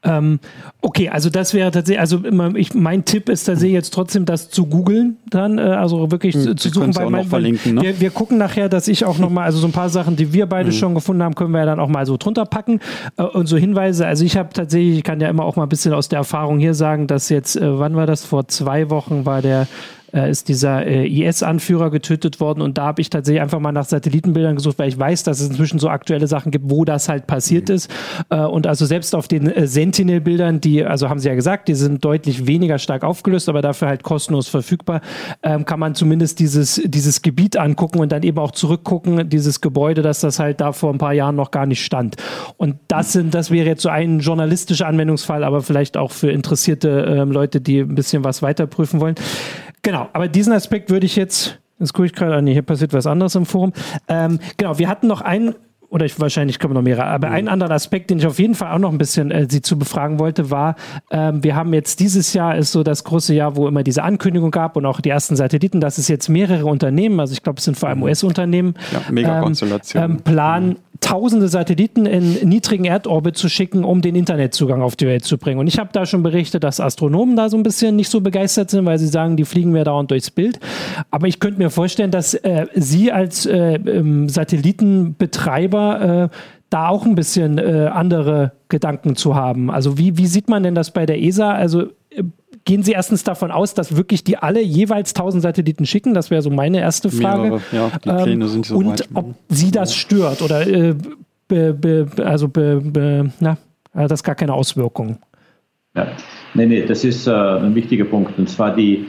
Ähm, 0.03 0.39
okay, 0.83 1.09
also 1.09 1.31
das 1.31 1.55
wäre 1.55 1.71
tatsächlich, 1.71 2.01
also 2.01 2.21
ich, 2.57 2.75
mein 2.75 3.07
Tipp 3.07 3.31
ist 3.31 3.45
tatsächlich 3.45 3.73
jetzt 3.73 3.95
trotzdem, 3.95 4.27
das 4.27 4.51
zu 4.51 4.67
googeln 4.67 5.17
dann, 5.31 5.57
äh, 5.57 5.63
also 5.63 6.11
wirklich 6.11 6.35
hm, 6.35 6.59
zu 6.59 6.69
suchen. 6.69 6.95
Weil, 6.95 7.09
mein, 7.09 7.25
verlinken, 7.25 7.77
ne? 7.77 7.83
wir, 7.83 8.01
wir, 8.01 8.11
gucken 8.11 8.37
nachher, 8.37 8.69
dass 8.69 8.87
ich 8.87 9.05
auch 9.07 9.19
nochmal, 9.19 9.45
also 9.45 9.59
so 9.59 9.67
ein 9.67 9.73
paar 9.73 9.89
Sachen, 9.89 10.17
die 10.17 10.35
wir 10.35 10.47
beide 10.47 10.71
hm. 10.71 10.77
schon 10.77 10.95
gefunden 10.95 11.23
haben, 11.23 11.35
können 11.37 11.53
wir 11.53 11.61
ja 11.61 11.67
dann 11.67 11.81
auch 11.81 11.89
mal 11.89 12.05
so 12.05 12.19
drunter 12.19 12.45
packen 12.45 12.81
äh, 13.17 13.23
und 13.23 13.47
so 13.47 13.57
Hinweise. 13.57 14.07
Also 14.07 14.25
ich 14.25 14.37
habe 14.37 14.51
tatsächlich, 14.53 14.99
ich 14.99 15.05
kann 15.05 15.21
ja 15.21 15.31
immer 15.31 15.45
auch 15.45 15.57
mal 15.57 15.63
ein 15.63 15.71
bisschen 15.71 15.95
aus 15.95 16.09
der 16.09 16.19
Erfahrung 16.19 16.59
hier 16.59 16.75
sagen, 16.75 17.07
dass 17.07 17.31
jetzt, 17.31 17.57
äh, 17.57 17.79
wann 17.79 17.97
war 17.97 18.07
das? 18.07 18.25
Vor 18.25 18.49
zwei 18.49 18.91
Wochen 18.91 19.25
war 19.25 19.41
der 19.41 19.69
äh, 20.15 20.31
ist 20.31 20.49
dieser 20.49 20.87
äh, 20.87 21.07
IS-Anführer 21.07 21.91
getötet 21.91 22.41
worden 22.41 22.63
und 22.63 22.79
da 22.79 22.85
habe 22.87 23.01
ich 23.01 23.11
tatsächlich 23.11 23.43
einfach 23.43 23.59
mal 23.59 23.73
nach 23.73 23.85
Satellitenbildern 23.85 24.57
gesucht, 24.57 24.79
weil 24.79 24.89
ich 24.89 24.99
weiß, 24.99 25.25
dass 25.25 25.41
es 25.41 25.49
inzwischen 25.49 25.79
so 25.79 25.89
aktuelle 25.89 26.27
Sachen 26.27 26.53
gibt, 26.53 26.71
wo 26.71 26.85
das 26.85 27.09
halt 27.09 27.27
passiert 27.27 27.69
mhm. 27.69 27.75
ist. 27.75 27.91
Äh, 28.31 28.41
und 28.41 28.67
also 28.67 28.87
selbst 28.87 29.15
auf 29.15 29.29
den 29.29 29.51
äh, 29.51 29.67
Sentinel-Bildern, 29.67 30.61
die, 30.61 30.85
also 30.85 31.09
haben 31.09 31.19
sie 31.19 31.29
ja 31.29 31.35
gesagt, 31.35 31.69
die 31.69 31.75
sind 31.75 32.05
deutlich 32.05 32.47
weniger 32.47 32.79
stark 32.79 33.03
aufgelöst, 33.03 33.49
aber 33.49 33.63
dafür 33.63 33.89
halt 33.89 34.03
kostenlos 34.03 34.49
verfügbar, 34.49 35.01
ähm, 35.43 35.65
kann 35.65 35.81
man 35.81 35.95
zumindest 35.95 36.39
dieses, 36.39 36.81
dieses 36.85 37.23
Gebiet 37.23 37.57
angucken 37.57 37.99
und 37.99 38.13
dann 38.13 38.23
eben 38.23 38.39
auch 38.39 38.53
zurückgucken, 38.53 39.29
dieses 39.29 39.61
Gebäude, 39.61 40.03
dass 40.03 40.21
das 40.21 40.39
halt 40.39 40.61
da 40.61 40.73
vor 40.73 40.93
ein 40.93 40.99
paar 40.99 41.13
Jahren 41.13 41.37
noch 41.37 41.51
gar 41.51 41.67
nicht 41.67 41.85
stand. 41.85 42.17
Und 42.57 42.77
das 42.89 43.13
sind, 43.13 43.35
das 43.35 43.51
wäre 43.51 43.67
jetzt 43.67 43.83
so 43.83 43.89
ein 43.89 44.21
journalistischer 44.21 44.87
Anwendungsfall, 44.87 45.45
aber 45.45 45.63
vielleicht 45.63 45.97
auch 45.97 46.13
für 46.13 46.31
interessierte 46.31 47.07
ähm, 47.09 47.33
Leute, 47.33 47.61
die 47.61 47.81
ein 47.81 47.95
bisschen 47.95 48.25
was 48.25 48.43
weiterprüfen 48.43 49.01
wollen. 49.01 49.17
Genau, 49.85 50.09
aber 50.13 50.27
diesen 50.27 50.53
Aspekt 50.53 50.91
würde 50.91 51.07
ich 51.07 51.15
jetzt, 51.15 51.61
jetzt 51.79 51.93
gucke 51.93 52.07
ich 52.07 52.15
gerade 52.15 52.35
an, 52.35 52.47
hier 52.47 52.63
passiert 52.63 52.93
was 52.93 53.07
anderes 53.07 53.35
im 53.37 53.47
Forum. 53.47 53.73
Ähm, 54.09 54.41
genau, 54.57 54.79
wir 54.79 54.89
hatten 54.89 55.07
noch 55.07 55.21
einen 55.21 55.55
oder 55.91 56.07
ich, 56.07 56.19
wahrscheinlich 56.19 56.59
kommen 56.59 56.75
noch 56.75 56.83
mehrere, 56.83 57.05
aber 57.05 57.29
mhm. 57.29 57.35
ein 57.35 57.49
anderer 57.49 57.71
Aspekt, 57.71 58.11
den 58.11 58.19
ich 58.19 58.27
auf 58.27 58.41
jeden 58.41 58.57
Fall 58.57 58.73
auch 58.73 58.81
noch 58.81 58.91
ein 58.91 58.99
bisschen 58.99 59.31
äh, 59.31 59.47
Sie 59.49 59.63
zu 59.63 59.79
befragen 59.79 60.19
wollte, 60.19 60.51
war, 60.51 60.75
ähm, 61.13 61.45
wir 61.45 61.55
haben 61.55 61.73
jetzt 61.73 62.01
dieses 62.01 62.33
Jahr 62.33 62.57
ist 62.57 62.73
so 62.73 62.83
das 62.83 63.05
große 63.05 63.33
Jahr, 63.33 63.55
wo 63.55 63.69
immer 63.69 63.85
diese 63.85 64.03
Ankündigung 64.03 64.51
gab 64.51 64.77
und 64.77 64.87
auch 64.87 65.01
die 65.01 65.11
ersten 65.11 65.37
Satelliten, 65.37 65.81
dass 65.81 65.99
es 65.99 66.09
jetzt 66.09 66.29
mehrere 66.29 66.67
Unternehmen, 66.67 67.21
also 67.21 67.33
ich 67.33 67.45
glaube, 67.45 67.59
es 67.59 67.65
sind 67.65 67.79
vor 67.79 67.91
allem 67.91 67.99
mhm. 67.99 68.05
US-Unternehmen, 68.05 68.75
ja. 68.91 69.03
Ähm, 70.03 70.11
ähm, 70.11 70.17
planen, 70.23 70.69
mhm 70.71 70.94
tausende 71.05 71.49
Satelliten 71.49 72.07
in 72.07 72.49
niedrigen 72.49 72.87
Erdorbit 72.87 73.37
zu 73.37 73.51
schicken, 73.51 73.85
um 73.85 74.01
den 74.01 74.15
Internetzugang 74.15 74.81
auf 74.81 74.97
die 74.97 75.07
Welt 75.07 75.23
zu 75.23 75.37
bringen. 75.37 75.61
Und 75.61 75.67
ich 75.67 75.79
habe 75.79 75.91
da 75.93 76.07
schon 76.07 76.23
berichtet, 76.23 76.65
dass 76.65 76.81
Astronomen 76.81 77.37
da 77.37 77.51
so 77.51 77.59
ein 77.59 77.63
bisschen 77.63 77.95
nicht 77.95 78.09
so 78.09 78.23
begeistert 78.23 78.71
sind, 78.71 78.87
weil 78.87 78.99
sie 78.99 79.09
sagen, 79.09 79.37
die 79.37 79.45
fliegen 79.45 79.71
mir 79.71 79.85
dauernd 79.85 80.11
durchs 80.11 80.31
Bild. 80.31 80.61
Aber 81.11 81.27
ich 81.27 81.41
könnte 81.41 81.59
mir 81.59 81.69
vorstellen, 81.69 82.11
dass 82.11 82.33
äh, 82.33 82.67
Sie 82.75 83.13
als 83.13 83.45
äh, 83.45 83.75
ähm, 83.75 84.31
Satellitenbetreiber 84.31 86.31
äh, 86.33 86.37
da 86.71 86.89
auch 86.89 87.05
ein 87.05 87.15
bisschen 87.15 87.59
äh, 87.59 87.91
andere 87.93 88.53
Gedanken 88.69 89.15
zu 89.15 89.35
haben. 89.35 89.71
Also 89.71 89.99
wie, 89.99 90.17
wie 90.17 90.27
sieht 90.27 90.49
man 90.49 90.63
denn 90.63 90.75
das 90.75 90.91
bei 90.91 91.05
der 91.05 91.23
ESA? 91.23 91.53
Also 91.53 91.89
äh, 92.11 92.23
gehen 92.65 92.83
Sie 92.83 92.93
erstens 92.93 93.25
davon 93.25 93.51
aus, 93.51 93.75
dass 93.75 93.97
wirklich 93.97 94.25
die 94.25 94.39
alle 94.39 94.61
jeweils 94.61 95.15
1000 95.15 95.43
Satelliten 95.43 95.87
schicken? 95.87 96.15
Das 96.15 96.31
wäre 96.31 96.43
so 96.43 96.51
meine 96.51 96.81
erste 96.81 97.11
Frage. 97.11 97.43
Mehrere, 97.43 97.61
ja, 97.73 97.91
die 98.05 98.09
ähm, 98.09 98.23
Pläne 98.23 98.45
ähm, 98.45 98.51
sind 98.51 98.67
so 98.67 98.77
Und 98.77 98.87
weit. 98.87 99.09
ob 99.15 99.35
Sie 99.49 99.71
das 99.71 99.95
stört 99.95 100.43
oder 100.43 100.67
äh, 100.67 100.95
be, 101.49 101.75
be, 101.75 102.07
also 102.25 102.49
be, 102.49 103.31
na, 103.41 103.59
hat 103.95 104.11
das 104.11 104.23
gar 104.23 104.35
keine 104.35 104.55
Auswirkungen? 104.55 105.19
Ja, 105.95 106.09
nee, 106.55 106.67
nee, 106.67 106.85
das 106.85 107.05
ist 107.05 107.27
äh, 107.27 107.31
ein 107.31 107.75
wichtiger 107.75 108.05
Punkt. 108.05 108.39
Und 108.39 108.49
zwar 108.49 108.75
die 108.75 109.07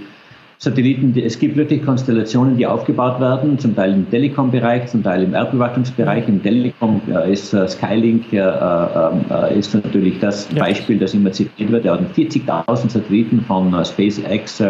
Satelliten, 0.58 1.14
es 1.20 1.38
gibt 1.38 1.58
wirklich 1.58 1.84
Konstellationen, 1.84 2.56
die 2.58 2.66
aufgebaut 2.66 3.20
werden, 3.20 3.60
zum 3.60 3.76
Teil 3.76 3.94
im 3.94 4.10
Telekom-Bereich, 4.10 4.88
zum 4.88 5.04
Teil 5.04 5.24
im 5.24 5.34
Erdbeobachtungsbereich. 5.34 6.30
Im 6.30 6.42
Telekom 6.42 7.02
äh, 7.10 7.34
ist 7.34 7.54
äh, 7.54 7.68
Skylink 7.68 8.32
äh, 8.32 8.38
äh, 8.38 9.60
ist 9.60 9.74
natürlich 9.74 10.20
das 10.20 10.48
ja. 10.54 10.64
Beispiel, 10.64 10.98
das 10.98 11.14
immer 11.14 11.32
zitiert 11.32 11.72
wird. 11.72 11.86
Er 11.86 11.94
hat 11.94 12.02
40.000 12.16 12.90
Satelliten 12.90 13.42
von 13.42 13.74
SpaceX 13.84 14.64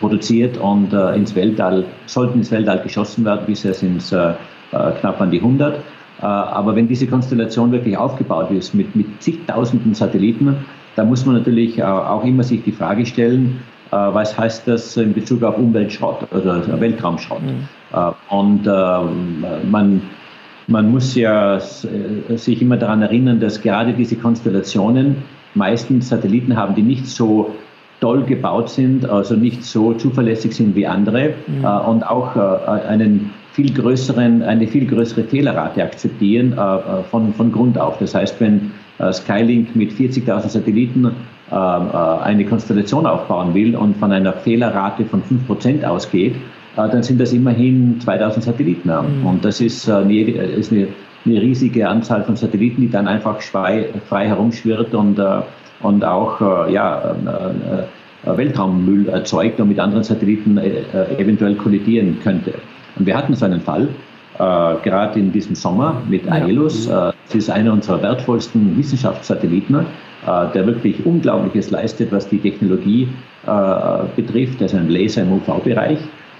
produziert 0.00 0.58
und 0.58 0.92
ins 0.92 1.34
Weltall, 1.34 1.84
sollten 2.06 2.38
ins 2.38 2.50
Weltall 2.50 2.80
geschossen 2.80 3.24
werden. 3.24 3.42
Bisher 3.46 3.74
sind 3.74 3.98
es 3.98 4.10
knapp 4.10 5.20
an 5.20 5.30
die 5.30 5.38
100. 5.38 5.80
aber 6.20 6.74
wenn 6.74 6.88
diese 6.88 7.06
Konstellation 7.06 7.70
wirklich 7.72 7.96
aufgebaut 7.96 8.50
ist 8.50 8.74
mit, 8.74 8.96
mit 8.96 9.22
zigtausenden 9.22 9.94
Satelliten, 9.94 10.56
da 10.96 11.04
muss 11.04 11.24
man 11.24 11.36
natürlich 11.36 11.82
auch 11.82 12.24
immer 12.24 12.42
sich 12.42 12.62
die 12.64 12.72
Frage 12.72 13.06
stellen, 13.06 13.60
was 13.96 14.38
heißt 14.38 14.66
das 14.66 14.96
in 14.96 15.12
Bezug 15.12 15.42
auf 15.42 15.58
Umweltschrott 15.58 16.32
oder 16.32 16.80
Weltraumschrott. 16.80 17.42
Mhm. 17.42 17.68
Äh, 17.92 18.34
und 18.34 18.66
äh, 18.66 19.66
man, 19.70 20.02
man 20.66 20.90
muss 20.90 21.14
ja 21.14 21.60
sich 21.60 22.62
immer 22.62 22.76
daran 22.76 23.02
erinnern, 23.02 23.40
dass 23.40 23.60
gerade 23.60 23.92
diese 23.92 24.16
Konstellationen 24.16 25.16
meistens 25.54 26.08
Satelliten 26.08 26.56
haben, 26.56 26.74
die 26.74 26.82
nicht 26.82 27.06
so 27.06 27.54
toll 28.00 28.22
gebaut 28.22 28.70
sind, 28.70 29.08
also 29.08 29.36
nicht 29.36 29.62
so 29.62 29.92
zuverlässig 29.92 30.54
sind 30.54 30.74
wie 30.74 30.86
andere 30.86 31.34
mhm. 31.46 31.64
und 31.64 32.02
auch 32.04 32.34
einen 32.66 33.30
viel 33.52 33.72
größeren, 33.72 34.42
eine 34.42 34.66
viel 34.66 34.86
größere 34.86 35.24
Fehlerrate 35.24 35.82
akzeptieren 35.84 36.56
von, 37.10 37.34
von 37.34 37.52
Grund 37.52 37.78
auf. 37.78 37.98
Das 37.98 38.14
heißt, 38.14 38.40
wenn 38.40 38.72
Skylink 39.12 39.74
mit 39.74 39.92
40.000 39.92 40.48
Satelliten 40.48 41.12
ähm, 41.52 41.88
äh, 41.92 41.96
eine 42.22 42.46
Konstellation 42.46 43.04
aufbauen 43.04 43.52
will 43.52 43.76
und 43.76 43.98
von 43.98 44.10
einer 44.10 44.32
Fehlerrate 44.32 45.04
von 45.04 45.22
5% 45.22 45.84
ausgeht, 45.84 46.34
äh, 46.34 46.38
dann 46.76 47.02
sind 47.02 47.20
das 47.20 47.34
immerhin 47.34 48.00
2000 48.00 48.44
Satelliten. 48.44 48.88
Mhm. 48.88 49.26
Und 49.26 49.44
das 49.44 49.60
ist, 49.60 49.86
äh, 49.86 49.96
eine, 49.96 50.18
ist 50.22 50.72
eine, 50.72 50.88
eine, 51.26 51.42
riesige 51.42 51.86
Anzahl 51.86 52.24
von 52.24 52.36
Satelliten, 52.36 52.80
die 52.80 52.90
dann 52.90 53.06
einfach 53.06 53.42
frei, 53.42 53.90
frei 54.08 54.28
herumschwirrt 54.28 54.94
und, 54.94 55.20
und 55.82 56.04
auch 56.04 56.68
ja, 56.68 57.14
Weltraummüll 58.24 59.08
erzeugt 59.08 59.60
und 59.60 59.68
mit 59.68 59.78
anderen 59.78 60.04
Satelliten 60.04 60.58
eventuell 60.58 61.54
kollidieren 61.54 62.18
könnte. 62.22 62.54
Und 62.96 63.06
wir 63.06 63.16
hatten 63.16 63.34
so 63.34 63.44
einen 63.44 63.60
Fall, 63.60 63.88
gerade 64.42 65.20
in 65.20 65.30
diesem 65.30 65.54
Sommer 65.54 66.02
mit 66.08 66.30
AELUS. 66.30 66.88
das 66.88 67.34
ist 67.34 67.48
einer 67.48 67.72
unserer 67.72 68.02
wertvollsten 68.02 68.76
Wissenschaftssatelliten 68.76 69.86
äh, 70.24 70.52
der 70.52 70.66
wirklich 70.66 71.04
Unglaubliches 71.04 71.72
leistet, 71.72 72.12
was 72.12 72.28
die 72.28 72.38
Technologie 72.38 73.08
äh, 73.44 73.50
betrifft, 74.14 74.62
also 74.62 74.76
ein 74.76 74.88
Laser 74.88 75.22
im 75.22 75.32
UV-Bereich. 75.32 75.98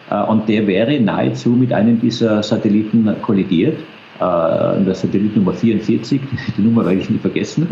Äh, 0.09 0.23
und 0.23 0.49
der 0.49 0.69
wäre 0.69 1.01
nahezu 1.01 1.51
mit 1.51 1.73
einem 1.73 2.01
dieser 2.01 2.43
Satelliten 2.43 3.17
kollidiert. 3.23 3.79
der 4.21 4.95
Satellit 4.95 5.35
Nummer 5.37 5.53
44, 5.53 6.21
die 6.57 6.63
Nummer 6.63 6.85
werde 6.85 7.01
ich 7.01 7.11
nie 7.11 7.19
vergessen, 7.19 7.67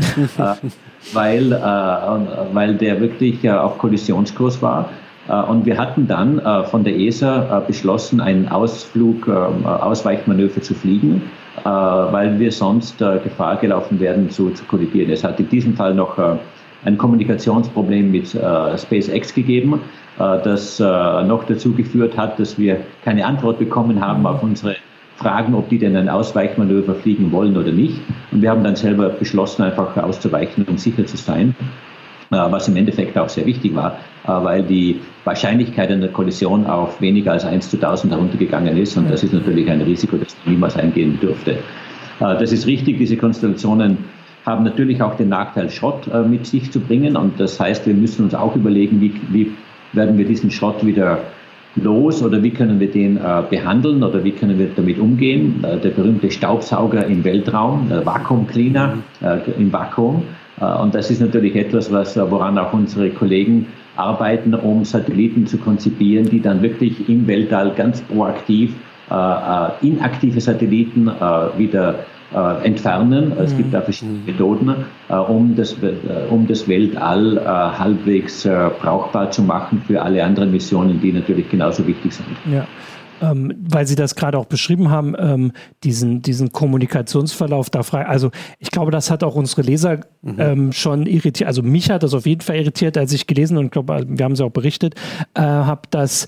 weil, 1.12 1.52
weil 2.52 2.74
der 2.74 3.00
wirklich 3.00 3.48
auf 3.48 3.78
Kollisionskurs 3.78 4.60
war. 4.60 4.88
Und 5.48 5.64
wir 5.64 5.78
hatten 5.78 6.08
dann 6.08 6.40
von 6.66 6.82
der 6.82 6.98
ESA 6.98 7.60
beschlossen, 7.66 8.20
einen 8.20 8.48
Ausflug, 8.48 9.28
Ausweichmanöver 9.28 10.60
zu 10.60 10.74
fliegen 10.74 11.22
äh, 11.58 11.64
weil 11.64 12.38
wir 12.38 12.52
sonst 12.52 13.02
äh, 13.02 13.18
Gefahr 13.18 13.56
gelaufen 13.56 14.00
werden 14.00 14.30
zu, 14.30 14.50
zu 14.50 14.64
kollidieren. 14.64 15.10
Es 15.10 15.24
hat 15.24 15.38
in 15.40 15.48
diesem 15.50 15.74
Fall 15.74 15.94
noch 15.94 16.16
äh, 16.18 16.36
ein 16.84 16.96
Kommunikationsproblem 16.96 18.10
mit 18.10 18.28
SpaceX 18.28 19.34
gegeben, 19.34 19.80
das 20.16 20.78
noch 20.78 21.44
dazu 21.46 21.74
geführt 21.74 22.16
hat, 22.16 22.40
dass 22.40 22.58
wir 22.58 22.78
keine 23.04 23.26
Antwort 23.26 23.58
bekommen 23.58 24.00
haben 24.00 24.24
auf 24.24 24.42
unsere 24.42 24.76
Fragen, 25.16 25.54
ob 25.54 25.68
die 25.68 25.78
denn 25.78 25.94
ein 25.94 26.08
Ausweichmanöver 26.08 26.94
fliegen 26.94 27.32
wollen 27.32 27.58
oder 27.58 27.70
nicht. 27.70 28.00
Und 28.32 28.40
wir 28.40 28.48
haben 28.48 28.64
dann 28.64 28.76
selber 28.76 29.10
beschlossen, 29.10 29.62
einfach 29.62 29.94
auszuweichen, 29.98 30.64
um 30.70 30.78
sicher 30.78 31.04
zu 31.04 31.18
sein. 31.18 31.54
Äh, 32.32 32.36
was 32.50 32.68
im 32.68 32.76
Endeffekt 32.76 33.18
auch 33.18 33.28
sehr 33.28 33.44
wichtig 33.44 33.74
war, 33.74 33.90
äh, 33.92 33.94
weil 34.24 34.62
die 34.62 35.00
Wahrscheinlichkeit 35.24 35.90
einer 35.90 36.08
Kollision 36.08 36.66
auf 36.66 37.00
weniger 37.00 37.32
als 37.32 37.44
1 37.44 37.70
zu 37.70 37.76
1000 37.76 38.12
heruntergegangen 38.12 38.76
ist. 38.76 38.96
Und 38.96 39.10
das 39.10 39.22
ist 39.22 39.32
natürlich 39.32 39.70
ein 39.70 39.80
Risiko, 39.80 40.16
das 40.16 40.36
niemals 40.46 40.76
eingehen 40.76 41.18
dürfte. 41.20 41.52
Äh, 41.52 41.58
das 42.18 42.52
ist 42.52 42.66
richtig, 42.66 42.98
diese 42.98 43.16
Konstellationen 43.16 43.98
haben 44.46 44.64
natürlich 44.64 45.02
auch 45.02 45.16
den 45.16 45.28
Nachteil, 45.28 45.68
Schrott 45.68 46.08
mit 46.26 46.46
sich 46.46 46.72
zu 46.72 46.80
bringen. 46.80 47.14
Und 47.14 47.38
das 47.38 47.60
heißt, 47.60 47.86
wir 47.86 47.92
müssen 47.92 48.24
uns 48.24 48.34
auch 48.34 48.56
überlegen, 48.56 48.98
wie, 48.98 49.12
wie 49.28 49.52
werden 49.92 50.16
wir 50.16 50.24
diesen 50.24 50.50
Schrott 50.50 50.84
wieder 50.84 51.18
los 51.76 52.22
oder 52.22 52.42
wie 52.42 52.50
können 52.50 52.80
wir 52.80 52.90
den 52.90 53.16
äh, 53.16 53.42
behandeln 53.48 54.02
oder 54.02 54.22
wie 54.24 54.32
können 54.32 54.58
wir 54.58 54.68
damit 54.74 54.98
umgehen. 54.98 55.62
Äh, 55.64 55.78
der 55.78 55.90
berühmte 55.90 56.30
Staubsauger 56.30 57.06
im 57.06 57.24
Weltraum, 57.24 57.88
der 57.88 58.04
Vakuum 58.04 58.46
Cleaner 58.46 58.98
äh, 59.22 59.38
im 59.58 59.72
Vakuum. 59.72 60.22
Äh, 60.60 60.64
und 60.64 60.94
das 60.94 61.10
ist 61.10 61.20
natürlich 61.20 61.54
etwas, 61.54 61.92
was, 61.92 62.16
äh, 62.16 62.30
woran 62.30 62.58
auch 62.58 62.72
unsere 62.72 63.10
Kollegen 63.10 63.66
arbeiten, 63.96 64.54
um 64.54 64.84
Satelliten 64.84 65.46
zu 65.46 65.58
konzipieren, 65.58 66.28
die 66.28 66.40
dann 66.40 66.62
wirklich 66.62 67.08
im 67.08 67.26
Weltall 67.26 67.72
ganz 67.76 68.00
proaktiv 68.02 68.74
äh, 69.10 69.86
inaktive 69.86 70.40
Satelliten 70.40 71.10
wieder 71.56 72.04
entfernen. 72.62 73.32
Es 73.40 73.56
gibt 73.56 73.74
da 73.74 73.80
verschiedene 73.80 74.18
mhm. 74.18 74.24
Methoden, 74.24 74.74
um, 75.08 75.56
das, 75.56 75.76
um 76.30 76.46
das 76.46 76.68
Weltall 76.68 77.44
halbwegs 77.76 78.48
brauchbar 78.80 79.32
zu 79.32 79.42
machen 79.42 79.82
für 79.84 80.00
alle 80.00 80.22
anderen 80.22 80.52
Missionen, 80.52 81.00
die 81.00 81.12
natürlich 81.12 81.50
genauso 81.50 81.84
wichtig 81.88 82.12
sind. 82.12 82.28
Ja. 82.48 82.68
Ähm, 83.20 83.54
weil 83.68 83.86
Sie 83.86 83.94
das 83.94 84.14
gerade 84.14 84.38
auch 84.38 84.46
beschrieben 84.46 84.90
haben, 84.90 85.14
ähm, 85.18 85.52
diesen, 85.84 86.22
diesen 86.22 86.52
Kommunikationsverlauf 86.52 87.70
da 87.70 87.82
frei. 87.82 88.06
Also 88.06 88.30
ich 88.58 88.70
glaube, 88.70 88.90
das 88.90 89.10
hat 89.10 89.22
auch 89.24 89.34
unsere 89.34 89.62
Leser 89.62 90.00
mhm. 90.22 90.36
ähm, 90.38 90.72
schon 90.72 91.06
irritiert. 91.06 91.46
Also 91.46 91.62
mich 91.62 91.90
hat 91.90 92.02
das 92.02 92.14
auf 92.14 92.26
jeden 92.26 92.40
Fall 92.40 92.56
irritiert, 92.56 92.96
als 92.96 93.12
ich 93.12 93.26
gelesen 93.26 93.56
und 93.56 93.72
glaube, 93.72 94.04
wir 94.08 94.24
haben 94.24 94.32
es 94.32 94.40
auch 94.40 94.50
berichtet, 94.50 94.94
äh, 95.34 95.40
habe, 95.40 95.82
dass 95.90 96.26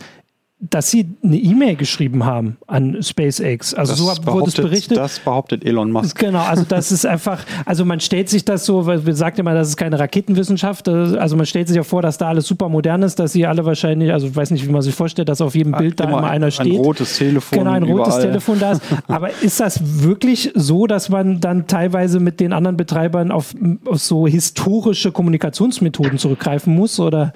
dass 0.71 0.91
sie 0.91 1.17
eine 1.25 1.37
E-Mail 1.37 1.75
geschrieben 1.75 2.25
haben 2.25 2.57
an 2.69 3.03
SpaceX. 3.03 3.75
Also 3.75 3.93
das 4.07 4.17
so 4.17 4.33
wurde 4.33 4.49
es 4.49 4.55
berichtet. 4.55 4.97
Das 4.97 5.19
behauptet 5.19 5.65
Elon 5.65 5.91
Musk. 5.91 6.17
Genau, 6.17 6.39
also 6.39 6.65
das 6.69 6.93
ist 6.93 7.05
einfach, 7.05 7.45
also 7.67 7.85
man 7.85 7.99
stellt 7.99 8.29
sich 8.29 8.45
das 8.45 8.65
so, 8.65 8.87
weil 8.87 9.05
wir 9.05 9.15
sagt 9.17 9.41
immer, 9.41 9.55
das 9.55 9.69
ist 9.69 9.77
keine 9.77 9.99
Raketenwissenschaft. 9.99 10.89
Also 10.89 11.37
man 11.37 11.47
stellt 11.47 11.67
sich 11.67 11.77
ja 11.77 11.83
vor, 11.83 12.01
dass 12.01 12.17
da 12.17 12.29
alles 12.29 12.47
super 12.47 12.69
modern 12.69 13.03
ist, 13.03 13.19
dass 13.19 13.33
sie 13.33 13.45
alle 13.45 13.65
wahrscheinlich, 13.65 14.13
also 14.13 14.29
ich 14.29 14.37
weiß 14.37 14.53
nicht, 14.53 14.65
wie 14.67 14.71
man 14.71 14.83
sich 14.83 14.95
vorstellt, 14.95 15.29
dass 15.29 15.41
auf 15.41 15.57
jedem 15.57 15.73
Bild 15.73 15.99
da 15.99 16.05
immer, 16.05 16.19
immer 16.19 16.31
einer 16.31 16.53
steht. 16.53 16.75
Ein 16.75 16.81
rotes 16.81 17.19
Telefon. 17.19 17.59
Genau, 17.59 17.73
ein 17.73 17.83
rotes 17.83 18.15
überall. 18.15 18.23
Telefon 18.23 18.59
da 18.61 18.73
ist. 18.73 18.83
Aber 19.09 19.31
ist 19.43 19.59
das 19.59 20.05
wirklich 20.05 20.53
so, 20.55 20.87
dass 20.87 21.09
man 21.09 21.41
dann 21.41 21.67
teilweise 21.67 22.21
mit 22.21 22.39
den 22.39 22.53
anderen 22.53 22.77
Betreibern 22.77 23.33
auf, 23.33 23.53
auf 23.85 23.99
so 23.99 24.29
historische 24.29 25.11
Kommunikationsmethoden 25.11 26.19
zurückgreifen 26.19 26.73
muss 26.73 27.01
oder 27.01 27.33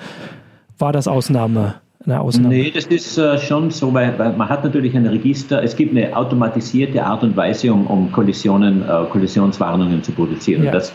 war 0.79 0.93
das 0.93 1.09
Ausnahme? 1.09 1.81
Eine 2.07 2.21
Ausnahme? 2.21 2.49
Nee, 2.55 2.71
das 2.75 2.87
ist 2.87 3.19
äh, 3.19 3.39
schon 3.39 3.71
so, 3.71 3.93
weil, 3.93 4.19
weil, 4.19 4.33
man 4.33 4.49
hat 4.49 4.65
natürlich 4.65 4.97
ein 4.97 5.07
Register, 5.07 5.63
es 5.63 5.77
gibt 5.77 5.97
eine 5.97 6.17
automatisierte 6.17 7.05
Art 7.05 7.23
und 7.23 7.37
Weise, 7.37 7.73
um, 7.73 7.87
um 7.87 8.13
Kollisionen, 8.13 8.83
äh, 8.83 9.05
Kollisionswarnungen 9.11 10.03
zu 10.03 10.13
produzieren. 10.13 10.65
Ja. 10.65 10.73
Das 10.73 10.93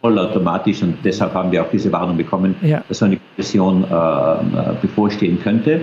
vollautomatisch 0.00 0.82
und 0.82 0.96
deshalb 1.04 1.34
haben 1.34 1.52
wir 1.52 1.62
auch 1.62 1.70
diese 1.70 1.92
Warnung 1.92 2.16
bekommen, 2.16 2.54
ja. 2.62 2.82
dass 2.88 2.98
so 2.98 3.04
eine 3.04 3.18
Kollision 3.36 3.84
äh, 3.84 3.94
äh 3.94 4.74
bevorstehen 4.80 5.38
könnte. 5.42 5.82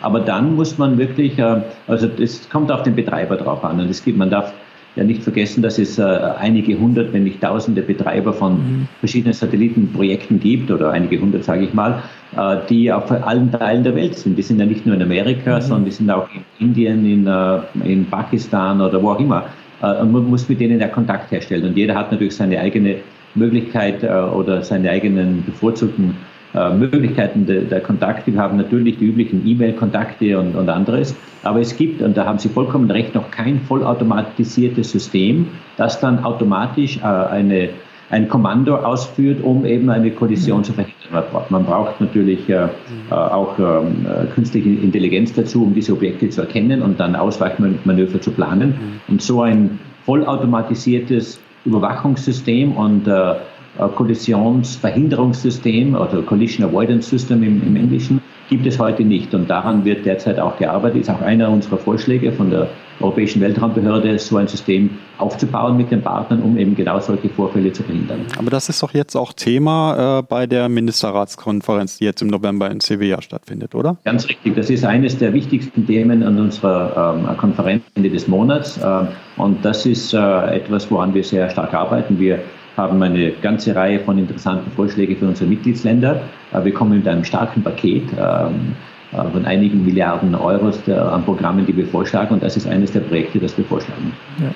Aber 0.00 0.20
dann 0.20 0.54
muss 0.54 0.78
man 0.78 0.96
wirklich, 0.96 1.38
äh, 1.38 1.60
also 1.86 2.08
es 2.18 2.48
kommt 2.48 2.70
auf 2.70 2.82
den 2.82 2.94
Betreiber 2.94 3.36
drauf 3.36 3.64
an 3.64 3.80
und 3.80 3.90
es 3.90 4.02
gibt, 4.02 4.16
man 4.16 4.30
darf 4.30 4.52
ja 4.96 5.04
nicht 5.04 5.22
vergessen, 5.22 5.62
dass 5.62 5.78
es 5.78 5.98
äh, 5.98 6.02
einige 6.02 6.78
hundert, 6.78 7.12
wenn 7.12 7.24
nicht 7.24 7.40
tausende 7.40 7.82
Betreiber 7.82 8.32
von 8.32 8.54
mhm. 8.54 8.88
verschiedenen 9.00 9.34
Satellitenprojekten 9.34 10.40
gibt, 10.40 10.70
oder 10.70 10.90
einige 10.90 11.20
hundert, 11.20 11.44
sage 11.44 11.64
ich 11.64 11.74
mal, 11.74 12.02
die 12.68 12.92
auf 12.92 13.10
allen 13.10 13.50
Teilen 13.50 13.84
der 13.84 13.94
Welt 13.94 14.16
sind. 14.16 14.36
Die 14.36 14.42
sind 14.42 14.60
ja 14.60 14.66
nicht 14.66 14.84
nur 14.84 14.94
in 14.94 15.02
Amerika, 15.02 15.56
mhm. 15.56 15.60
sondern 15.62 15.84
die 15.86 15.90
sind 15.92 16.10
auch 16.10 16.28
in 16.34 16.68
Indien, 16.68 17.06
in, 17.06 17.26
äh, 17.26 17.60
in 17.84 18.04
Pakistan 18.04 18.80
oder 18.80 19.02
wo 19.02 19.12
auch 19.12 19.20
immer. 19.20 19.46
Äh, 19.82 20.00
und 20.00 20.12
man 20.12 20.24
muss 20.28 20.48
mit 20.48 20.60
denen 20.60 20.80
ja 20.80 20.88
Kontakt 20.88 21.30
herstellen. 21.30 21.64
Und 21.64 21.76
jeder 21.76 21.94
hat 21.94 22.12
natürlich 22.12 22.36
seine 22.36 22.58
eigene 22.60 22.96
Möglichkeit 23.34 24.02
äh, 24.02 24.08
oder 24.08 24.62
seine 24.62 24.90
eigenen 24.90 25.44
bevorzugten 25.44 26.16
äh, 26.54 26.72
Möglichkeiten 26.72 27.46
der, 27.46 27.62
der, 27.62 27.80
Kontakte. 27.80 28.32
Wir 28.32 28.40
haben 28.40 28.56
natürlich 28.56 28.98
die 28.98 29.06
üblichen 29.06 29.46
E-Mail-Kontakte 29.46 30.38
und, 30.38 30.54
und 30.56 30.68
anderes. 30.68 31.14
Aber 31.42 31.60
es 31.60 31.76
gibt, 31.76 32.00
und 32.02 32.16
da 32.16 32.24
haben 32.24 32.38
Sie 32.38 32.48
vollkommen 32.48 32.90
recht, 32.90 33.14
noch 33.14 33.30
kein 33.30 33.60
vollautomatisiertes 33.60 34.90
System, 34.90 35.48
das 35.76 36.00
dann 36.00 36.24
automatisch 36.24 36.98
äh, 36.98 37.02
eine, 37.02 37.68
ein 38.10 38.28
Kommando 38.28 38.76
ausführt, 38.76 39.42
um 39.42 39.66
eben 39.66 39.90
eine 39.90 40.10
Kollision 40.10 40.58
mhm. 40.58 40.64
zu 40.64 40.72
verhindern. 40.72 41.44
Man 41.50 41.64
braucht 41.64 42.00
natürlich 42.00 42.48
äh, 42.48 42.66
mhm. 42.66 43.12
auch 43.12 43.58
ähm, 43.58 44.06
künstliche 44.34 44.68
Intelligenz 44.68 45.32
dazu, 45.32 45.64
um 45.64 45.74
diese 45.74 45.92
Objekte 45.92 46.28
zu 46.30 46.42
erkennen 46.42 46.82
und 46.82 47.00
dann 47.00 47.16
Ausweichmanöver 47.16 48.20
zu 48.20 48.30
planen. 48.30 48.70
Mhm. 48.70 49.12
Und 49.12 49.22
so 49.22 49.42
ein 49.42 49.78
vollautomatisiertes 50.04 51.40
Überwachungssystem 51.64 52.72
und 52.72 53.06
äh, 53.06 53.34
äh, 53.78 53.88
Kollisionsverhinderungssystem 53.94 55.94
oder 55.94 56.22
Collision 56.22 56.68
Avoidance 56.68 57.10
System 57.10 57.42
im, 57.42 57.62
im, 57.62 57.76
Englischen 57.76 58.20
gibt 58.48 58.66
es 58.66 58.78
heute 58.78 59.04
nicht. 59.04 59.34
Und 59.34 59.48
daran 59.48 59.84
wird 59.84 60.06
derzeit 60.06 60.40
auch 60.40 60.58
gearbeitet. 60.58 61.02
Ist 61.02 61.10
auch 61.10 61.20
einer 61.20 61.50
unserer 61.50 61.78
Vorschläge 61.78 62.32
von 62.32 62.50
der 62.50 62.68
Europäischen 63.00 63.40
Weltraumbehörde, 63.40 64.18
so 64.18 64.36
ein 64.36 64.48
System 64.48 64.90
aufzubauen 65.18 65.76
mit 65.76 65.90
den 65.90 66.02
Partnern, 66.02 66.42
um 66.42 66.58
eben 66.58 66.74
genau 66.74 67.00
solche 67.00 67.28
Vorfälle 67.28 67.72
zu 67.72 67.82
verhindern. 67.82 68.20
Aber 68.38 68.50
das 68.50 68.68
ist 68.68 68.82
doch 68.82 68.94
jetzt 68.94 69.16
auch 69.16 69.32
Thema 69.32 70.18
äh, 70.18 70.22
bei 70.22 70.46
der 70.46 70.68
Ministerratskonferenz, 70.68 71.98
die 71.98 72.04
jetzt 72.04 72.22
im 72.22 72.28
November 72.28 72.70
in 72.70 72.80
Sevilla 72.80 73.20
stattfindet, 73.22 73.74
oder? 73.74 73.96
Ganz 74.04 74.28
richtig. 74.28 74.54
Das 74.56 74.70
ist 74.70 74.84
eines 74.84 75.18
der 75.18 75.32
wichtigsten 75.32 75.86
Themen 75.86 76.22
an 76.22 76.38
unserer 76.38 77.16
ähm, 77.16 77.36
Konferenz 77.36 77.82
Ende 77.94 78.10
des 78.10 78.28
Monats. 78.28 78.78
Ähm, 78.82 79.08
und 79.36 79.64
das 79.64 79.86
ist 79.86 80.14
äh, 80.14 80.56
etwas, 80.56 80.90
woran 80.90 81.14
wir 81.14 81.24
sehr 81.24 81.48
stark 81.50 81.74
arbeiten. 81.74 82.18
Wir 82.18 82.40
haben 82.76 83.02
eine 83.02 83.32
ganze 83.32 83.74
Reihe 83.74 83.98
von 84.00 84.18
interessanten 84.18 84.70
Vorschlägen 84.70 85.16
für 85.16 85.26
unsere 85.26 85.50
Mitgliedsländer. 85.50 86.20
Äh, 86.52 86.64
wir 86.64 86.72
kommen 86.72 86.96
mit 86.98 87.08
einem 87.08 87.24
starken 87.24 87.62
Paket 87.62 88.04
ähm, 88.12 88.18
äh, 88.18 88.97
von 89.10 89.44
einigen 89.46 89.84
Milliarden 89.84 90.34
Euros 90.34 90.86
an 90.88 91.24
Programmen, 91.24 91.64
die 91.64 91.76
wir 91.76 91.86
vorschlagen. 91.86 92.34
Und 92.34 92.42
das 92.42 92.56
ist 92.56 92.66
eines 92.66 92.92
der 92.92 93.00
Projekte, 93.00 93.38
das 93.38 93.56
wir 93.56 93.64
vorschlagen. 93.64 94.12
Ja, 94.38 94.50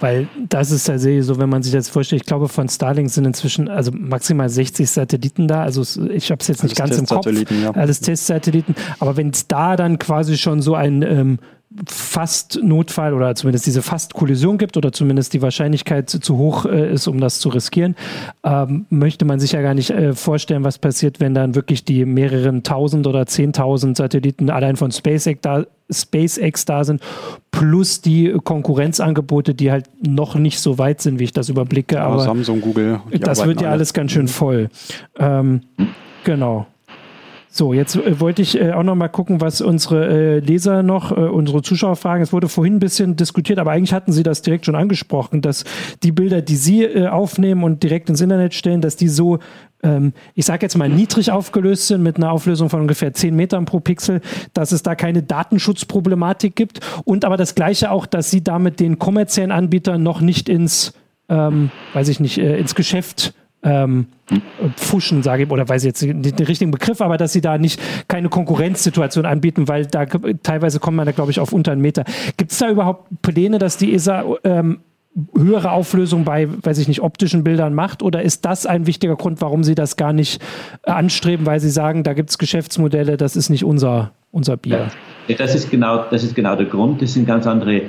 weil 0.00 0.26
das 0.48 0.70
ist 0.70 0.84
tatsächlich 0.84 1.26
so, 1.26 1.38
wenn 1.38 1.50
man 1.50 1.62
sich 1.62 1.72
das 1.72 1.88
vorstellt, 1.88 2.22
ich 2.22 2.26
glaube, 2.26 2.48
von 2.48 2.68
Starlink 2.68 3.10
sind 3.10 3.26
inzwischen 3.26 3.68
also 3.68 3.90
maximal 3.92 4.48
60 4.48 4.88
Satelliten 4.88 5.46
da. 5.46 5.62
Also 5.62 5.82
ich 6.08 6.30
habe 6.30 6.40
es 6.40 6.48
jetzt 6.48 6.62
nicht 6.62 6.80
Alles 6.80 6.96
ganz 6.96 7.10
im 7.10 7.16
Kopf. 7.16 7.50
Ja. 7.62 7.70
Alles 7.72 8.00
Testsatelliten. 8.00 8.74
Aber 8.98 9.16
wenn 9.16 9.30
es 9.30 9.46
da 9.46 9.76
dann 9.76 9.98
quasi 9.98 10.38
schon 10.38 10.62
so 10.62 10.74
ein 10.74 11.02
ähm, 11.02 11.38
fast 11.86 12.60
Notfall 12.62 13.12
oder 13.12 13.34
zumindest 13.34 13.66
diese 13.66 13.82
fast 13.82 14.14
Kollision 14.14 14.56
gibt 14.56 14.76
oder 14.76 14.90
zumindest 14.90 15.34
die 15.34 15.42
Wahrscheinlichkeit 15.42 16.08
zu, 16.08 16.38
hoch 16.38 16.64
äh, 16.64 16.92
ist, 16.92 17.06
um 17.06 17.20
das 17.20 17.40
zu 17.40 17.50
riskieren, 17.50 17.94
ähm, 18.42 18.86
möchte 18.88 19.26
man 19.26 19.38
sich 19.38 19.52
ja 19.52 19.60
gar 19.60 19.74
nicht 19.74 19.90
äh, 19.90 20.14
vorstellen, 20.14 20.64
was 20.64 20.78
passiert, 20.78 21.20
wenn 21.20 21.34
dann 21.34 21.54
wirklich 21.54 21.84
die 21.84 22.06
mehreren 22.06 22.62
tausend 22.62 23.06
oder 23.06 23.26
zehntausend 23.26 23.98
Satelliten 23.98 24.48
allein 24.48 24.76
von 24.76 24.92
SpaceX 24.92 25.40
da, 25.42 25.64
SpaceX 25.90 26.64
da 26.64 26.84
sind, 26.84 27.02
plus 27.50 28.00
die 28.00 28.34
Konkurrenzangebote, 28.44 29.54
die 29.54 29.70
halt 29.70 29.86
noch 30.02 30.36
nicht 30.36 30.60
so 30.60 30.78
weit 30.78 31.02
sind, 31.02 31.18
wie 31.18 31.24
ich 31.24 31.32
das 31.32 31.50
überblicke. 31.50 31.96
Ja, 31.96 32.06
aber 32.06 32.22
Samsung, 32.22 32.62
Google. 32.62 33.00
Das 33.20 33.44
wird 33.44 33.60
ja 33.60 33.70
alles 33.70 33.92
ganz 33.92 34.12
schön 34.12 34.28
voll. 34.28 34.70
Ähm, 35.18 35.60
genau. 36.24 36.66
So, 37.58 37.72
jetzt 37.72 37.96
äh, 37.96 38.20
wollte 38.20 38.40
ich 38.40 38.60
äh, 38.60 38.70
auch 38.70 38.84
noch 38.84 38.94
mal 38.94 39.08
gucken, 39.08 39.40
was 39.40 39.60
unsere 39.60 40.06
äh, 40.06 40.38
Leser 40.38 40.84
noch, 40.84 41.10
äh, 41.10 41.14
unsere 41.14 41.60
Zuschauer 41.60 41.96
fragen. 41.96 42.22
Es 42.22 42.32
wurde 42.32 42.48
vorhin 42.48 42.76
ein 42.76 42.78
bisschen 42.78 43.16
diskutiert, 43.16 43.58
aber 43.58 43.72
eigentlich 43.72 43.92
hatten 43.92 44.12
Sie 44.12 44.22
das 44.22 44.42
direkt 44.42 44.64
schon 44.64 44.76
angesprochen, 44.76 45.42
dass 45.42 45.64
die 46.04 46.12
Bilder, 46.12 46.40
die 46.40 46.54
Sie 46.54 46.84
äh, 46.84 47.08
aufnehmen 47.08 47.64
und 47.64 47.82
direkt 47.82 48.10
ins 48.10 48.20
Internet 48.20 48.54
stellen, 48.54 48.80
dass 48.80 48.94
die 48.94 49.08
so, 49.08 49.40
ähm, 49.82 50.12
ich 50.36 50.44
sage 50.44 50.64
jetzt 50.66 50.78
mal, 50.78 50.88
niedrig 50.88 51.32
aufgelöst 51.32 51.88
sind 51.88 52.00
mit 52.00 52.16
einer 52.16 52.30
Auflösung 52.30 52.70
von 52.70 52.82
ungefähr 52.82 53.12
10 53.12 53.34
Metern 53.34 53.64
pro 53.64 53.80
Pixel, 53.80 54.20
dass 54.54 54.70
es 54.70 54.84
da 54.84 54.94
keine 54.94 55.24
Datenschutzproblematik 55.24 56.54
gibt 56.54 56.78
und 57.04 57.24
aber 57.24 57.36
das 57.36 57.56
Gleiche 57.56 57.90
auch, 57.90 58.06
dass 58.06 58.30
Sie 58.30 58.44
damit 58.44 58.78
den 58.78 59.00
kommerziellen 59.00 59.50
Anbietern 59.50 60.00
noch 60.00 60.20
nicht 60.20 60.48
ins, 60.48 60.92
ähm, 61.28 61.72
weiß 61.92 62.06
ich 62.06 62.20
nicht, 62.20 62.38
äh, 62.38 62.56
ins 62.56 62.76
Geschäft 62.76 63.34
ähm, 63.62 64.06
pfuschen, 64.76 65.22
sage 65.22 65.44
ich, 65.44 65.50
oder 65.50 65.68
weiß 65.68 65.82
ich 65.82 65.88
jetzt 65.88 66.02
nicht 66.02 66.38
den 66.38 66.46
richtigen 66.46 66.70
Begriff, 66.70 67.00
aber 67.00 67.16
dass 67.16 67.32
sie 67.32 67.40
da 67.40 67.58
nicht 67.58 67.80
keine 68.08 68.28
Konkurrenzsituation 68.28 69.26
anbieten, 69.26 69.68
weil 69.68 69.86
da 69.86 70.06
teilweise 70.06 70.80
kommt 70.80 70.96
man 70.96 71.06
da, 71.06 71.12
glaube 71.12 71.30
ich, 71.30 71.40
auf 71.40 71.52
unter 71.52 71.72
einen 71.72 71.80
Meter. 71.80 72.04
Gibt 72.36 72.52
es 72.52 72.58
da 72.58 72.70
überhaupt 72.70 73.08
Pläne, 73.22 73.58
dass 73.58 73.76
die 73.76 73.94
ESA 73.94 74.24
ähm, 74.44 74.80
höhere 75.36 75.72
Auflösung 75.72 76.24
bei, 76.24 76.48
weiß 76.62 76.78
ich 76.78 76.88
nicht, 76.88 77.00
optischen 77.00 77.42
Bildern 77.42 77.74
macht? 77.74 78.02
Oder 78.02 78.22
ist 78.22 78.44
das 78.44 78.66
ein 78.66 78.86
wichtiger 78.86 79.16
Grund, 79.16 79.40
warum 79.40 79.64
Sie 79.64 79.74
das 79.74 79.96
gar 79.96 80.12
nicht 80.12 80.42
äh, 80.84 80.90
anstreben, 80.90 81.46
weil 81.46 81.60
Sie 81.60 81.70
sagen, 81.70 82.02
da 82.02 82.12
gibt 82.12 82.30
es 82.30 82.38
Geschäftsmodelle, 82.38 83.16
das 83.16 83.34
ist 83.34 83.48
nicht 83.48 83.64
unser, 83.64 84.12
unser 84.30 84.56
Bier? 84.56 84.90
Ja, 85.26 85.36
das, 85.36 85.54
ist 85.54 85.70
genau, 85.70 86.04
das 86.10 86.22
ist 86.22 86.34
genau 86.34 86.54
der 86.56 86.66
Grund. 86.66 87.02
Das 87.02 87.14
sind 87.14 87.26
ganz 87.26 87.46
andere 87.46 87.82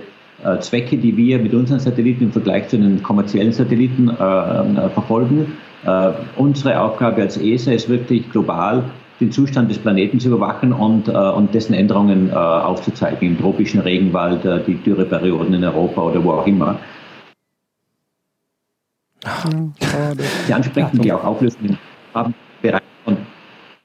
Zwecke, 0.62 0.98
die 0.98 1.16
wir 1.18 1.40
mit 1.40 1.54
unseren 1.54 1.80
Satelliten 1.80 2.26
im 2.26 2.32
Vergleich 2.32 2.68
zu 2.70 2.78
den 2.78 3.04
kommerziellen 3.04 3.52
Satelliten 3.52 4.10
äh, 4.10 4.14
äh, 4.14 4.90
verfolgen. 4.90 5.58
Äh, 5.86 6.12
unsere 6.38 6.80
Aufgabe 6.80 7.22
als 7.22 7.38
ESA 7.38 7.72
ist 7.72 7.90
wirklich 7.90 8.30
global 8.32 8.84
den 9.20 9.32
Zustand 9.32 9.70
des 9.70 9.80
Planeten 9.80 10.20
zu 10.20 10.30
überwachen 10.30 10.72
und, 10.72 11.10
äh, 11.10 11.12
und 11.12 11.54
dessen 11.54 11.74
Änderungen 11.74 12.30
äh, 12.30 12.34
aufzuzeigen, 12.34 13.28
im 13.28 13.38
tropischen 13.38 13.82
Regenwald, 13.82 14.44
die 14.66 14.76
Dürreperioden 14.76 15.54
in 15.54 15.64
Europa 15.64 16.02
oder 16.02 16.24
wo 16.24 16.32
auch 16.32 16.48
immer. 16.48 16.80
Die 20.48 20.54
ansprechen, 20.54 21.02
die 21.02 21.12
auch 21.12 21.24
Auflösungen 21.24 21.78
haben, 22.14 22.34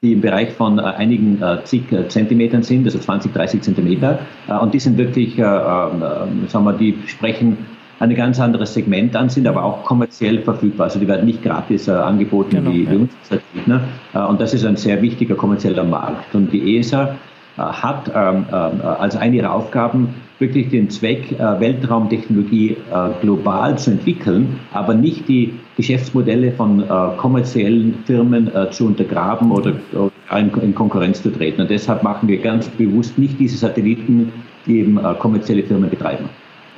die 0.05 0.13
im 0.13 0.21
Bereich 0.21 0.51
von 0.51 0.77
äh, 0.77 0.83
einigen 0.83 1.41
äh, 1.41 1.63
zig 1.63 1.91
äh, 1.91 2.07
Zentimetern 2.07 2.63
sind, 2.63 2.85
also 2.85 2.99
20, 2.99 3.33
30 3.33 3.61
Zentimeter. 3.61 4.19
Und 4.61 4.73
die 4.73 4.79
sind 4.79 4.97
wirklich, 4.97 5.37
äh, 5.39 5.41
äh, 5.41 6.47
sagen 6.47 6.65
wir, 6.65 6.73
die 6.73 6.97
sprechen 7.07 7.57
ein 7.99 8.13
ganz 8.13 8.39
anderes 8.39 8.73
Segment 8.73 9.15
an, 9.15 9.29
sind 9.29 9.47
aber 9.47 9.63
auch 9.63 9.83
kommerziell 9.83 10.41
verfügbar. 10.41 10.85
Also 10.85 10.99
die 10.99 11.07
werden 11.07 11.25
nicht 11.25 11.41
gratis 11.41 11.87
angeboten 11.87 12.51
genau, 12.51 12.71
wie, 12.71 12.83
ja. 12.83 12.91
uns. 12.91 13.11
Ne? 13.65 13.79
und 14.27 14.41
das 14.41 14.53
ist 14.53 14.65
ein 14.65 14.75
sehr 14.75 15.01
wichtiger 15.01 15.35
kommerzieller 15.35 15.85
Markt. 15.85 16.35
Und 16.35 16.51
die 16.51 16.77
ESA 16.77 17.15
hat 17.57 18.11
ähm, 18.13 18.47
als 18.51 19.15
eine 19.15 19.37
ihrer 19.37 19.53
Aufgaben 19.53 20.13
wirklich 20.39 20.69
den 20.69 20.89
Zweck, 20.89 21.31
äh, 21.31 21.59
Weltraumtechnologie 21.59 22.71
äh, 22.71 23.09
global 23.21 23.77
zu 23.77 23.91
entwickeln, 23.91 24.59
aber 24.73 24.93
nicht 24.93 25.27
die 25.27 25.53
Geschäftsmodelle 25.77 26.51
von 26.51 26.83
äh, 26.83 26.87
kommerziellen 27.17 27.95
Firmen 28.05 28.51
zu 28.71 28.85
untergraben 28.87 29.51
oder 29.51 29.73
in 30.31 30.75
Konkurrenz 30.75 31.21
zu 31.21 31.31
treten. 31.31 31.61
Und 31.61 31.69
deshalb 31.69 32.03
machen 32.03 32.27
wir 32.27 32.39
ganz 32.39 32.67
bewusst 32.69 33.17
nicht 33.17 33.39
diese 33.39 33.57
Satelliten 33.57 34.31
die 34.65 34.79
eben 34.79 34.99
kommerzielle 35.19 35.61
Firmen 35.61 35.91
betreiben. 35.91 36.27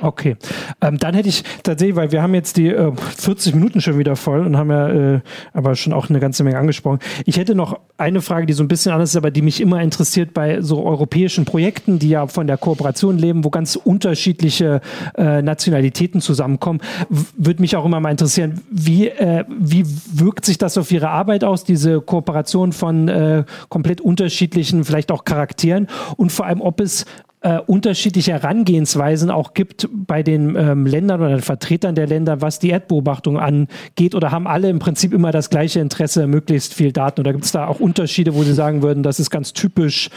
Okay, 0.00 0.36
ähm, 0.80 0.98
dann 0.98 1.14
hätte 1.14 1.28
ich 1.28 1.42
tatsächlich, 1.62 1.96
weil 1.96 2.12
wir 2.12 2.22
haben 2.22 2.34
jetzt 2.34 2.56
die 2.56 2.68
äh, 2.68 2.92
40 3.16 3.54
Minuten 3.54 3.80
schon 3.80 3.98
wieder 3.98 4.14
voll 4.14 4.46
und 4.46 4.56
haben 4.56 4.70
ja 4.70 4.88
äh, 4.88 5.20
aber 5.52 5.74
schon 5.74 5.92
auch 5.92 6.08
eine 6.08 6.20
ganze 6.20 6.44
Menge 6.44 6.58
angesprochen. 6.58 7.00
Ich 7.26 7.36
hätte 7.36 7.54
noch 7.54 7.80
eine 7.96 8.20
Frage, 8.20 8.46
die 8.46 8.52
so 8.52 8.62
ein 8.62 8.68
bisschen 8.68 8.92
anders 8.92 9.10
ist, 9.10 9.16
aber 9.16 9.32
die 9.32 9.42
mich 9.42 9.60
immer 9.60 9.82
interessiert 9.82 10.34
bei 10.34 10.60
so 10.62 10.84
europäischen 10.84 11.44
Projekten, 11.44 11.98
die 11.98 12.10
ja 12.10 12.28
von 12.28 12.46
der 12.46 12.58
Kooperation 12.58 13.18
leben, 13.18 13.44
wo 13.44 13.50
ganz 13.50 13.74
unterschiedliche 13.74 14.80
äh, 15.16 15.42
Nationalitäten 15.42 16.20
zusammenkommen. 16.20 16.80
Würde 17.08 17.60
mich 17.60 17.74
auch 17.74 17.84
immer 17.84 17.98
mal 17.98 18.10
interessieren, 18.10 18.60
wie, 18.70 19.08
äh, 19.08 19.44
wie 19.48 19.84
wirkt 20.12 20.44
sich 20.44 20.58
das 20.58 20.78
auf 20.78 20.92
Ihre 20.92 21.08
Arbeit 21.08 21.42
aus, 21.42 21.64
diese 21.64 22.00
Kooperation 22.00 22.72
von 22.72 23.08
äh, 23.08 23.44
komplett 23.68 24.00
unterschiedlichen, 24.00 24.84
vielleicht 24.84 25.10
auch 25.10 25.24
Charakteren 25.24 25.88
und 26.16 26.30
vor 26.30 26.46
allem, 26.46 26.60
ob 26.60 26.80
es 26.80 27.04
äh, 27.48 27.60
unterschiedliche 27.66 28.32
Herangehensweisen 28.32 29.30
auch 29.30 29.54
gibt 29.54 29.88
bei 29.90 30.22
den 30.22 30.54
ähm, 30.54 30.84
Ländern 30.84 31.20
oder 31.20 31.30
den 31.30 31.40
Vertretern 31.40 31.94
der 31.94 32.06
Länder, 32.06 32.42
was 32.42 32.58
die 32.58 32.68
Erdbeobachtung 32.68 33.38
angeht? 33.38 34.14
Oder 34.14 34.32
haben 34.32 34.46
alle 34.46 34.68
im 34.68 34.78
Prinzip 34.78 35.14
immer 35.14 35.32
das 35.32 35.48
gleiche 35.48 35.80
Interesse, 35.80 36.26
möglichst 36.26 36.74
viel 36.74 36.92
Daten? 36.92 37.20
Oder 37.20 37.32
gibt 37.32 37.46
es 37.46 37.52
da 37.52 37.66
auch 37.66 37.80
Unterschiede, 37.80 38.34
wo 38.34 38.42
Sie 38.42 38.52
sagen 38.52 38.82
würden, 38.82 39.02
das 39.02 39.18
ist 39.18 39.30
ganz 39.30 39.54
typisch, 39.54 40.10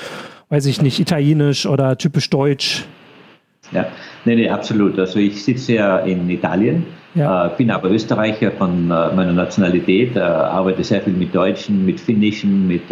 weiß 0.49 0.65
ich 0.65 0.81
nicht, 0.81 0.99
italienisch 0.99 1.65
oder 1.65 1.97
typisch 1.97 2.29
deutsch? 2.29 2.83
Ja, 3.71 3.85
nee, 4.25 4.35
nee, 4.35 4.49
absolut. 4.49 4.99
Also 4.99 5.19
ich 5.19 5.41
sitze 5.41 5.75
ja 5.75 5.99
in 5.99 6.29
Italien, 6.29 6.85
ja. 7.15 7.47
äh, 7.47 7.49
bin 7.57 7.71
aber 7.71 7.89
Österreicher 7.89 8.51
von 8.51 8.85
äh, 8.85 9.13
meiner 9.13 9.33
Nationalität, 9.33 10.15
äh, 10.15 10.19
arbeite 10.19 10.83
sehr 10.83 11.01
viel 11.01 11.13
mit 11.13 11.33
Deutschen, 11.33 11.85
mit 11.85 11.99
Finnischen, 11.99 12.67
mit 12.67 12.83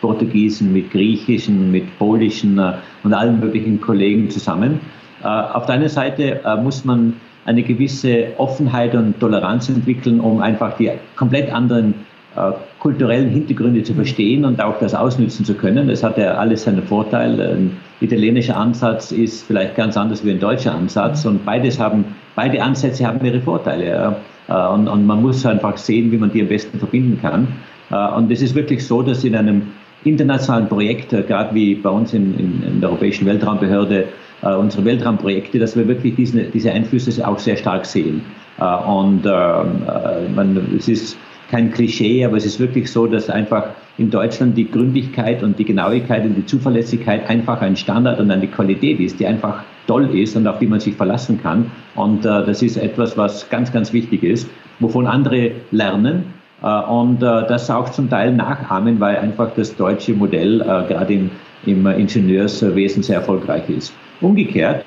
Portugiesen, 0.00 0.72
mit 0.72 0.90
Griechischen, 0.90 1.70
mit 1.70 1.98
Polischen 1.98 2.60
und 3.04 3.14
allen 3.14 3.40
möglichen 3.40 3.80
Kollegen 3.80 4.30
zusammen. 4.30 4.80
Auf 5.22 5.66
der 5.66 5.76
einen 5.76 5.88
Seite 5.88 6.40
muss 6.60 6.84
man 6.84 7.14
eine 7.44 7.62
gewisse 7.62 8.28
Offenheit 8.38 8.96
und 8.96 9.20
Toleranz 9.20 9.68
entwickeln, 9.68 10.18
um 10.18 10.42
einfach 10.42 10.76
die 10.76 10.90
komplett 11.14 11.52
anderen 11.52 11.94
äh, 12.34 12.52
kulturellen 12.78 13.28
Hintergründe 13.28 13.82
zu 13.82 13.92
verstehen 13.92 14.46
und 14.46 14.58
auch 14.62 14.78
das 14.78 14.94
ausnützen 14.94 15.44
zu 15.44 15.52
können. 15.52 15.88
Das 15.88 16.02
hat 16.02 16.16
ja 16.16 16.34
alles 16.34 16.62
seinen 16.62 16.82
Vorteil. 16.82 17.38
Ein 17.38 17.76
italienischer 18.00 18.56
Ansatz 18.56 19.12
ist 19.12 19.46
vielleicht 19.46 19.76
ganz 19.76 19.98
anders 19.98 20.24
wie 20.24 20.30
ein 20.30 20.40
deutscher 20.40 20.74
Ansatz 20.74 21.26
und 21.26 21.44
beides 21.44 21.78
haben, 21.78 22.06
beide 22.34 22.62
Ansätze 22.62 23.06
haben 23.06 23.24
ihre 23.24 23.40
Vorteile. 23.40 24.16
Äh, 24.48 24.66
und, 24.68 24.88
und 24.88 25.06
man 25.06 25.22
muss 25.22 25.44
einfach 25.46 25.76
sehen, 25.76 26.10
wie 26.12 26.18
man 26.18 26.30
die 26.30 26.40
am 26.40 26.48
besten 26.48 26.78
verbinden 26.78 27.18
kann. 27.20 27.48
Äh, 27.90 28.14
und 28.16 28.30
es 28.30 28.42
ist 28.42 28.54
wirklich 28.54 28.86
so, 28.86 29.02
dass 29.02 29.24
in 29.24 29.36
einem 29.36 29.62
internationalen 30.04 30.68
Projekt, 30.68 31.10
gerade 31.10 31.54
wie 31.54 31.76
bei 31.76 31.90
uns 31.90 32.12
in, 32.12 32.36
in, 32.38 32.62
in 32.66 32.80
der 32.80 32.90
Europäischen 32.90 33.24
Weltraumbehörde, 33.26 34.06
unsere 34.58 34.84
Weltraumprojekte, 34.84 35.60
dass 35.60 35.76
wir 35.76 35.86
wirklich 35.86 36.16
diese, 36.16 36.42
diese 36.42 36.72
Einflüsse 36.72 37.24
auch 37.24 37.38
sehr 37.38 37.56
stark 37.56 37.86
sehen. 37.86 38.22
Und 38.58 39.24
ähm, 39.24 40.34
man, 40.34 40.66
es 40.76 40.88
ist 40.88 41.16
kein 41.52 41.70
Klischee, 41.70 42.24
aber 42.24 42.38
es 42.38 42.46
ist 42.46 42.58
wirklich 42.58 42.90
so, 42.90 43.06
dass 43.06 43.28
einfach 43.28 43.66
in 43.98 44.10
Deutschland 44.10 44.56
die 44.56 44.70
Gründlichkeit 44.70 45.42
und 45.42 45.58
die 45.58 45.66
Genauigkeit 45.66 46.24
und 46.24 46.34
die 46.34 46.46
Zuverlässigkeit 46.46 47.28
einfach 47.28 47.60
ein 47.60 47.76
Standard 47.76 48.18
und 48.20 48.30
eine 48.30 48.46
Qualität 48.46 48.98
ist, 49.00 49.20
die 49.20 49.26
einfach 49.26 49.62
toll 49.86 50.18
ist 50.18 50.34
und 50.34 50.46
auf 50.46 50.58
die 50.60 50.66
man 50.66 50.80
sich 50.80 50.96
verlassen 50.96 51.42
kann. 51.42 51.70
Und 51.94 52.24
äh, 52.24 52.46
das 52.46 52.62
ist 52.62 52.78
etwas, 52.78 53.18
was 53.18 53.50
ganz, 53.50 53.70
ganz 53.70 53.92
wichtig 53.92 54.22
ist, 54.22 54.48
wovon 54.80 55.06
andere 55.06 55.50
lernen 55.72 56.24
äh, 56.62 56.80
und 56.84 57.22
äh, 57.22 57.46
das 57.46 57.70
auch 57.70 57.90
zum 57.90 58.08
Teil 58.08 58.32
nachahmen, 58.32 58.98
weil 58.98 59.18
einfach 59.18 59.50
das 59.54 59.76
deutsche 59.76 60.14
Modell 60.14 60.62
äh, 60.62 60.64
gerade 60.64 61.12
im, 61.12 61.30
im 61.66 61.86
Ingenieurswesen 61.86 63.02
sehr 63.02 63.16
erfolgreich 63.16 63.68
ist. 63.68 63.92
Umgekehrt 64.22 64.86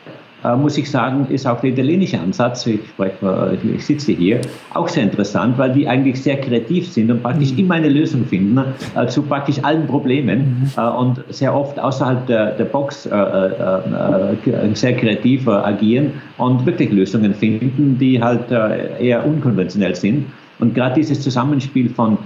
muss 0.57 0.77
ich 0.77 0.89
sagen, 0.91 1.27
ist 1.29 1.47
auch 1.47 1.59
der 1.61 1.71
italienische 1.71 2.19
Ansatz, 2.19 2.67
ich, 2.67 2.79
spreche, 2.89 3.57
ich 3.75 3.85
sitze 3.85 4.11
hier, 4.11 4.41
auch 4.73 4.87
sehr 4.87 5.03
interessant, 5.03 5.57
weil 5.57 5.73
die 5.73 5.87
eigentlich 5.87 6.21
sehr 6.21 6.39
kreativ 6.39 6.91
sind 6.91 7.09
und 7.09 7.23
praktisch 7.23 7.53
mhm. 7.53 7.59
immer 7.59 7.75
eine 7.75 7.89
Lösung 7.89 8.25
finden 8.25 8.59
äh, 8.95 9.07
zu 9.07 9.23
praktisch 9.23 9.63
allen 9.63 9.87
Problemen 9.87 10.71
mhm. 10.75 10.81
äh, 10.81 10.87
und 10.87 11.23
sehr 11.29 11.55
oft 11.55 11.79
außerhalb 11.79 12.27
der, 12.27 12.51
der 12.51 12.65
Box 12.65 13.05
äh, 13.05 13.15
äh, 13.15 14.33
äh, 14.51 14.75
sehr 14.75 14.95
kreativ 14.95 15.47
agieren 15.47 16.13
und 16.37 16.65
wirklich 16.65 16.91
Lösungen 16.91 17.33
finden, 17.33 17.97
die 17.97 18.21
halt 18.21 18.51
eher 18.51 19.25
unkonventionell 19.25 19.95
sind. 19.95 20.25
Und 20.59 20.75
gerade 20.75 20.95
dieses 20.95 21.21
Zusammenspiel 21.21 21.89
von 21.89 22.17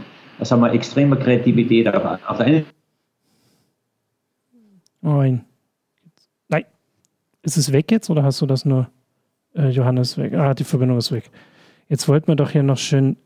sagen 0.41 0.61
wir, 0.61 0.73
extremer 0.73 1.15
Kreativität 1.15 1.87
auf, 1.87 2.03
auf 2.27 2.39
einen 2.39 2.65
Nein. 5.01 5.45
Ist 7.49 7.57
es 7.57 7.71
weg 7.71 7.89
jetzt 7.89 8.11
oder 8.11 8.21
hast 8.21 8.39
du 8.41 8.45
das 8.45 8.63
nur, 8.63 8.89
äh, 9.55 9.69
Johannes, 9.69 10.19
weg? 10.19 10.35
Ah, 10.35 10.53
die 10.53 10.63
Verbindung 10.63 10.99
ist 10.99 11.11
weg. 11.11 11.31
Jetzt 11.87 12.07
wollten 12.07 12.27
wir 12.27 12.35
doch 12.35 12.51
hier 12.51 12.61
noch 12.61 12.77
schön, 12.77 13.17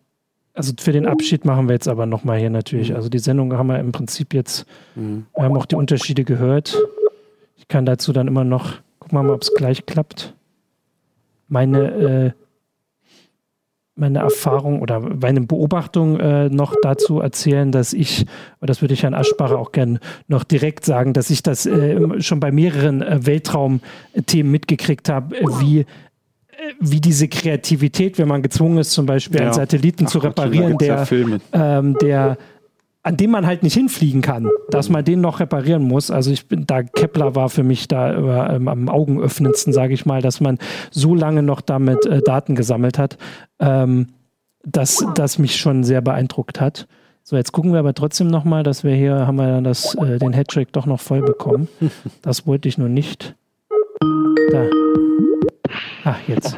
also 0.53 0.71
für 0.79 0.93
den 0.93 1.07
Abschied 1.07 1.43
machen 1.43 1.67
wir 1.67 1.73
jetzt 1.73 1.89
aber 1.89 2.05
nochmal 2.05 2.39
hier 2.39 2.49
natürlich. 2.49 2.91
Mhm. 2.91 2.95
Also 2.95 3.09
die 3.09 3.19
Sendung 3.19 3.51
haben 3.51 3.67
wir 3.67 3.79
im 3.79 3.91
Prinzip 3.91 4.33
jetzt, 4.33 4.65
mhm. 4.95 5.25
wir 5.35 5.43
haben 5.43 5.57
auch 5.57 5.65
die 5.65 5.75
Unterschiede 5.75 6.23
gehört. 6.23 6.77
Ich 7.57 7.67
kann 7.67 7.85
dazu 7.85 8.13
dann 8.13 8.29
immer 8.29 8.45
noch, 8.45 8.75
gucken 8.99 9.17
wir 9.17 9.23
mal, 9.23 9.33
ob 9.33 9.41
es 9.41 9.53
gleich 9.55 9.85
klappt. 9.85 10.33
Meine 11.49 11.91
äh, 11.91 12.31
meine 13.95 14.19
Erfahrung 14.19 14.81
oder 14.81 14.99
meine 14.99 15.41
Beobachtung 15.41 16.19
äh, 16.19 16.49
noch 16.49 16.75
dazu 16.81 17.19
erzählen, 17.19 17.71
dass 17.71 17.93
ich, 17.93 18.25
das 18.59 18.81
würde 18.81 18.95
ich 18.95 19.03
Herrn 19.03 19.13
Aschbacher 19.13 19.59
auch 19.59 19.71
gerne 19.71 19.99
noch 20.27 20.43
direkt 20.43 20.85
sagen, 20.85 21.13
dass 21.13 21.29
ich 21.29 21.43
das 21.43 21.65
äh, 21.65 22.19
schon 22.21 22.39
bei 22.39 22.51
mehreren 22.51 23.01
äh, 23.01 23.25
Weltraumthemen 23.25 24.51
mitgekriegt 24.51 25.09
habe, 25.09 25.37
äh, 25.37 25.45
wie 25.59 25.79
äh, 25.79 25.85
wie 26.79 27.01
diese 27.01 27.27
Kreativität, 27.27 28.17
wenn 28.17 28.27
man 28.27 28.41
gezwungen 28.41 28.79
ist, 28.79 28.91
zum 28.91 29.05
Beispiel 29.05 29.39
ja. 29.39 29.45
einen 29.45 29.53
Satelliten 29.53 30.05
Ach 30.07 30.11
zu 30.11 30.19
reparieren, 30.19 30.71
Gott, 30.71 30.81
der, 30.81 31.07
ja 31.51 31.77
ähm, 31.79 31.97
der 31.99 32.37
an 33.03 33.17
dem 33.17 33.31
man 33.31 33.45
halt 33.45 33.63
nicht 33.63 33.73
hinfliegen 33.73 34.21
kann, 34.21 34.49
dass 34.69 34.89
man 34.89 35.03
den 35.03 35.19
noch 35.19 35.41
reparieren 35.41 35.83
muss. 35.83 36.09
Also 36.09 36.31
ich 36.31 36.47
bin 36.47 36.65
da, 36.65 36.83
Kepler 36.83 37.35
war 37.35 37.49
für 37.49 37.63
mich 37.63 37.89
da 37.89 38.47
ähm, 38.55 38.69
am 38.69 38.87
augenöffnendsten, 38.87 39.73
sage 39.73 39.93
ich 39.93 40.05
mal, 40.05 40.21
dass 40.21 40.39
man 40.39 40.57
so 40.89 41.13
lange 41.13 41.43
noch 41.43 41.59
damit 41.59 42.05
äh, 42.05 42.21
Daten 42.21 42.55
gesammelt 42.55 42.97
hat, 42.97 43.17
ähm, 43.59 44.07
dass 44.65 45.05
das 45.15 45.37
mich 45.37 45.57
schon 45.57 45.83
sehr 45.83 46.01
beeindruckt 46.01 46.61
hat. 46.61 46.87
So, 47.23 47.35
jetzt 47.35 47.51
gucken 47.51 47.73
wir 47.73 47.79
aber 47.79 47.93
trotzdem 47.93 48.27
nochmal, 48.27 48.63
dass 48.63 48.85
wir 48.85 48.95
hier, 48.95 49.27
haben 49.27 49.35
wir 49.35 49.47
dann 49.47 49.63
das, 49.65 49.95
äh, 49.95 50.17
den 50.17 50.33
Hattrick 50.33 50.71
doch 50.71 50.85
noch 50.85 50.99
voll 50.99 51.21
bekommen. 51.21 51.67
Das 52.21 52.47
wollte 52.47 52.69
ich 52.69 52.77
nur 52.77 52.89
nicht. 52.89 53.35
Da. 54.51 54.65
Ach, 56.05 56.19
jetzt. 56.27 56.57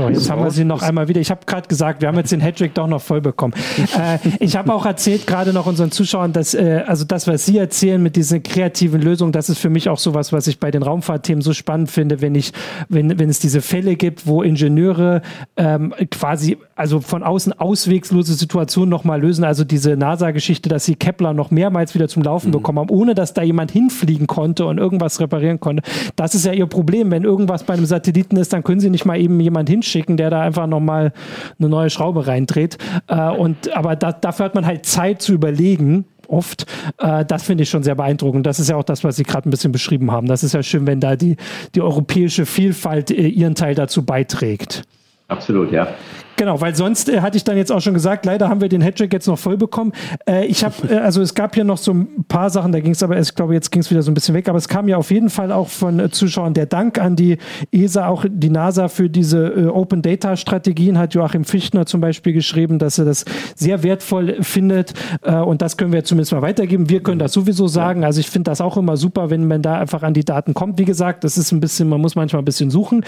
So, 0.00 0.08
jetzt 0.08 0.30
haben 0.30 0.42
wir 0.42 0.50
sie 0.50 0.64
noch 0.64 0.82
einmal 0.82 1.08
wieder. 1.08 1.20
Ich 1.20 1.30
habe 1.30 1.40
gerade 1.46 1.68
gesagt, 1.68 2.00
wir 2.00 2.08
haben 2.08 2.16
jetzt 2.16 2.32
den 2.32 2.40
Hattrick 2.40 2.74
doch 2.74 2.86
noch 2.86 3.02
voll 3.02 3.20
bekommen. 3.20 3.52
äh, 3.98 4.18
ich 4.38 4.56
habe 4.56 4.72
auch 4.72 4.86
erzählt, 4.86 5.26
gerade 5.26 5.52
noch 5.52 5.66
unseren 5.66 5.90
Zuschauern, 5.90 6.32
dass 6.32 6.54
äh, 6.54 6.82
also 6.86 7.04
das, 7.04 7.26
was 7.26 7.46
Sie 7.46 7.58
erzählen 7.58 8.02
mit 8.02 8.16
diesen 8.16 8.42
kreativen 8.42 9.02
Lösungen, 9.02 9.32
das 9.32 9.50
ist 9.50 9.58
für 9.58 9.70
mich 9.70 9.88
auch 9.88 9.98
sowas, 9.98 10.32
was 10.32 10.46
ich 10.46 10.58
bei 10.58 10.70
den 10.70 10.82
Raumfahrtthemen 10.82 11.42
so 11.42 11.52
spannend 11.52 11.90
finde, 11.90 12.20
wenn 12.20 12.34
ich, 12.34 12.52
wenn, 12.88 13.18
wenn 13.18 13.28
es 13.28 13.40
diese 13.40 13.60
Fälle 13.60 13.96
gibt, 13.96 14.26
wo 14.26 14.42
Ingenieure 14.42 15.22
ähm, 15.56 15.94
quasi 16.10 16.56
also 16.80 17.00
von 17.00 17.22
außen 17.22 17.52
auswegslose 17.52 18.32
Situationen 18.32 18.88
nochmal 18.88 19.20
lösen. 19.20 19.44
Also 19.44 19.64
diese 19.64 19.98
NASA-Geschichte, 19.98 20.70
dass 20.70 20.86
sie 20.86 20.94
Kepler 20.94 21.34
noch 21.34 21.50
mehrmals 21.50 21.94
wieder 21.94 22.08
zum 22.08 22.22
Laufen 22.22 22.48
mhm. 22.48 22.52
bekommen 22.52 22.78
haben, 22.78 22.90
ohne 22.90 23.14
dass 23.14 23.34
da 23.34 23.42
jemand 23.42 23.70
hinfliegen 23.70 24.26
konnte 24.26 24.64
und 24.64 24.78
irgendwas 24.78 25.20
reparieren 25.20 25.60
konnte. 25.60 25.82
Das 26.16 26.34
ist 26.34 26.46
ja 26.46 26.52
ihr 26.52 26.66
Problem. 26.66 27.10
Wenn 27.10 27.24
irgendwas 27.24 27.64
bei 27.64 27.74
einem 27.74 27.84
Satelliten 27.84 28.36
ist, 28.36 28.54
dann 28.54 28.64
können 28.64 28.80
sie 28.80 28.88
nicht 28.88 29.04
mal 29.04 29.20
eben 29.20 29.38
jemand 29.40 29.68
hinschicken, 29.68 29.89
der 30.16 30.30
da 30.30 30.40
einfach 30.40 30.66
nochmal 30.66 31.12
eine 31.58 31.68
neue 31.68 31.90
Schraube 31.90 32.26
reindreht. 32.26 32.78
Äh, 33.08 33.30
und, 33.30 33.74
aber 33.76 33.96
da, 33.96 34.12
dafür 34.12 34.46
hat 34.46 34.54
man 34.54 34.66
halt 34.66 34.86
Zeit 34.86 35.22
zu 35.22 35.32
überlegen, 35.32 36.04
oft. 36.30 36.66
Äh, 36.98 37.24
das 37.24 37.42
finde 37.42 37.64
ich 37.64 37.70
schon 37.70 37.82
sehr 37.82 37.94
beeindruckend. 37.94 38.46
Das 38.46 38.60
ist 38.60 38.70
ja 38.70 38.76
auch 38.76 38.84
das, 38.84 39.04
was 39.04 39.16
Sie 39.16 39.24
gerade 39.24 39.48
ein 39.48 39.50
bisschen 39.50 39.72
beschrieben 39.72 40.10
haben. 40.10 40.26
Das 40.26 40.42
ist 40.42 40.54
ja 40.54 40.62
schön, 40.62 40.86
wenn 40.86 41.00
da 41.00 41.16
die, 41.16 41.36
die 41.74 41.82
europäische 41.82 42.46
Vielfalt 42.46 43.10
äh, 43.10 43.26
ihren 43.26 43.54
Teil 43.54 43.74
dazu 43.74 44.04
beiträgt. 44.04 44.84
Absolut, 45.28 45.70
ja. 45.70 45.88
Genau, 46.36 46.58
weil 46.60 46.74
sonst 46.74 47.08
äh, 47.10 47.20
hatte 47.20 47.36
ich 47.36 47.44
dann 47.44 47.58
jetzt 47.58 47.70
auch 47.70 47.80
schon 47.80 47.92
gesagt, 47.92 48.24
leider 48.24 48.48
haben 48.48 48.62
wir 48.62 48.70
den 48.70 48.80
Hattrick 48.80 49.12
jetzt 49.12 49.26
noch 49.26 49.38
voll 49.38 49.58
bekommen. 49.58 49.92
Äh, 50.26 50.46
ich 50.46 50.64
habe, 50.64 50.74
äh, 50.88 50.96
also 50.96 51.20
es 51.20 51.34
gab 51.34 51.54
hier 51.54 51.64
noch 51.64 51.76
so 51.76 51.92
ein 51.92 52.24
paar 52.28 52.48
Sachen, 52.48 52.72
da 52.72 52.80
ging 52.80 52.92
es 52.92 53.02
aber, 53.02 53.18
ich 53.18 53.34
glaube, 53.34 53.52
jetzt 53.52 53.70
ging 53.70 53.82
es 53.82 53.90
wieder 53.90 54.00
so 54.00 54.10
ein 54.10 54.14
bisschen 54.14 54.34
weg, 54.34 54.48
aber 54.48 54.56
es 54.56 54.66
kam 54.66 54.88
ja 54.88 54.96
auf 54.96 55.10
jeden 55.10 55.28
Fall 55.28 55.52
auch 55.52 55.68
von 55.68 56.00
äh, 56.00 56.10
Zuschauern 56.10 56.54
der 56.54 56.64
Dank 56.64 56.98
an 56.98 57.14
die 57.14 57.36
ESA, 57.72 58.08
auch 58.08 58.24
die 58.26 58.48
NASA 58.48 58.88
für 58.88 59.10
diese 59.10 59.48
äh, 59.48 59.66
Open 59.66 60.00
Data 60.00 60.36
Strategien, 60.36 60.98
hat 60.98 61.12
Joachim 61.12 61.44
Fichtner 61.44 61.84
zum 61.84 62.00
Beispiel 62.00 62.32
geschrieben, 62.32 62.78
dass 62.78 62.98
er 62.98 63.04
das 63.04 63.26
sehr 63.54 63.82
wertvoll 63.82 64.38
findet 64.40 64.94
äh, 65.22 65.34
und 65.34 65.60
das 65.60 65.76
können 65.76 65.92
wir 65.92 66.04
zumindest 66.04 66.32
mal 66.32 66.40
weitergeben. 66.42 66.88
Wir 66.88 67.02
können 67.02 67.18
das 67.18 67.34
sowieso 67.34 67.68
sagen, 67.68 68.02
also 68.02 68.18
ich 68.18 68.30
finde 68.30 68.50
das 68.50 68.62
auch 68.62 68.78
immer 68.78 68.96
super, 68.96 69.28
wenn 69.28 69.46
man 69.46 69.60
da 69.60 69.78
einfach 69.78 70.02
an 70.02 70.14
die 70.14 70.24
Daten 70.24 70.54
kommt. 70.54 70.78
Wie 70.78 70.86
gesagt, 70.86 71.22
das 71.22 71.36
ist 71.36 71.52
ein 71.52 71.60
bisschen, 71.60 71.88
man 71.88 72.00
muss 72.00 72.14
manchmal 72.14 72.40
ein 72.40 72.46
bisschen 72.46 72.70
suchen 72.70 73.04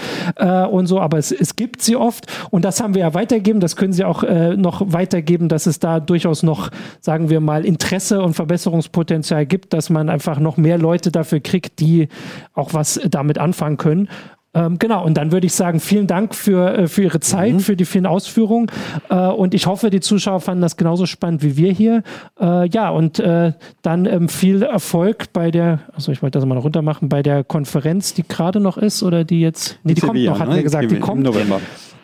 und 0.71 0.87
so, 0.87 0.99
aber 0.99 1.17
es, 1.17 1.31
es 1.31 1.55
gibt 1.55 1.81
sie 1.81 1.95
oft 1.95 2.27
und 2.51 2.63
das 2.63 2.81
haben 2.81 2.93
wir 2.93 3.01
ja 3.01 3.13
weiter 3.13 3.22
weitergeben. 3.23 3.61
Das 3.61 3.75
können 3.77 3.93
Sie 3.93 4.03
auch 4.03 4.23
äh, 4.23 4.57
noch 4.57 4.81
weitergeben, 4.91 5.47
dass 5.47 5.65
es 5.65 5.79
da 5.79 6.01
durchaus 6.01 6.43
noch, 6.43 6.69
sagen 6.99 7.29
wir 7.29 7.39
mal, 7.39 7.65
Interesse 7.65 8.21
und 8.21 8.33
Verbesserungspotenzial 8.33 9.45
gibt, 9.45 9.71
dass 9.71 9.89
man 9.89 10.09
einfach 10.09 10.39
noch 10.39 10.57
mehr 10.57 10.77
Leute 10.77 11.09
dafür 11.09 11.39
kriegt, 11.39 11.79
die 11.79 12.09
auch 12.53 12.73
was 12.73 12.99
damit 13.09 13.37
anfangen 13.37 13.77
können. 13.77 14.09
Ähm, 14.55 14.77
genau, 14.77 15.03
und 15.03 15.15
dann 15.15 15.31
würde 15.31 15.47
ich 15.47 15.53
sagen, 15.53 15.79
vielen 15.79 16.05
Dank 16.05 16.35
für, 16.35 16.77
äh, 16.77 16.87
für 16.87 17.03
Ihre 17.03 17.19
Zeit, 17.19 17.53
mhm. 17.53 17.59
für 17.59 17.75
die 17.75 17.85
vielen 17.85 18.05
Ausführungen. 18.05 18.67
Äh, 19.09 19.15
und 19.15 19.53
ich 19.53 19.65
hoffe, 19.65 19.89
die 19.89 19.99
Zuschauer 19.99 20.41
fanden 20.41 20.61
das 20.61 20.77
genauso 20.77 21.05
spannend 21.05 21.41
wie 21.41 21.57
wir 21.57 21.71
hier. 21.71 22.03
Äh, 22.39 22.67
ja, 22.69 22.89
und 22.89 23.19
äh, 23.19 23.53
dann 23.81 24.05
ähm, 24.05 24.29
viel 24.29 24.61
Erfolg 24.61 25.33
bei 25.33 25.49
der, 25.49 25.79
also 25.93 26.11
ich 26.11 26.21
wollte 26.21 26.37
das 26.37 26.45
mal 26.45 26.55
noch 26.55 26.63
runter 26.63 26.83
machen, 26.83 27.09
bei 27.09 27.23
der 27.23 27.43
Konferenz, 27.43 28.13
die 28.13 28.23
gerade 28.27 28.59
noch 28.59 28.77
ist 28.77 29.01
oder 29.01 29.23
die 29.23 29.41
jetzt, 29.41 29.79
nee, 29.83 29.93
die, 29.93 29.95
die 29.95 30.01
kommt 30.01 30.13
Sevilla, 30.13 30.31
noch, 30.31 30.39
hatten 30.39 30.51
ne? 30.51 30.57
wir 30.57 30.63
gesagt, 30.63 30.91
die 30.91 30.99
kommt. 30.99 31.23
November. 31.23 31.59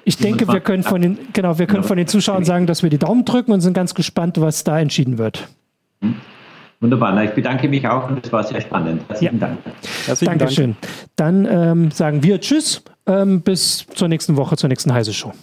Ich 0.06 0.18
denke, 0.18 0.48
wir 0.48 0.60
können 0.60 0.82
von 0.82 1.02
den, 1.02 1.20
genau, 1.34 1.60
wir 1.60 1.68
können 1.68 1.84
von 1.84 1.98
den 1.98 2.08
Zuschauern 2.08 2.44
sagen, 2.44 2.66
dass 2.66 2.82
wir 2.82 2.90
die 2.90 2.98
Daumen 2.98 3.26
drücken 3.26 3.52
und 3.52 3.62
sind 3.62 3.74
ganz 3.74 3.94
gespannt, 3.94 4.42
was 4.42 4.64
da 4.64 4.80
entschieden 4.80 5.20
wird. 5.20 5.48
Mhm. 6.02 6.16
Wunderbar. 6.82 7.14
Na, 7.14 7.26
ich 7.26 7.32
bedanke 7.32 7.68
mich 7.68 7.86
auch 7.88 8.10
und 8.10 8.26
es 8.26 8.32
war 8.32 8.44
sehr 8.44 8.62
spannend. 8.62 9.02
Herzlichen 9.10 9.40
ja. 9.40 9.48
Dank. 9.48 9.60
Herzlichen 10.06 10.40
Dankeschön. 10.40 10.76
Dank. 11.16 11.46
Dann 11.46 11.46
ähm, 11.46 11.92
sagen 11.92 12.24
wir 12.24 12.40
Tschüss. 12.40 12.84
Ähm, 13.06 13.42
bis 13.42 13.86
zur 13.88 14.08
nächsten 14.08 14.38
Woche, 14.38 14.56
zur 14.56 14.70
nächsten 14.70 14.94
Heise 14.94 15.14
Show. 15.14 15.34